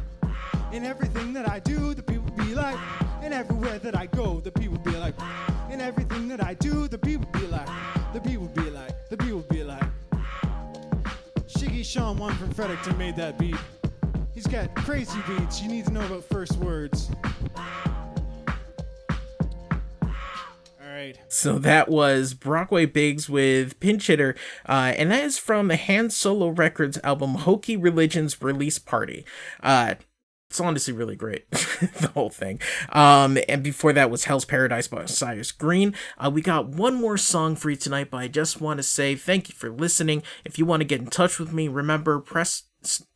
in 0.72 0.84
everything 0.84 1.32
that 1.34 1.48
I 1.48 1.60
do, 1.60 1.94
the 1.94 2.02
people 2.02 2.30
be 2.32 2.54
like, 2.54 2.78
and 3.22 3.32
everywhere 3.32 3.78
that 3.78 3.96
I 3.96 4.06
go, 4.06 4.40
the 4.40 4.50
people 4.50 4.78
be 4.78 4.96
like, 4.96 5.14
in 5.70 5.80
everything 5.80 6.26
that 6.28 6.42
I 6.42 6.54
do, 6.54 6.88
the 6.88 6.98
people 6.98 7.29
Sean 11.90 12.16
one 12.18 12.32
from 12.36 12.52
Fredericton 12.52 12.96
made 12.96 13.16
that 13.16 13.36
beat. 13.36 13.56
He's 14.32 14.46
got 14.46 14.72
crazy 14.76 15.18
beats. 15.26 15.60
You 15.60 15.68
need 15.68 15.86
to 15.86 15.92
know 15.92 16.06
about 16.06 16.22
first 16.22 16.56
words. 16.58 17.10
All 20.00 20.12
right. 20.80 21.18
So 21.26 21.58
that 21.58 21.88
was 21.88 22.34
Brockway 22.34 22.86
Biggs 22.86 23.28
with 23.28 23.80
Pinch 23.80 24.06
Hitter, 24.06 24.36
uh, 24.68 24.92
and 24.96 25.10
that 25.10 25.24
is 25.24 25.36
from 25.36 25.66
the 25.66 25.76
Han 25.76 26.10
Solo 26.10 26.50
Records 26.50 26.96
album 27.02 27.34
Hokey 27.34 27.76
Religion's 27.76 28.40
release 28.40 28.78
party. 28.78 29.24
Uh, 29.60 29.96
it's 30.50 30.60
honestly 30.60 30.92
really 30.92 31.14
great, 31.14 31.48
the 31.52 32.10
whole 32.12 32.28
thing. 32.28 32.60
Um, 32.88 33.38
and 33.48 33.62
before 33.62 33.92
that 33.92 34.10
was 34.10 34.24
Hell's 34.24 34.44
Paradise 34.44 34.88
by 34.88 35.04
Cyrus 35.04 35.52
Green. 35.52 35.94
Uh, 36.18 36.28
we 36.28 36.42
got 36.42 36.66
one 36.68 36.94
more 36.94 37.16
song 37.16 37.54
for 37.54 37.70
you 37.70 37.76
tonight, 37.76 38.10
but 38.10 38.16
I 38.16 38.26
just 38.26 38.60
want 38.60 38.78
to 38.78 38.82
say 38.82 39.14
thank 39.14 39.48
you 39.48 39.54
for 39.54 39.70
listening. 39.70 40.24
If 40.44 40.58
you 40.58 40.66
want 40.66 40.80
to 40.80 40.84
get 40.84 41.00
in 41.00 41.06
touch 41.06 41.38
with 41.38 41.52
me, 41.52 41.68
remember 41.68 42.18
press 42.18 42.64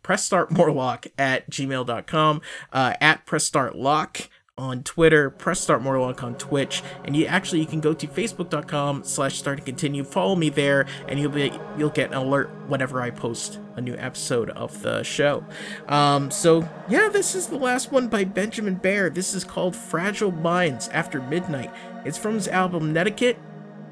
press 0.05 0.25
start 0.25 0.53
morlock 0.53 1.09
at 1.19 1.51
gmail.com, 1.51 2.41
uh, 2.73 2.95
at 3.01 3.27
press 3.27 3.45
start 3.45 3.75
lock 3.75 4.29
on 4.57 4.85
Twitter, 4.85 5.31
press 5.31 5.61
start 5.61 5.83
morlock 5.83 6.23
on 6.23 6.37
Twitch, 6.37 6.83
and 7.05 7.17
you 7.17 7.27
actually 7.27 7.61
you 7.61 7.67
can 7.67 7.81
go 7.81 7.93
to 7.93 8.07
facebook.com 8.07 9.03
slash 9.03 9.37
start 9.37 9.59
and 9.59 9.67
continue, 9.67 10.05
follow 10.05 10.37
me 10.37 10.49
there, 10.49 10.87
and 11.09 11.19
you'll 11.19 11.33
be 11.33 11.53
you'll 11.77 11.91
get 11.91 12.11
an 12.11 12.17
alert 12.17 12.51
whenever 12.69 13.03
I 13.03 13.11
post 13.11 13.59
a 13.77 13.81
new 13.81 13.97
episode 13.97 14.51
of 14.51 14.83
the 14.83 15.03
show. 15.03 15.45
Um, 15.89 16.31
so 16.31 16.69
yeah, 16.89 17.09
this 17.09 17.35
is 17.35 17.49
the 17.49 17.57
last 17.57 17.91
one 17.91 18.09
by 18.09 18.25
Benjamin 18.25 18.77
Bear. 18.77 19.11
This 19.11 19.35
is 19.35 19.43
called 19.43 19.75
Fragile 19.75 20.33
Minds 20.33 20.89
After 20.89 21.21
Midnight. 21.21 21.73
It's 22.05 22.19
from 22.19 22.35
his 22.35 22.47
album 22.49 22.93
Netiquette. 22.93 23.39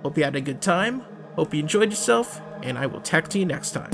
Hope 0.02 0.16
you 0.16 0.24
had 0.24 0.36
a 0.36 0.40
good 0.40 0.62
time. 0.62 1.02
Hope 1.34 1.54
you 1.54 1.60
enjoyed 1.60 1.90
yourself, 1.90 2.40
and 2.62 2.78
I 2.78 2.86
will 2.86 3.00
talk 3.00 3.28
to 3.28 3.38
you 3.38 3.46
next 3.46 3.72
time. 3.72 3.90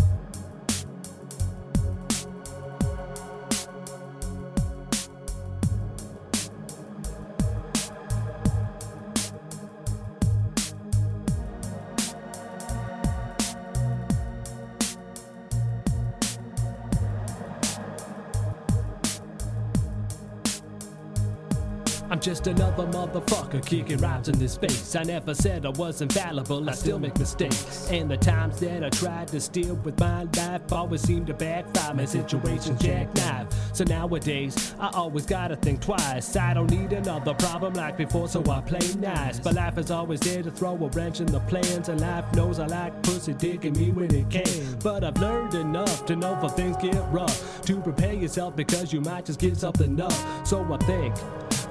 Just 22.29 22.47
another 22.47 22.87
motherfucker 22.89 23.65
kicking 23.65 23.97
rhymes 23.97 24.29
in 24.29 24.39
this 24.39 24.53
space. 24.53 24.95
I 24.95 25.03
never 25.03 25.33
said 25.33 25.65
I 25.65 25.71
was 25.71 26.03
infallible, 26.03 26.69
I 26.69 26.75
still 26.75 26.99
make 26.99 27.19
mistakes. 27.19 27.89
And 27.91 28.11
the 28.11 28.19
times 28.19 28.61
that 28.61 28.85
I 28.85 28.91
tried 28.91 29.29
to 29.29 29.41
steal 29.41 29.77
with 29.77 29.99
my 29.99 30.25
life 30.37 30.71
always 30.71 31.01
seem 31.01 31.25
to 31.25 31.33
backfire. 31.33 31.95
My 31.95 32.05
situation's 32.05 32.83
jackknife. 32.83 33.47
So 33.73 33.85
nowadays, 33.85 34.75
I 34.79 34.91
always 34.93 35.25
gotta 35.25 35.57
think 35.57 35.81
twice. 35.81 36.37
I 36.37 36.53
don't 36.53 36.71
need 36.71 36.93
another 36.93 37.33
problem 37.33 37.73
like 37.73 37.97
before, 37.97 38.29
so 38.29 38.45
I 38.51 38.61
play 38.61 38.87
nice. 38.99 39.41
But 39.41 39.55
life 39.55 39.79
is 39.79 39.91
always 39.91 40.21
there 40.21 40.43
to 40.43 40.51
throw 40.51 40.75
a 40.75 40.89
wrench 40.89 41.21
in 41.21 41.27
the 41.29 41.41
plans, 41.41 41.89
and 41.89 41.99
life 41.99 42.31
knows 42.35 42.59
I 42.59 42.67
like 42.67 43.03
pussy 43.05 43.33
digging 43.33 43.73
me 43.73 43.91
when 43.91 44.15
it 44.15 44.29
can. 44.29 44.79
But 44.85 45.03
I've 45.03 45.17
learned 45.17 45.55
enough 45.55 46.05
to 46.05 46.15
know 46.15 46.39
if 46.43 46.53
things 46.53 46.77
get 46.77 47.03
rough. 47.11 47.63
To 47.63 47.81
prepare 47.81 48.13
yourself 48.13 48.55
because 48.55 48.93
you 48.93 49.01
might 49.01 49.25
just 49.25 49.41
get 49.41 49.57
something 49.57 49.99
up. 49.99 50.47
So 50.47 50.63
I 50.71 50.77
think 50.85 51.15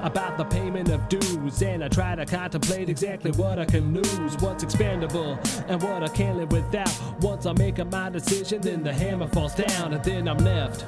about 0.02 0.38
the 0.38 0.46
payment 0.46 0.90
of 0.90 1.08
dues 1.10 1.62
and 1.62 1.84
I 1.84 1.88
try 1.88 2.16
to 2.16 2.26
contemplate 2.26 2.90
exactly 2.90 3.32
what 3.32 3.60
I 3.60 3.66
can 3.66 3.94
lose, 3.94 4.38
what's 4.38 4.64
expendable, 4.64 5.40
and 5.68 5.82
what 5.82 6.04
I 6.04 6.08
can't 6.08 6.38
live 6.38 6.52
without. 6.52 6.92
Once 7.22 7.46
I 7.46 7.54
make 7.54 7.80
up 7.80 7.92
my 7.92 8.10
decision, 8.10 8.62
then 8.62 8.84
the 8.84 8.94
hammer 8.94 9.28
falls 9.28 9.56
down 9.56 9.94
and 9.94 10.04
then 10.04 10.28
I'm 10.28 10.38
left 10.38 10.86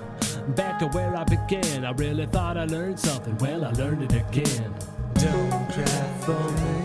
back 0.56 0.80
to 0.80 0.88
where 0.88 1.16
I 1.16 1.24
began. 1.24 1.86
I 1.86 1.92
really 1.92 2.26
thought 2.26 2.58
I 2.58 2.66
learned 2.66 3.00
something, 3.00 3.38
well, 3.38 3.66
I 3.66 3.72
learned 3.72 4.04
it 4.04 4.14
again. 4.14 4.74
Don't 5.16 5.72
cry 5.72 6.14
for 6.22 6.52
me. 6.52 6.79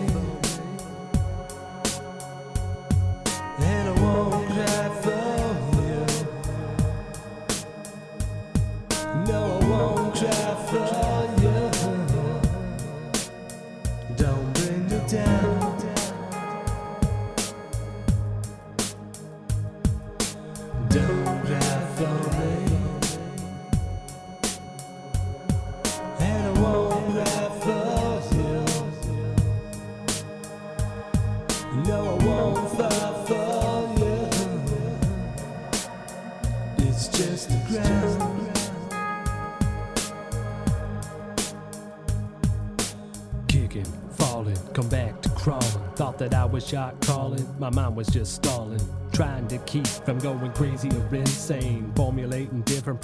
Was 48.05 48.13
just 48.13 48.35
stalling. 48.35 48.79
Trying 49.11 49.47
to 49.47 49.57
keep 49.59 49.87
from 49.87 50.19
going 50.19 50.51
crazy 50.53 50.89
or 50.89 51.15
insane. 51.15 51.91
Different 51.95 52.24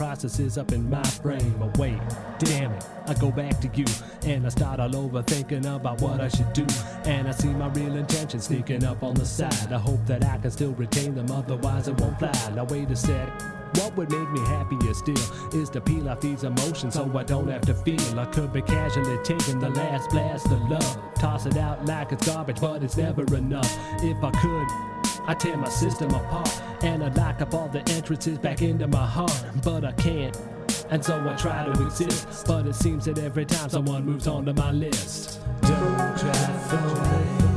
processes 0.01 0.57
up 0.57 0.71
in 0.71 0.89
my 0.89 1.07
brain. 1.21 1.53
But 1.59 1.77
wait, 1.77 2.01
damn 2.39 2.71
it, 2.71 2.83
I 3.05 3.13
go 3.13 3.29
back 3.29 3.61
to 3.61 3.69
you. 3.75 3.85
And 4.23 4.47
I 4.47 4.49
start 4.49 4.79
all 4.79 4.95
over 4.95 5.21
thinking 5.21 5.63
about 5.67 6.01
what 6.01 6.19
I 6.19 6.27
should 6.27 6.51
do. 6.53 6.65
And 7.05 7.27
I 7.27 7.31
see 7.31 7.49
my 7.49 7.67
real 7.67 7.95
intentions 7.95 8.45
sneaking 8.45 8.83
up 8.83 9.03
on 9.03 9.13
the 9.13 9.25
side. 9.25 9.71
I 9.71 9.77
hope 9.77 10.03
that 10.07 10.25
I 10.25 10.39
can 10.39 10.49
still 10.49 10.71
retain 10.71 11.13
them, 11.13 11.29
otherwise 11.29 11.87
it 11.87 12.01
won't 12.01 12.17
fly. 12.17 12.31
Now 12.55 12.63
wait 12.63 12.89
a 12.89 12.95
sec. 12.95 13.29
What 13.75 13.95
would 13.95 14.09
make 14.09 14.31
me 14.31 14.39
happier 14.39 14.93
still 14.95 15.61
is 15.61 15.69
to 15.69 15.79
peel 15.79 16.09
off 16.09 16.19
these 16.19 16.43
emotions 16.43 16.95
so 16.95 17.03
I 17.15 17.21
don't 17.21 17.47
have 17.49 17.61
to 17.67 17.75
feel. 17.75 18.19
I 18.19 18.25
could 18.25 18.51
be 18.51 18.63
casually 18.63 19.19
taking 19.23 19.59
the 19.59 19.69
last 19.69 20.09
blast 20.09 20.47
of 20.47 20.67
love. 20.67 21.13
Toss 21.13 21.45
it 21.45 21.57
out 21.57 21.85
like 21.85 22.11
it's 22.11 22.25
garbage, 22.25 22.59
but 22.59 22.81
it's 22.81 22.97
never 22.97 23.23
enough. 23.35 23.71
If 24.01 24.17
I 24.23 24.31
could, 24.31 24.67
I 25.27 25.33
tear 25.35 25.55
my 25.57 25.69
system 25.69 26.13
apart 26.13 26.49
and 26.83 27.03
I 27.03 27.09
lock 27.09 27.41
up 27.41 27.53
all 27.53 27.67
the 27.67 27.87
entrances 27.91 28.37
back 28.37 28.61
into 28.61 28.87
my 28.87 29.05
heart, 29.05 29.43
but 29.63 29.85
I 29.85 29.91
can't. 29.93 30.35
And 30.89 31.03
so 31.03 31.25
I 31.29 31.35
try 31.35 31.63
to 31.65 31.71
exist, 31.85 32.45
but 32.47 32.65
it 32.67 32.75
seems 32.75 33.05
that 33.05 33.17
every 33.19 33.45
time 33.45 33.69
someone 33.69 34.05
moves 34.05 34.27
onto 34.27 34.53
my 34.53 34.71
list, 34.71 35.39
Don't 35.61 36.17
cry 36.17 36.33
for 36.69 37.50